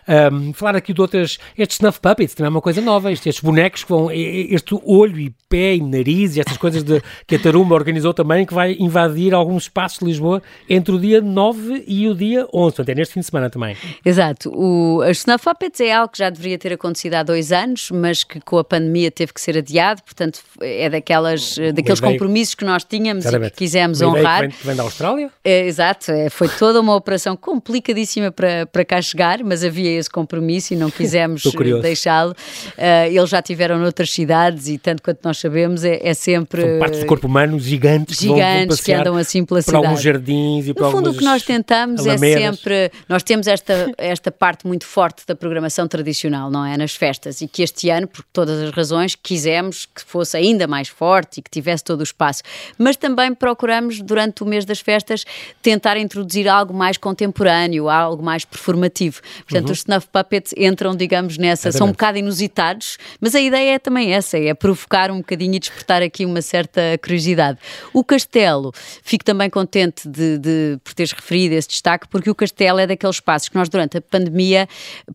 Um, 0.09 0.53
falar 0.53 0.75
aqui 0.75 0.91
de 0.91 0.99
outras, 0.99 1.37
estes 1.55 1.77
snuff 1.77 1.99
puppets, 1.99 2.33
também 2.33 2.47
é 2.47 2.49
uma 2.49 2.61
coisa 2.61 2.81
nova, 2.81 3.11
estes, 3.11 3.27
estes 3.27 3.43
bonecos 3.43 3.83
que 3.83 3.89
vão, 3.89 4.09
este 4.11 4.75
olho 4.83 5.19
e 5.19 5.31
pé 5.47 5.75
e 5.75 5.81
nariz 5.81 6.35
e 6.35 6.39
estas 6.39 6.57
coisas 6.57 6.83
de, 6.83 6.99
que 7.27 7.35
a 7.35 7.39
Tarumba 7.39 7.75
organizou 7.75 8.11
também, 8.11 8.43
que 8.43 8.53
vai 8.53 8.75
invadir 8.79 9.35
alguns 9.35 9.63
espaços 9.63 9.99
de 9.99 10.05
Lisboa 10.05 10.41
entre 10.67 10.95
o 10.95 10.99
dia 10.99 11.21
9 11.21 11.83
e 11.87 12.07
o 12.07 12.15
dia 12.15 12.47
11, 12.51 12.75
portanto 12.75 12.89
é 12.89 12.95
neste 12.95 13.13
fim 13.13 13.19
de 13.19 13.27
semana 13.27 13.51
também. 13.51 13.77
Exato, 14.03 14.49
o, 14.49 15.01
as 15.03 15.19
snuff 15.19 15.43
puppets 15.43 15.79
é 15.79 15.93
algo 15.93 16.11
que 16.11 16.17
já 16.17 16.31
deveria 16.31 16.57
ter 16.57 16.73
acontecido 16.73 17.13
há 17.13 17.21
dois 17.21 17.51
anos, 17.51 17.91
mas 17.91 18.23
que 18.23 18.39
com 18.41 18.57
a 18.57 18.63
pandemia 18.63 19.11
teve 19.11 19.31
que 19.31 19.39
ser 19.39 19.57
adiado, 19.57 20.01
portanto 20.01 20.41
é 20.59 20.89
daquelas, 20.89 21.55
daqueles 21.75 21.99
compromissos 21.99 22.55
que 22.55 22.65
nós 22.65 22.83
tínhamos 22.83 23.25
e 23.25 23.39
que 23.39 23.49
quisemos 23.51 24.01
honrar. 24.01 24.41
Que 24.41 24.47
vem, 24.47 24.57
que 24.57 24.67
vem 24.67 24.75
da 24.75 24.83
Austrália? 24.83 25.29
É, 25.43 25.67
exato, 25.67 26.11
é, 26.11 26.31
foi 26.31 26.49
toda 26.49 26.81
uma 26.81 26.95
operação 26.95 27.37
complicadíssima 27.37 28.31
para, 28.31 28.65
para 28.65 28.83
cá 28.83 28.99
chegar, 29.01 29.43
mas 29.43 29.63
havia 29.63 29.98
esse 29.99 30.09
compromisso 30.09 30.73
e 30.73 30.77
não 30.77 30.89
quisemos 30.91 31.43
deixá-lo. 31.81 32.31
Uh, 32.31 33.11
eles 33.11 33.29
já 33.29 33.41
tiveram 33.41 33.77
noutras 33.77 34.11
cidades 34.11 34.67
e 34.67 34.77
tanto 34.77 35.03
quanto 35.03 35.19
nós 35.23 35.37
sabemos 35.37 35.83
é, 35.83 35.99
é 36.01 36.13
sempre... 36.13 36.61
São 36.61 36.79
partes 36.79 36.99
do 36.99 37.05
corpo 37.05 37.27
humano 37.27 37.59
gigantes, 37.59 38.19
gigantes 38.19 38.77
que, 38.77 38.85
que 38.85 38.93
andam 38.93 39.15
assim 39.15 39.45
pela 39.45 39.61
cidade. 39.61 39.85
alguns 39.85 40.01
jardins 40.01 40.67
e 40.67 40.73
por 40.73 40.83
No 40.83 40.91
fundo 40.91 41.11
o 41.11 41.13
que 41.13 41.23
nós 41.23 41.43
tentamos 41.43 42.05
é 42.05 42.11
alamedas. 42.11 42.41
é 42.41 42.51
sempre... 42.51 42.91
Nós 43.07 43.23
temos 43.23 43.47
esta, 43.47 43.91
esta 43.97 44.31
parte 44.31 44.65
muito 44.65 44.85
forte 44.85 45.23
da 45.27 45.35
programação 45.35 45.87
tradicional, 45.87 46.49
não 46.49 46.65
é? 46.65 46.77
Nas 46.77 46.95
festas 46.95 47.41
e 47.41 47.47
que 47.47 47.61
este 47.61 47.89
ano, 47.89 48.07
por 48.07 48.23
todas 48.31 48.61
as 48.61 48.71
razões, 48.71 49.15
quisemos 49.15 49.85
que 49.85 50.01
fosse 50.03 50.37
ainda 50.37 50.67
mais 50.67 50.87
forte 50.87 51.39
e 51.39 51.41
que 51.41 51.49
tivesse 51.49 51.83
todo 51.83 52.01
o 52.01 52.03
espaço. 52.03 52.43
Mas 52.77 52.95
também 52.95 53.33
procuramos, 53.33 54.01
durante 54.01 54.43
o 54.43 54.45
mês 54.45 54.65
das 54.65 54.79
festas, 54.79 55.25
tentar 55.61 55.97
introduzir 55.97 56.47
algo 56.47 56.73
mais 56.73 56.97
contemporâneo, 56.97 57.89
algo 57.89 58.23
mais 58.23 58.45
performativo. 58.45 59.21
Portanto, 59.39 59.67
uhum. 59.67 59.71
os 59.71 59.79
snuff 59.89 60.07
puppets 60.07 60.53
entram, 60.55 60.95
digamos, 60.95 61.37
nessa, 61.37 61.69
é 61.69 61.71
são 61.71 61.87
um 61.87 61.91
bocado 61.91 62.17
inusitados, 62.17 62.97
mas 63.19 63.33
a 63.33 63.41
ideia 63.41 63.75
é 63.75 63.79
também 63.79 64.13
essa, 64.13 64.37
é 64.37 64.53
provocar 64.53 65.09
um 65.11 65.17
bocadinho 65.17 65.55
e 65.55 65.59
despertar 65.59 66.01
aqui 66.01 66.25
uma 66.25 66.41
certa 66.41 66.81
curiosidade. 67.01 67.57
O 67.93 68.03
castelo, 68.03 68.71
fico 69.03 69.25
também 69.25 69.49
contente 69.49 70.07
de, 70.07 70.37
de, 70.37 70.79
por 70.83 70.93
teres 70.93 71.11
referido 71.11 71.55
esse 71.55 71.67
destaque, 71.67 72.07
porque 72.07 72.29
o 72.29 72.35
castelo 72.35 72.79
é 72.79 72.87
daqueles 72.87 73.15
espaços 73.15 73.49
que 73.49 73.55
nós, 73.55 73.67
durante 73.67 73.97
a 73.97 74.01
pandemia, 74.01 74.67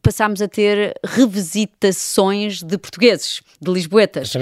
passámos 0.02 0.42
a 0.42 0.48
ter 0.48 0.94
revisitações 1.04 2.62
de 2.62 2.76
portugueses, 2.76 3.40
de 3.60 3.70
lisboetas, 3.70 4.34
uh, 4.34 4.40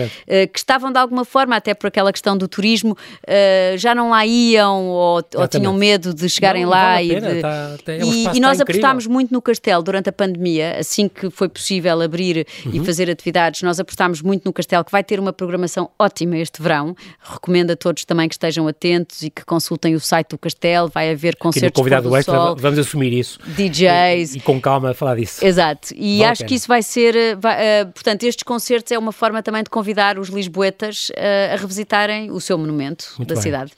que 0.52 0.58
estavam 0.58 0.90
de 0.90 0.98
alguma 0.98 1.24
forma, 1.24 1.56
até 1.56 1.74
por 1.74 1.88
aquela 1.88 2.12
questão 2.12 2.36
do 2.36 2.48
turismo, 2.48 2.92
uh, 2.92 3.76
já 3.76 3.94
não 3.94 4.10
lá 4.10 4.24
iam 4.26 4.86
ou, 4.88 5.22
ou 5.34 5.48
tinham 5.48 5.72
medo 5.74 6.14
de 6.14 6.28
chegarem 6.28 6.62
não, 6.62 6.70
lá 6.70 6.94
vale 6.94 7.16
e, 7.16 7.20
de, 7.20 7.40
tá, 7.40 7.76
tá, 7.84 7.92
é 7.92 8.04
um 8.04 8.12
e, 8.12 8.36
e 8.36 8.40
nós 8.40 8.60
apostámos 8.60 9.06
muito 9.06 9.32
no 9.32 9.42
castelo 9.42 9.82
durante 9.82 10.08
a 10.08 10.12
pandemia, 10.22 10.78
assim 10.78 11.08
que 11.08 11.28
foi 11.30 11.48
possível 11.48 12.00
abrir 12.00 12.46
uhum. 12.64 12.72
e 12.74 12.84
fazer 12.84 13.10
atividades, 13.10 13.62
nós 13.62 13.80
apostámos 13.80 14.22
muito 14.22 14.44
no 14.44 14.52
castelo, 14.52 14.84
que 14.84 14.92
vai 14.92 15.02
ter 15.02 15.18
uma 15.18 15.32
programação 15.32 15.90
ótima 15.98 16.36
este 16.36 16.62
verão. 16.62 16.94
Recomendo 17.20 17.72
a 17.72 17.76
todos 17.76 18.04
também 18.04 18.28
que 18.28 18.34
estejam 18.34 18.68
atentos 18.68 19.22
e 19.22 19.30
que 19.30 19.44
consultem 19.44 19.96
o 19.96 20.00
site 20.00 20.28
do 20.28 20.38
castelo, 20.38 20.88
vai 20.88 21.10
haver 21.10 21.34
concertos 21.36 21.68
Aqui 21.68 21.74
convidado 21.74 22.16
extra, 22.16 22.36
sol, 22.36 22.56
vamos 22.56 22.78
assumir 22.78 23.12
isso. 23.12 23.40
DJs. 23.44 24.34
E, 24.34 24.38
e 24.38 24.40
com 24.40 24.60
calma 24.60 24.94
falar 24.94 25.16
disso. 25.16 25.44
Exato. 25.44 25.92
E 25.96 26.18
vale 26.18 26.30
acho 26.30 26.44
que 26.44 26.54
isso 26.54 26.68
vai 26.68 26.82
ser, 26.82 27.16
eh, 27.16 27.34
vai, 27.34 27.82
uh, 27.82 27.86
portanto, 27.86 28.22
estes 28.22 28.44
concertos 28.44 28.92
é 28.92 28.98
uma 28.98 29.12
forma 29.12 29.42
também 29.42 29.64
de 29.64 29.70
convidar 29.70 30.18
os 30.18 30.28
lisboetas 30.28 31.08
uh, 31.10 31.54
a 31.54 31.56
revisitarem 31.56 32.30
o 32.30 32.40
seu 32.40 32.56
monumento 32.56 33.14
Muito 33.18 33.28
da 33.28 33.34
bem. 33.34 33.42
cidade. 33.42 33.72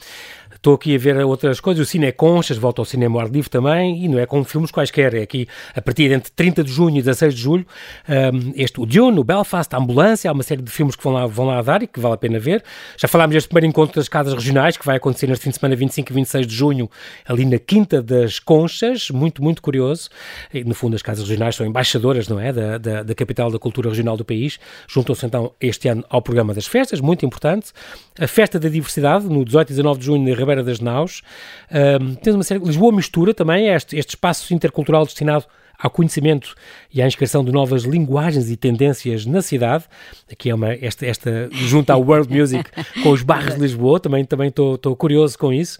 Estou 0.64 0.76
aqui 0.76 0.94
a 0.94 0.98
ver 0.98 1.22
outras 1.26 1.60
coisas, 1.60 1.86
o 1.86 1.90
Cine 1.90 2.10
Conchas, 2.10 2.56
volta 2.56 2.80
ao 2.80 2.86
cinema 2.86 3.20
ao 3.20 3.28
livre 3.28 3.50
também, 3.50 4.02
e 4.02 4.08
não 4.08 4.18
é 4.18 4.24
com 4.24 4.42
filmes 4.44 4.70
quaisquer, 4.70 5.12
é 5.12 5.20
aqui 5.20 5.46
a 5.74 5.82
partir 5.82 6.10
entre 6.10 6.32
30 6.32 6.64
de 6.64 6.72
junho 6.72 6.96
e 6.96 7.02
16 7.02 7.34
de 7.34 7.40
julho, 7.42 7.66
um, 8.08 8.52
este, 8.56 8.80
o 8.80 8.86
Dune, 8.86 9.18
o 9.18 9.22
Belfast, 9.22 9.74
a 9.74 9.78
Ambulância, 9.78 10.30
há 10.30 10.32
uma 10.32 10.42
série 10.42 10.62
de 10.62 10.70
filmes 10.70 10.96
que 10.96 11.04
vão 11.04 11.12
lá, 11.12 11.26
vão 11.26 11.44
lá 11.44 11.60
dar 11.60 11.82
e 11.82 11.86
que 11.86 12.00
vale 12.00 12.14
a 12.14 12.16
pena 12.16 12.38
ver. 12.38 12.64
Já 12.96 13.06
falámos 13.06 13.34
deste 13.34 13.46
primeiro 13.46 13.66
encontro 13.66 13.94
das 13.96 14.08
casas 14.08 14.32
regionais, 14.32 14.78
que 14.78 14.86
vai 14.86 14.96
acontecer 14.96 15.26
neste 15.26 15.42
fim 15.42 15.50
de 15.50 15.56
semana 15.56 15.76
25 15.76 16.10
e 16.10 16.14
26 16.14 16.46
de 16.46 16.54
junho, 16.54 16.90
ali 17.28 17.44
na 17.44 17.58
Quinta 17.58 18.00
das 18.00 18.38
Conchas, 18.38 19.10
muito, 19.10 19.42
muito 19.42 19.60
curioso. 19.60 20.08
E, 20.50 20.64
no 20.64 20.74
fundo, 20.74 20.96
as 20.96 21.02
casas 21.02 21.28
regionais 21.28 21.56
são 21.56 21.66
embaixadoras, 21.66 22.26
não 22.26 22.40
é, 22.40 22.54
da, 22.54 22.78
da, 22.78 23.02
da 23.02 23.14
capital 23.14 23.50
da 23.50 23.58
cultura 23.58 23.90
regional 23.90 24.16
do 24.16 24.24
país. 24.24 24.58
Juntam-se 24.88 25.26
então 25.26 25.52
este 25.60 25.88
ano 25.88 26.02
ao 26.08 26.22
programa 26.22 26.54
das 26.54 26.66
festas, 26.66 27.02
muito 27.02 27.26
importante. 27.26 27.70
A 28.18 28.26
Festa 28.26 28.58
da 28.58 28.70
Diversidade, 28.70 29.26
no 29.26 29.44
18 29.44 29.68
e 29.68 29.72
19 29.74 29.98
de 29.98 30.06
junho, 30.06 30.26
na 30.26 30.34
Ribeira 30.34 30.53
das 30.62 30.80
Naus. 30.80 31.22
Um, 31.70 32.14
temos 32.14 32.36
uma 32.36 32.44
série, 32.44 32.64
Lisboa 32.64 32.92
Mistura 32.92 33.34
também, 33.34 33.68
este, 33.68 33.96
este 33.96 34.10
espaço 34.10 34.52
intercultural 34.54 35.04
destinado 35.04 35.46
ao 35.78 35.90
conhecimento 35.90 36.54
e 36.94 37.02
à 37.02 37.06
inscrição 37.06 37.44
de 37.44 37.50
novas 37.50 37.82
linguagens 37.82 38.48
e 38.50 38.56
tendências 38.56 39.26
na 39.26 39.42
cidade. 39.42 39.84
Aqui 40.30 40.48
é 40.48 40.54
uma, 40.54 40.72
esta, 40.72 41.04
esta 41.04 41.48
junto 41.50 41.90
ao 41.90 42.00
World 42.00 42.32
Music 42.32 42.70
com 43.02 43.10
os 43.10 43.22
bairros 43.22 43.56
de 43.56 43.60
Lisboa, 43.60 43.98
também 43.98 44.24
também 44.24 44.48
estou 44.48 44.94
curioso 44.96 45.36
com 45.36 45.52
isso. 45.52 45.78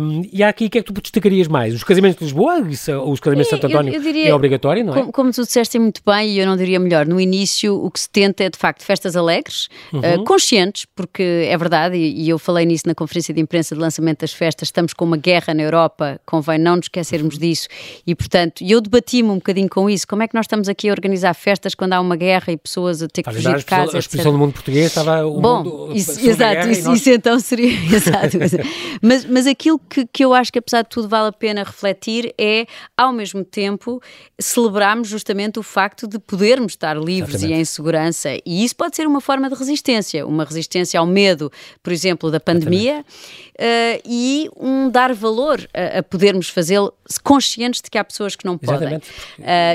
Um, 0.00 0.22
e 0.32 0.42
há 0.42 0.48
aqui, 0.48 0.66
o 0.66 0.70
que 0.70 0.78
é 0.78 0.82
que 0.82 0.92
tu 0.92 1.00
destacarias 1.00 1.46
mais? 1.46 1.74
Os 1.74 1.84
casamentos 1.84 2.18
de 2.18 2.24
Lisboa? 2.24 2.60
Isso, 2.60 2.92
os 3.02 3.20
casamentos 3.20 3.50
de 3.50 3.56
Santo 3.56 3.66
António 3.66 3.92
eu, 3.92 3.96
eu 3.96 4.02
diria, 4.02 4.28
é 4.28 4.34
obrigatório, 4.34 4.82
não 4.82 4.94
é? 4.94 5.00
Como, 5.00 5.12
como 5.12 5.32
tu 5.32 5.42
disseste 5.42 5.78
muito 5.78 6.00
bem, 6.04 6.30
e 6.30 6.38
eu 6.38 6.46
não 6.46 6.56
diria 6.56 6.80
melhor, 6.80 7.06
no 7.06 7.20
início 7.20 7.74
o 7.74 7.90
que 7.90 8.00
se 8.00 8.08
tenta 8.08 8.44
é 8.44 8.48
de 8.48 8.56
facto 8.56 8.82
festas 8.82 9.16
alegres, 9.16 9.68
uhum. 9.92 10.00
uh, 10.00 10.24
conscientes, 10.24 10.86
porque 10.96 11.22
é 11.22 11.56
verdade, 11.58 11.96
e, 11.96 12.24
e 12.24 12.28
eu 12.30 12.38
falei 12.38 12.64
nisso 12.64 12.84
na 12.86 12.94
conferência 12.94 13.34
de 13.34 13.40
imprensa 13.40 13.74
de 13.74 13.80
lançamento 13.80 14.20
das 14.20 14.32
festas, 14.32 14.68
estamos 14.68 14.94
com 14.94 15.04
uma 15.04 15.18
guerra 15.18 15.52
na 15.52 15.62
Europa, 15.62 16.18
convém 16.24 16.58
não 16.58 16.76
nos 16.76 16.86
esquecermos 16.86 17.38
disso, 17.38 17.68
e 18.06 18.14
portanto, 18.14 18.64
eu 18.66 18.80
debati 18.80 19.22
me 19.22 19.30
um 19.30 19.34
bocadinho 19.34 19.68
com 19.68 19.90
isso. 19.90 20.06
Como 20.06 20.22
é 20.22 20.29
que 20.30 20.36
nós 20.36 20.44
estamos 20.44 20.68
aqui 20.68 20.88
a 20.88 20.92
organizar 20.92 21.34
festas 21.34 21.74
quando 21.74 21.92
há 21.92 22.00
uma 22.00 22.14
guerra 22.14 22.52
e 22.52 22.56
pessoas 22.56 23.02
a 23.02 23.08
ter 23.08 23.22
que 23.22 23.32
fugir 23.32 23.56
de 23.58 23.64
casa? 23.64 23.96
A 23.96 23.98
exposição 23.98 24.30
do 24.32 24.38
mundo 24.38 24.52
português 24.52 24.86
estava 24.86 25.26
o 25.26 25.40
Bom, 25.40 25.64
mundo, 25.64 25.92
isso, 25.92 26.12
exato, 26.26 26.68
isso, 26.68 26.88
nós... 26.88 27.00
isso, 27.00 27.10
então 27.10 27.38
seria 27.40 27.72
exato. 27.92 28.38
mas, 29.02 29.24
mas 29.24 29.46
aquilo 29.46 29.78
que, 29.78 30.06
que 30.06 30.24
eu 30.24 30.32
acho 30.32 30.52
que 30.52 30.60
apesar 30.60 30.82
de 30.82 30.88
tudo 30.88 31.08
vale 31.08 31.28
a 31.28 31.32
pena 31.32 31.64
refletir 31.64 32.32
é, 32.38 32.64
ao 32.96 33.12
mesmo 33.12 33.44
tempo, 33.44 34.00
celebrarmos 34.40 35.08
justamente 35.08 35.58
o 35.58 35.62
facto 35.62 36.06
de 36.06 36.18
podermos 36.18 36.72
estar 36.72 36.96
livres 36.96 37.34
Exatamente. 37.36 37.58
e 37.58 37.60
em 37.60 37.64
segurança. 37.64 38.28
E 38.46 38.64
isso 38.64 38.76
pode 38.76 38.94
ser 38.94 39.06
uma 39.06 39.20
forma 39.20 39.50
de 39.50 39.56
resistência, 39.56 40.24
uma 40.24 40.44
resistência 40.44 41.00
ao 41.00 41.06
medo, 41.06 41.50
por 41.82 41.92
exemplo, 41.92 42.30
da 42.30 42.38
pandemia, 42.38 43.00
uh, 43.00 44.00
e 44.04 44.48
um 44.56 44.88
dar 44.88 45.12
valor 45.12 45.68
a, 45.74 45.98
a 45.98 46.02
podermos 46.02 46.48
fazê-lo 46.48 46.94
conscientes 47.24 47.80
de 47.82 47.90
que 47.90 47.98
há 47.98 48.04
pessoas 48.04 48.36
que 48.36 48.44
não 48.44 48.56
podem. 48.56 48.96
Uh, 48.96 49.00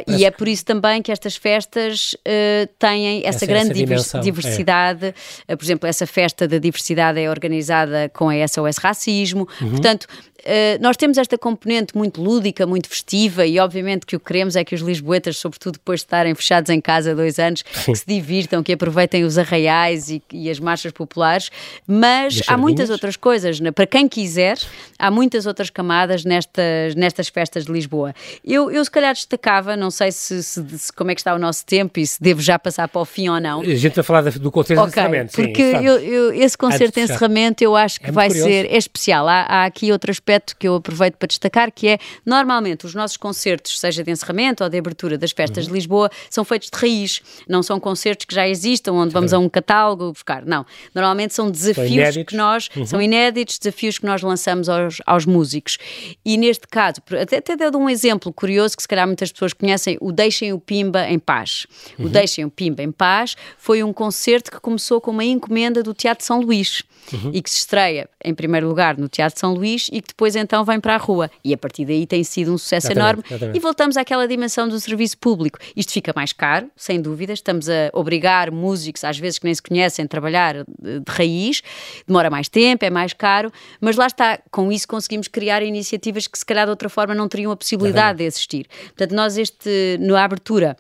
e 0.08 0.24
é 0.24 0.32
por 0.32 0.45
isso 0.48 0.66
também 0.66 1.02
que 1.02 1.12
estas 1.12 1.36
festas 1.36 2.14
uh, 2.14 2.68
têm 2.80 3.20
essa, 3.20 3.30
essa 3.30 3.46
grande 3.46 3.94
essa 3.94 4.20
diversidade. 4.20 5.14
É. 5.48 5.54
Uh, 5.54 5.58
por 5.58 5.64
exemplo, 5.64 5.88
essa 5.88 6.06
festa 6.08 6.48
da 6.48 6.58
diversidade 6.58 7.20
é 7.20 7.30
organizada 7.30 8.10
com 8.10 8.30
a 8.30 8.48
SOS 8.48 8.78
Racismo. 8.78 9.48
Uhum. 9.62 9.72
Portanto, 9.72 10.08
Uh, 10.46 10.82
nós 10.82 10.96
temos 10.96 11.18
esta 11.18 11.38
componente 11.38 11.98
muito 11.98 12.22
lúdica, 12.22 12.68
muito 12.68 12.88
festiva 12.88 13.46
e 13.46 13.60
obviamente 13.60 14.06
que 14.06 14.16
o 14.16 14.20
que 14.20 14.26
queremos 14.26 14.56
é 14.56 14.64
que 14.64 14.76
os 14.76 14.82
lisboetas, 14.82 15.38
sobretudo 15.38 15.74
depois 15.74 16.02
de 16.02 16.06
estarem 16.06 16.36
fechados 16.36 16.70
em 16.70 16.80
casa 16.80 17.16
dois 17.16 17.40
anos, 17.40 17.62
que 17.62 17.96
se 17.96 18.06
divirtam, 18.06 18.62
que 18.62 18.74
aproveitem 18.74 19.24
os 19.24 19.38
arraiais 19.38 20.10
e, 20.10 20.22
e 20.32 20.50
as 20.50 20.60
marchas 20.60 20.92
populares, 20.92 21.50
mas 21.88 22.42
há 22.48 22.58
muitas 22.58 22.90
outras 22.90 23.16
coisas, 23.16 23.60
né? 23.60 23.72
para 23.72 23.88
quem 23.88 24.08
quiser, 24.08 24.58
há 25.00 25.10
muitas 25.10 25.46
outras 25.46 25.70
camadas 25.70 26.24
nestas, 26.24 26.96
nestas 26.96 27.28
festas 27.28 27.66
de 27.66 27.72
Lisboa. 27.72 28.14
Eu, 28.46 28.70
eu 28.70 28.84
se 28.84 28.92
calhar 28.92 29.14
destacava, 29.14 29.76
não 29.76 29.90
sei 29.90 30.12
se, 30.12 30.44
se, 30.44 30.78
se, 30.78 30.94
como 30.94 31.12
é 31.12 31.16
que 31.16 31.22
está 31.22 31.34
o 31.34 31.40
nosso 31.40 31.66
tempo 31.66 32.00
e 32.00 32.06
se 32.06 32.22
devo 32.22 32.42
já 32.42 32.60
passar 32.60 32.88
para 32.88 33.02
o 33.02 33.06
fim 33.06 33.30
ou 33.30 33.40
não. 33.40 33.62
A 33.62 33.76
gente 33.76 33.96
vai 33.96 34.04
falar 34.04 34.22
do 34.22 34.52
concerto 34.52 34.84
okay, 34.84 34.94
de 34.94 35.00
encerramento. 35.00 35.36
Porque 35.36 35.72
sim, 35.72 35.86
eu, 35.86 35.98
eu, 36.00 36.34
esse 36.34 36.58
concerto 36.58 37.00
de 37.00 37.02
encerramento 37.02 37.64
eu 37.64 37.76
acho 37.76 38.00
que 38.00 38.10
é 38.10 38.12
vai 38.12 38.28
curioso. 38.28 38.50
ser 38.50 38.66
é 38.68 38.78
especial. 38.78 39.28
Há, 39.28 39.42
há 39.42 39.66
aqui 39.66 39.92
outras 39.92 40.20
aspecto 40.26 40.35
que 40.58 40.68
eu 40.68 40.76
aproveito 40.76 41.16
para 41.16 41.28
destacar, 41.28 41.72
que 41.72 41.88
é, 41.88 42.00
normalmente, 42.26 42.86
os 42.86 42.94
nossos 42.94 43.18
concertos, 43.18 43.80
seja 43.80 44.04
de 44.04 44.12
encerramento 44.12 44.64
ou 44.64 44.70
de 44.70 44.78
abertura 44.78 45.18
das 45.18 45.32
festas 45.32 45.66
uhum. 45.66 45.72
de 45.72 45.76
Lisboa, 45.76 46.10
são 46.30 46.44
feitos 46.44 46.70
de 46.70 46.78
raiz, 46.78 47.22
não 47.48 47.62
são 47.64 47.80
concertos 47.80 48.26
que 48.26 48.36
já 48.36 48.48
existam, 48.48 48.94
onde 48.94 49.14
vamos 49.14 49.34
a 49.34 49.40
um 49.40 49.50
catálogo 49.50 50.12
buscar, 50.12 50.46
não. 50.46 50.66
Normalmente 50.94 51.34
são 51.34 51.50
desafios 51.50 52.18
que 52.28 52.36
nós, 52.36 52.70
uhum. 52.76 52.86
são 52.86 53.02
inéditos, 53.02 53.58
desafios 53.60 53.98
que 53.98 54.06
nós 54.06 54.22
lançamos 54.22 54.70
aos, 54.70 54.98
aos 55.06 55.26
músicos. 55.26 55.78
E 56.24 56.38
neste 56.38 56.68
caso, 56.68 57.02
até, 57.22 57.38
até 57.38 57.56
deu 57.56 57.72
um 57.80 57.90
exemplo 57.90 58.32
curioso 58.34 58.76
que 58.76 58.82
se 58.82 58.88
calhar 58.88 59.06
muitas 59.06 59.32
pessoas 59.32 59.54
conhecem, 59.54 59.98
o 60.02 60.12
Deixem 60.12 60.54
o 60.54 60.60
Pimba 60.60 61.08
em 61.08 61.20
Paz. 61.20 61.68
Uhum. 62.00 62.06
O 62.06 62.10
Deixem 62.10 62.46
o 62.46 62.50
Pimba 62.50 62.82
em 62.82 62.92
Paz 62.92 63.36
foi 63.58 63.84
um 63.84 63.94
concerto 63.94 64.52
que 64.52 64.60
começou 64.60 65.00
com 65.00 65.12
uma 65.12 65.24
encomenda 65.24 65.84
do 65.84 65.94
Teatro 65.94 66.26
São 66.26 66.42
Luís 66.42 66.84
uhum. 67.14 67.32
e 67.34 67.42
que 67.42 67.50
se 67.50 67.58
estreia 67.58 68.10
em 68.24 68.34
primeiro 68.34 68.68
lugar 68.68 68.98
no 68.98 69.08
Teatro 69.08 69.40
São 69.40 69.54
Luís 69.54 69.88
e 69.92 70.02
que 70.02 70.08
depois 70.08 70.25
então 70.34 70.64
vem 70.64 70.80
para 70.80 70.96
a 70.96 70.98
rua. 70.98 71.30
E 71.44 71.54
a 71.54 71.58
partir 71.58 71.84
daí 71.84 72.08
tem 72.08 72.24
sido 72.24 72.54
um 72.54 72.58
sucesso 72.58 72.88
exatamente, 72.88 73.04
enorme. 73.04 73.24
Exatamente. 73.30 73.58
E 73.58 73.60
voltamos 73.60 73.98
àquela 73.98 74.26
dimensão 74.28 74.70
do 74.70 74.80
serviço 74.80 75.18
público. 75.18 75.60
Isto 75.76 75.92
fica 75.92 76.14
mais 76.16 76.32
caro, 76.32 76.72
sem 76.76 77.02
dúvida. 77.02 77.34
Estamos 77.34 77.70
a 77.70 77.90
obrigar 77.94 78.50
músicos, 78.50 79.04
às 79.04 79.20
vezes 79.20 79.38
que 79.38 79.46
nem 79.46 79.54
se 79.54 79.62
conhecem, 79.62 80.06
a 80.06 80.08
trabalhar 80.08 80.64
de 80.64 81.12
raiz. 81.12 81.62
Demora 82.08 82.30
mais 82.30 82.48
tempo, 82.48 82.86
é 82.86 82.90
mais 82.90 83.12
caro, 83.12 83.52
mas 83.82 83.98
lá 83.98 84.08
está. 84.08 84.40
Com 84.50 84.72
isso 84.72 84.88
conseguimos 84.88 85.28
criar 85.28 85.62
iniciativas 85.62 86.28
que 86.28 86.38
se 86.38 86.46
calhar 86.46 86.66
de 86.66 86.70
outra 86.70 86.88
forma 86.88 87.14
não 87.14 87.28
teriam 87.28 87.52
a 87.52 87.58
possibilidade 87.58 87.96
exatamente. 87.96 88.18
de 88.18 88.24
existir. 88.24 88.68
Portanto, 88.86 89.12
nós 89.14 89.38
este, 89.38 89.98
na 90.00 90.24
abertura 90.24 90.78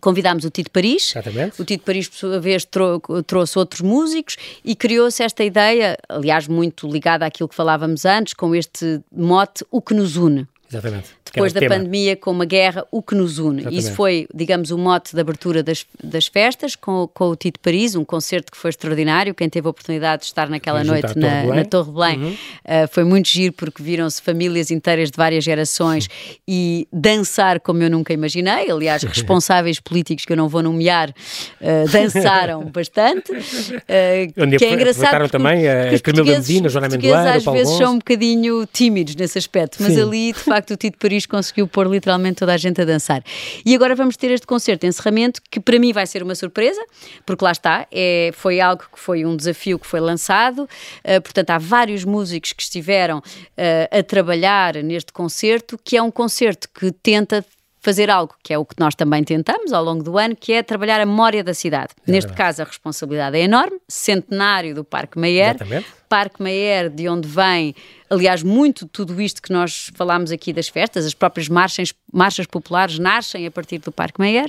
Convidámos 0.00 0.44
o 0.44 0.50
Tito 0.50 0.70
Paris. 0.70 1.10
Exatamente. 1.10 1.60
O 1.60 1.64
Tito 1.64 1.84
Paris, 1.84 2.08
por 2.08 2.16
sua 2.16 2.40
vez, 2.40 2.64
trou 2.64 3.00
trouxe 3.26 3.58
outros 3.58 3.80
músicos 3.80 4.36
e 4.64 4.74
criou-se 4.74 5.22
esta 5.22 5.44
ideia, 5.44 5.96
aliás, 6.08 6.48
muito 6.48 6.90
ligada 6.90 7.26
àquilo 7.26 7.48
que 7.48 7.54
falávamos 7.54 8.04
antes, 8.04 8.34
com 8.34 8.54
este 8.54 9.00
mote, 9.12 9.64
o 9.70 9.80
que 9.80 9.94
nos 9.94 10.16
une. 10.16 10.46
Exatamente. 10.74 11.08
Depois 11.24 11.52
da 11.52 11.60
tema. 11.60 11.76
pandemia, 11.76 12.16
com 12.16 12.30
uma 12.30 12.44
guerra, 12.44 12.86
o 12.90 13.02
que 13.02 13.14
nos 13.14 13.38
une. 13.38 13.60
Exatamente. 13.60 13.80
Isso 13.80 13.92
foi, 13.92 14.26
digamos, 14.32 14.70
o 14.70 14.78
mote 14.78 15.14
de 15.14 15.20
abertura 15.20 15.62
das, 15.62 15.86
das 16.02 16.26
festas, 16.26 16.76
com, 16.76 17.08
com 17.12 17.28
o 17.28 17.36
Tito 17.36 17.58
Paris, 17.60 17.94
um 17.94 18.04
concerto 18.04 18.52
que 18.52 18.58
foi 18.58 18.70
extraordinário. 18.70 19.34
Quem 19.34 19.48
teve 19.48 19.66
a 19.66 19.70
oportunidade 19.70 20.22
de 20.22 20.26
estar 20.26 20.48
naquela 20.48 20.84
noite 20.84 21.16
na, 21.18 21.44
na, 21.44 21.64
Torre 21.64 21.92
Belém 21.92 22.18
uhum. 22.18 22.30
uh, 22.30 22.88
foi 22.90 23.04
muito 23.04 23.28
giro, 23.28 23.52
porque 23.52 23.82
viram-se 23.82 24.22
famílias 24.22 24.70
inteiras 24.70 25.10
de 25.10 25.16
várias 25.16 25.42
gerações 25.42 26.08
e 26.46 26.86
dançar 26.92 27.60
como 27.60 27.82
eu 27.82 27.90
nunca 27.90 28.12
imaginei. 28.12 28.70
Aliás, 28.70 29.02
responsáveis 29.04 29.80
políticos 29.80 30.24
que 30.24 30.32
eu 30.32 30.36
não 30.36 30.48
vou 30.48 30.62
nomear 30.62 31.10
uh, 31.10 31.90
dançaram 31.90 32.64
bastante. 32.70 33.32
Uh, 33.32 34.56
que 34.58 34.64
é 34.64 34.72
engraçado. 34.72 35.28
também 35.28 35.68
a 35.68 35.98
Camila 36.00 36.24
Medina, 36.24 36.68
Joana 36.68 36.88
Mendoeira, 36.88 37.34
às 37.34 37.44
vezes 37.44 37.76
são 37.76 37.94
um 37.94 37.98
bocadinho 37.98 38.66
tímidos 38.72 39.16
nesse 39.16 39.38
aspecto, 39.38 39.78
mas 39.80 39.94
Sim. 39.94 40.02
ali, 40.02 40.32
de 40.32 40.38
facto, 40.38 40.63
o 40.72 40.76
Tito 40.76 40.98
Paris 40.98 41.26
conseguiu 41.26 41.66
pôr 41.66 41.86
literalmente 41.86 42.36
toda 42.36 42.54
a 42.54 42.56
gente 42.56 42.80
a 42.80 42.84
dançar. 42.84 43.22
E 43.64 43.74
agora 43.74 43.94
vamos 43.94 44.16
ter 44.16 44.30
este 44.30 44.46
concerto 44.46 44.82
de 44.82 44.88
encerramento 44.88 45.40
que 45.50 45.60
para 45.60 45.78
mim 45.78 45.92
vai 45.92 46.06
ser 46.06 46.22
uma 46.22 46.34
surpresa, 46.34 46.80
porque 47.26 47.44
lá 47.44 47.52
está, 47.52 47.86
é, 47.92 48.30
foi 48.34 48.60
algo 48.60 48.84
que 48.92 48.98
foi 48.98 49.24
um 49.24 49.36
desafio 49.36 49.78
que 49.78 49.86
foi 49.86 50.00
lançado, 50.00 50.60
uh, 50.62 51.22
portanto 51.22 51.50
há 51.50 51.58
vários 51.58 52.04
músicos 52.04 52.52
que 52.52 52.62
estiveram 52.62 53.18
uh, 53.18 53.98
a 53.98 54.02
trabalhar 54.02 54.74
neste 54.76 55.12
concerto, 55.12 55.78
que 55.82 55.96
é 55.96 56.02
um 56.02 56.10
concerto 56.10 56.68
que 56.72 56.92
tenta 56.92 57.44
fazer 57.84 58.08
algo 58.08 58.34
que 58.42 58.50
é 58.50 58.56
o 58.56 58.64
que 58.64 58.76
nós 58.78 58.94
também 58.94 59.22
tentamos 59.22 59.70
ao 59.70 59.84
longo 59.84 60.02
do 60.02 60.16
ano, 60.16 60.34
que 60.34 60.54
é 60.54 60.62
trabalhar 60.62 60.98
a 61.02 61.04
memória 61.04 61.44
da 61.44 61.52
cidade. 61.52 61.90
É 62.08 62.10
Neste 62.10 62.32
caso, 62.32 62.62
a 62.62 62.64
responsabilidade 62.64 63.36
é 63.36 63.42
enorme, 63.42 63.78
centenário 63.86 64.74
do 64.74 64.82
Parque 64.82 65.18
Mayer, 65.18 65.56
Exatamente. 65.56 65.86
Parque 66.08 66.42
Mayer, 66.42 66.88
de 66.88 67.06
onde 67.08 67.28
vem, 67.28 67.74
aliás, 68.14 68.42
muito 68.42 68.86
tudo 68.86 69.20
isto 69.20 69.42
que 69.42 69.52
nós 69.52 69.90
falámos 69.94 70.30
aqui 70.30 70.52
das 70.52 70.68
festas, 70.68 71.04
as 71.06 71.14
próprias 71.14 71.48
marchas, 71.48 71.92
marchas 72.12 72.46
populares 72.46 72.98
nascem 72.98 73.46
a 73.46 73.50
partir 73.50 73.78
do 73.78 73.90
Parque 73.90 74.20
Mayer. 74.20 74.48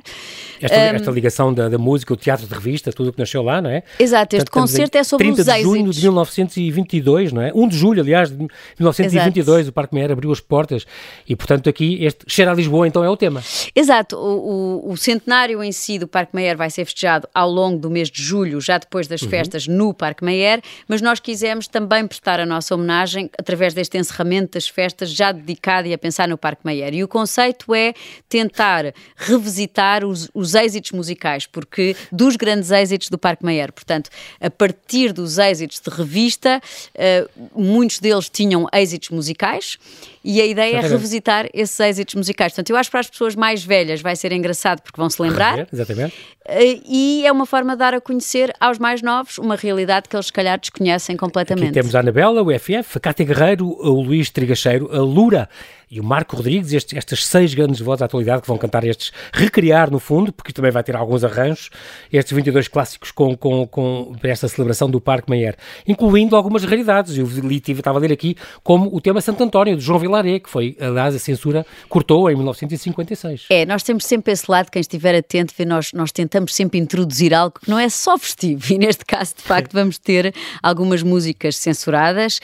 Esta, 0.61 0.75
um, 0.75 0.79
esta 0.79 1.11
ligação 1.11 1.53
da, 1.53 1.69
da, 1.69 1.77
música, 1.77 2.13
o 2.13 2.17
teatro 2.17 2.47
de 2.47 2.53
revista, 2.53 2.91
tudo 2.91 3.09
o 3.09 3.13
que 3.13 3.19
nasceu 3.19 3.41
lá, 3.41 3.61
não 3.61 3.69
é? 3.69 3.83
Exato, 3.99 4.35
este 4.35 4.45
Portanto, 4.45 4.61
concerto 4.61 4.97
é 4.97 5.03
sobre 5.03 5.27
30 5.27 5.41
os 5.41 5.47
êxitos. 5.47 5.63
30 5.63 5.75
de 5.75 5.83
junho 5.83 5.93
de 5.93 6.01
1922, 6.01 7.31
não 7.33 7.41
é? 7.41 7.51
1 7.53 7.67
de 7.67 7.77
julho, 7.77 8.01
aliás, 8.01 8.29
de 8.29 8.35
1922, 8.35 9.59
Exato. 9.59 9.69
o 9.69 9.73
Parque 9.73 9.93
Mayer 9.93 10.11
abriu 10.11 10.31
as 10.31 10.39
portas 10.39 10.85
e, 11.27 11.35
portanto, 11.35 11.69
aqui 11.69 12.03
este 12.03 12.25
cheiro 12.27 12.51
a 12.51 12.53
Lisboa, 12.53 12.87
então, 12.87 13.03
é 13.03 13.09
o 13.09 13.17
tema. 13.17 13.43
Exato, 13.75 14.15
o, 14.17 14.87
o, 14.87 14.91
o 14.91 14.97
centenário 14.97 15.63
em 15.63 15.71
si 15.71 15.97
do 15.97 16.07
Parque 16.07 16.35
Mayer 16.35 16.57
vai 16.57 16.69
ser 16.69 16.85
festejado 16.85 17.27
ao 17.33 17.49
longo 17.49 17.79
do 17.79 17.89
mês 17.89 18.09
de 18.09 18.21
julho, 18.21 18.61
já 18.61 18.77
depois 18.77 19.07
das 19.07 19.21
uhum. 19.21 19.29
festas 19.29 19.67
no 19.67 19.93
Parque 19.93 20.23
Mayer, 20.23 20.61
mas 20.87 21.01
nós 21.01 21.19
quisemos 21.19 21.45
quisemos 21.45 21.67
também 21.67 22.07
prestar 22.07 22.39
a 22.39 22.45
nossa 22.45 22.73
homenagem 22.73 23.29
através 23.37 23.54
deste 23.73 23.97
encerramento 23.97 24.53
das 24.53 24.67
festas, 24.67 25.09
já 25.09 25.31
dedicado 25.31 25.87
e 25.87 25.93
a 25.93 25.97
pensar 25.97 26.27
no 26.27 26.37
Parque 26.37 26.61
Mayer. 26.63 26.93
E 26.93 27.03
o 27.03 27.07
conceito 27.07 27.73
é 27.73 27.93
tentar 28.27 28.93
revisitar 29.15 30.05
os, 30.05 30.29
os 30.33 30.55
êxitos 30.55 30.91
musicais, 30.91 31.45
porque 31.45 31.95
dos 32.11 32.35
grandes 32.35 32.71
êxitos 32.71 33.09
do 33.09 33.17
Parque 33.17 33.43
Mayer, 33.43 33.71
portanto, 33.71 34.09
a 34.39 34.49
partir 34.49 35.13
dos 35.13 35.37
êxitos 35.37 35.79
de 35.79 35.89
revista, 35.89 36.61
uh, 36.95 37.61
muitos 37.61 37.99
deles 37.99 38.29
tinham 38.29 38.67
êxitos 38.73 39.09
musicais 39.09 39.77
e 40.23 40.41
a 40.41 40.45
ideia 40.45 40.69
Exatamente. 40.69 40.91
é 40.91 40.97
revisitar 40.97 41.49
esses 41.53 41.79
êxitos 41.79 42.15
musicais. 42.15 42.51
Portanto, 42.51 42.71
eu 42.71 42.77
acho 42.77 42.89
que 42.89 42.91
para 42.91 42.99
as 43.01 43.09
pessoas 43.09 43.35
mais 43.35 43.63
velhas 43.63 44.01
vai 44.01 44.15
ser 44.15 44.31
engraçado 44.31 44.81
porque 44.81 44.99
vão 44.99 45.09
se 45.09 45.21
lembrar. 45.21 45.67
Exatamente. 45.71 46.15
Uh, 46.47 46.81
e 46.87 47.25
é 47.25 47.31
uma 47.31 47.45
forma 47.45 47.73
de 47.73 47.79
dar 47.79 47.93
a 47.93 48.01
conhecer 48.01 48.53
aos 48.59 48.79
mais 48.79 49.01
novos 49.01 49.37
uma 49.37 49.55
realidade 49.55 50.09
que 50.09 50.15
eles, 50.15 50.27
se 50.27 50.33
calhar, 50.33 50.59
desconhecem 50.59 51.15
completamente. 51.15 51.65
Aqui 51.65 51.73
temos 51.73 51.95
a 51.95 51.99
Anabela, 51.99 52.41
o 52.41 52.59
FF, 52.59 52.97
a 52.97 52.99
Cátia 52.99 53.25
Guerreiro, 53.25 53.44
o 53.61 54.01
Luís 54.01 54.29
Trigacheiro, 54.31 54.89
a 54.91 54.99
Lura 54.99 55.49
e 55.89 55.99
o 55.99 56.03
Marco 56.03 56.35
Rodrigues, 56.35 56.73
estas 56.93 57.25
seis 57.25 57.53
grandes 57.53 57.79
vozes 57.79 57.99
da 57.99 58.05
atualidade 58.05 58.41
que 58.41 58.47
vão 58.47 58.57
cantar 58.57 58.83
estes, 58.83 59.11
recriar 59.33 59.91
no 59.91 59.99
fundo, 59.99 60.31
porque 60.31 60.51
também 60.51 60.71
vai 60.71 60.83
ter 60.83 60.95
alguns 60.95 61.23
arranjos, 61.23 61.69
estes 62.11 62.33
22 62.33 62.67
clássicos 62.67 63.11
com, 63.11 63.35
com, 63.35 63.67
com 63.67 64.15
esta 64.23 64.47
celebração 64.47 64.89
do 64.89 64.99
Parque 64.99 65.29
Mayer, 65.29 65.55
incluindo 65.87 66.35
algumas 66.35 66.63
raridades. 66.63 67.17
Eu 67.17 67.25
li, 67.25 67.61
estava 67.67 67.99
a 67.99 68.01
ler 68.01 68.11
aqui 68.11 68.35
como 68.63 68.93
o 68.95 68.99
tema 68.99 69.21
Santo 69.21 69.43
António, 69.43 69.75
de 69.75 69.81
João 69.83 69.99
Vilaré, 69.99 70.39
que 70.39 70.49
foi, 70.49 70.75
aliás, 70.79 71.15
a 71.15 71.19
censura 71.19 71.65
cortou 71.87 72.29
em 72.29 72.35
1956. 72.35 73.45
É, 73.49 73.65
nós 73.65 73.83
temos 73.83 74.05
sempre 74.05 74.33
esse 74.33 74.49
lado, 74.49 74.69
quem 74.71 74.79
estiver 74.79 75.15
atento, 75.15 75.53
nós, 75.65 75.91
nós 75.93 76.11
tentamos 76.11 76.53
sempre 76.53 76.79
introduzir 76.79 77.33
algo 77.33 77.59
que 77.59 77.69
não 77.69 77.79
é 77.79 77.89
só 77.89 78.17
festivo, 78.17 78.61
e 78.73 78.77
neste 78.77 79.05
caso, 79.05 79.35
de 79.35 79.43
facto, 79.43 79.71
vamos 79.73 79.97
ter 79.97 80.33
algumas 80.61 81.03
músicas 81.03 81.57
censuradas. 81.57 82.39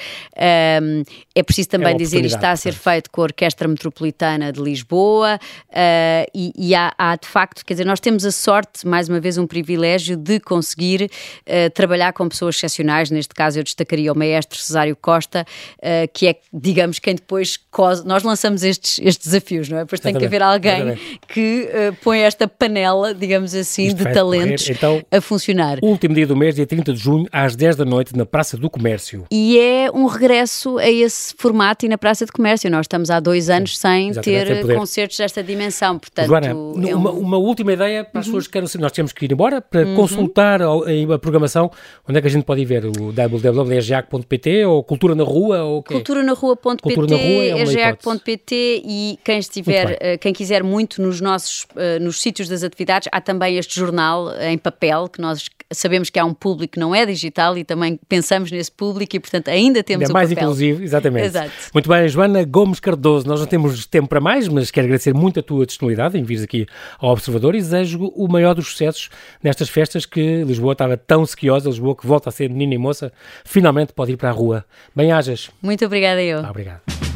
Um, 0.81 1.03
é 1.35 1.43
preciso 1.43 1.69
também 1.69 1.93
é 1.93 1.97
dizer, 1.97 2.23
isto 2.25 2.35
está 2.35 2.51
a 2.51 2.55
ser 2.55 2.73
feito 2.73 3.09
com 3.09 3.23
a 3.23 3.30
Orquestra 3.31 3.67
Metropolitana 3.67 4.51
de 4.51 4.61
Lisboa 4.61 5.39
uh, 5.69 6.31
e, 6.35 6.51
e 6.55 6.75
há, 6.75 6.93
há, 6.97 7.15
de 7.15 7.27
facto, 7.27 7.65
quer 7.65 7.73
dizer, 7.73 7.85
nós 7.85 7.99
temos 7.99 8.25
a 8.25 8.31
sorte, 8.31 8.85
mais 8.85 9.07
uma 9.09 9.19
vez, 9.19 9.37
um 9.37 9.47
privilégio 9.47 10.17
de 10.17 10.39
conseguir 10.39 11.03
uh, 11.03 11.69
trabalhar 11.73 12.13
com 12.13 12.27
pessoas 12.27 12.55
excepcionais. 12.55 13.09
Neste 13.09 13.33
caso, 13.33 13.59
eu 13.59 13.63
destacaria 13.63 14.11
o 14.11 14.17
maestro 14.17 14.59
Cesário 14.59 14.95
Costa, 14.95 15.45
uh, 15.77 16.09
que 16.13 16.27
é, 16.27 16.35
digamos, 16.53 16.99
quem 16.99 17.15
depois 17.15 17.59
nós 18.05 18.23
lançamos 18.23 18.63
estes, 18.63 18.99
estes 18.99 19.27
desafios, 19.27 19.69
não 19.69 19.77
é? 19.77 19.81
Depois 19.81 19.99
tem 19.99 20.13
que 20.13 20.25
haver 20.25 20.43
alguém 20.43 20.97
que 21.27 21.69
põe 22.03 22.19
esta 22.19 22.47
panela, 22.47 23.13
digamos 23.13 23.55
assim, 23.55 23.87
Isto 23.87 24.03
de 24.03 24.13
talentos 24.13 24.69
então, 24.69 25.01
a 25.09 25.21
funcionar. 25.21 25.79
Último 25.81 26.13
dia 26.13 26.27
do 26.27 26.35
mês, 26.35 26.55
dia 26.55 26.67
30 26.67 26.93
de 26.93 26.99
junho, 26.99 27.27
às 27.31 27.55
10 27.55 27.77
da 27.77 27.85
noite, 27.85 28.15
na 28.15 28.25
Praça 28.25 28.57
do 28.57 28.69
Comércio. 28.69 29.25
E 29.31 29.57
é 29.57 29.89
um 29.91 30.05
regresso 30.05 30.77
a 30.77 30.89
esse 30.89 31.33
formato 31.37 31.85
e 31.85 31.89
na 31.89 31.97
Praça 31.97 32.25
do 32.25 32.31
Comércio. 32.31 32.69
Nós 32.69 32.85
estamos 32.85 33.09
há 33.09 33.19
dois 33.21 33.49
anos 33.49 33.77
sem 33.77 34.11
ter 34.13 34.65
concertos 34.75 35.17
desta 35.17 35.43
dimensão. 35.43 35.99
Portanto, 35.99 36.33
é 36.45 36.53
um... 36.53 36.95
uma, 36.95 37.11
uma, 37.11 37.37
última 37.37 37.73
ideia 37.73 38.03
para 38.03 38.19
as 38.19 38.25
uhum. 38.25 38.31
pessoas 38.31 38.47
que 38.47 38.53
querem 38.53 38.67
saber. 38.67 38.81
Nós 38.83 38.91
temos 38.91 39.13
que 39.13 39.25
ir 39.25 39.31
embora 39.31 39.61
para 39.61 39.85
uhum. 39.85 39.95
consultar 39.95 40.61
a, 40.61 40.67
a, 40.67 41.19
programação. 41.19 41.71
Onde 42.07 42.17
é 42.17 42.21
que 42.21 42.27
a 42.27 42.31
gente 42.31 42.43
pode 42.43 42.61
ir 42.61 42.65
ver? 42.65 42.85
O 42.85 43.11
www.egeac.pt 43.11 44.65
ou 44.65 44.83
Cultura 44.83 45.15
na 45.15 45.23
Rua? 45.23 45.63
Ou 45.63 45.83
Cultura 45.83 46.23
na 46.23 46.33
Rua.pt, 46.33 47.13
egeac.pt 47.57 48.55
é 48.55 48.81
e 48.83 49.19
quem 49.23 49.39
estiver, 49.39 49.91
uh, 49.93 50.19
quem 50.19 50.33
quiser 50.33 50.63
muito 50.63 51.01
nos 51.01 51.21
nossos, 51.21 51.63
uh, 51.75 52.01
nos 52.01 52.19
sítios 52.19 52.49
das 52.49 52.63
atividades, 52.63 53.07
há 53.11 53.21
também 53.21 53.57
este 53.57 53.79
jornal 53.79 54.31
em 54.41 54.57
papel 54.57 55.07
que 55.07 55.21
nós 55.21 55.47
sabemos 55.71 56.09
que 56.09 56.19
há 56.19 56.25
um 56.25 56.33
público 56.33 56.73
que 56.73 56.79
não 56.79 56.93
é 56.93 57.05
digital 57.05 57.57
e 57.57 57.63
também 57.63 57.99
pensamos 58.07 58.51
nesse 58.51 58.71
público 58.71 59.15
e, 59.15 59.19
portanto, 59.19 59.49
ainda 59.49 59.83
temos 59.83 60.09
o 60.09 60.13
mais 60.13 60.29
papel. 60.29 60.43
inclusivo, 60.43 60.83
exatamente. 60.83 61.25
Exato. 61.27 61.51
Muito 61.73 61.89
bem, 61.89 62.07
Joana 62.07 62.43
Gomes 62.43 62.79
Cardoso, 62.79 63.27
nós 63.27 63.39
não 63.39 63.47
temos 63.47 63.85
tempo 63.85 64.07
para 64.07 64.19
mais, 64.19 64.47
mas 64.47 64.71
quero 64.71 64.85
agradecer 64.85 65.13
muito 65.13 65.39
a 65.39 65.43
tua 65.43 65.65
disponibilidade 65.65 66.17
em 66.17 66.23
vires 66.23 66.43
aqui 66.43 66.65
ao 66.99 67.11
Observador 67.11 67.55
e 67.55 67.59
desejo 67.59 68.11
o 68.15 68.27
maior 68.27 68.53
dos 68.53 68.67
sucessos 68.67 69.09
nestas 69.43 69.69
festas 69.69 70.05
que 70.05 70.43
Lisboa 70.43 70.73
estava 70.73 70.97
tão 70.97 71.25
sequiosa, 71.25 71.69
Lisboa 71.69 71.95
que 71.95 72.05
volta 72.05 72.29
a 72.29 72.31
ser 72.31 72.49
menina 72.49 72.75
e 72.75 72.77
moça, 72.77 73.11
finalmente 73.45 73.93
pode 73.93 74.11
ir 74.11 74.17
para 74.17 74.29
a 74.29 74.33
rua. 74.33 74.65
Bem-ajas. 74.95 75.49
Muito 75.61 75.85
obrigada 75.85 76.21
eu. 76.21 76.39
Obrigado. 76.39 77.10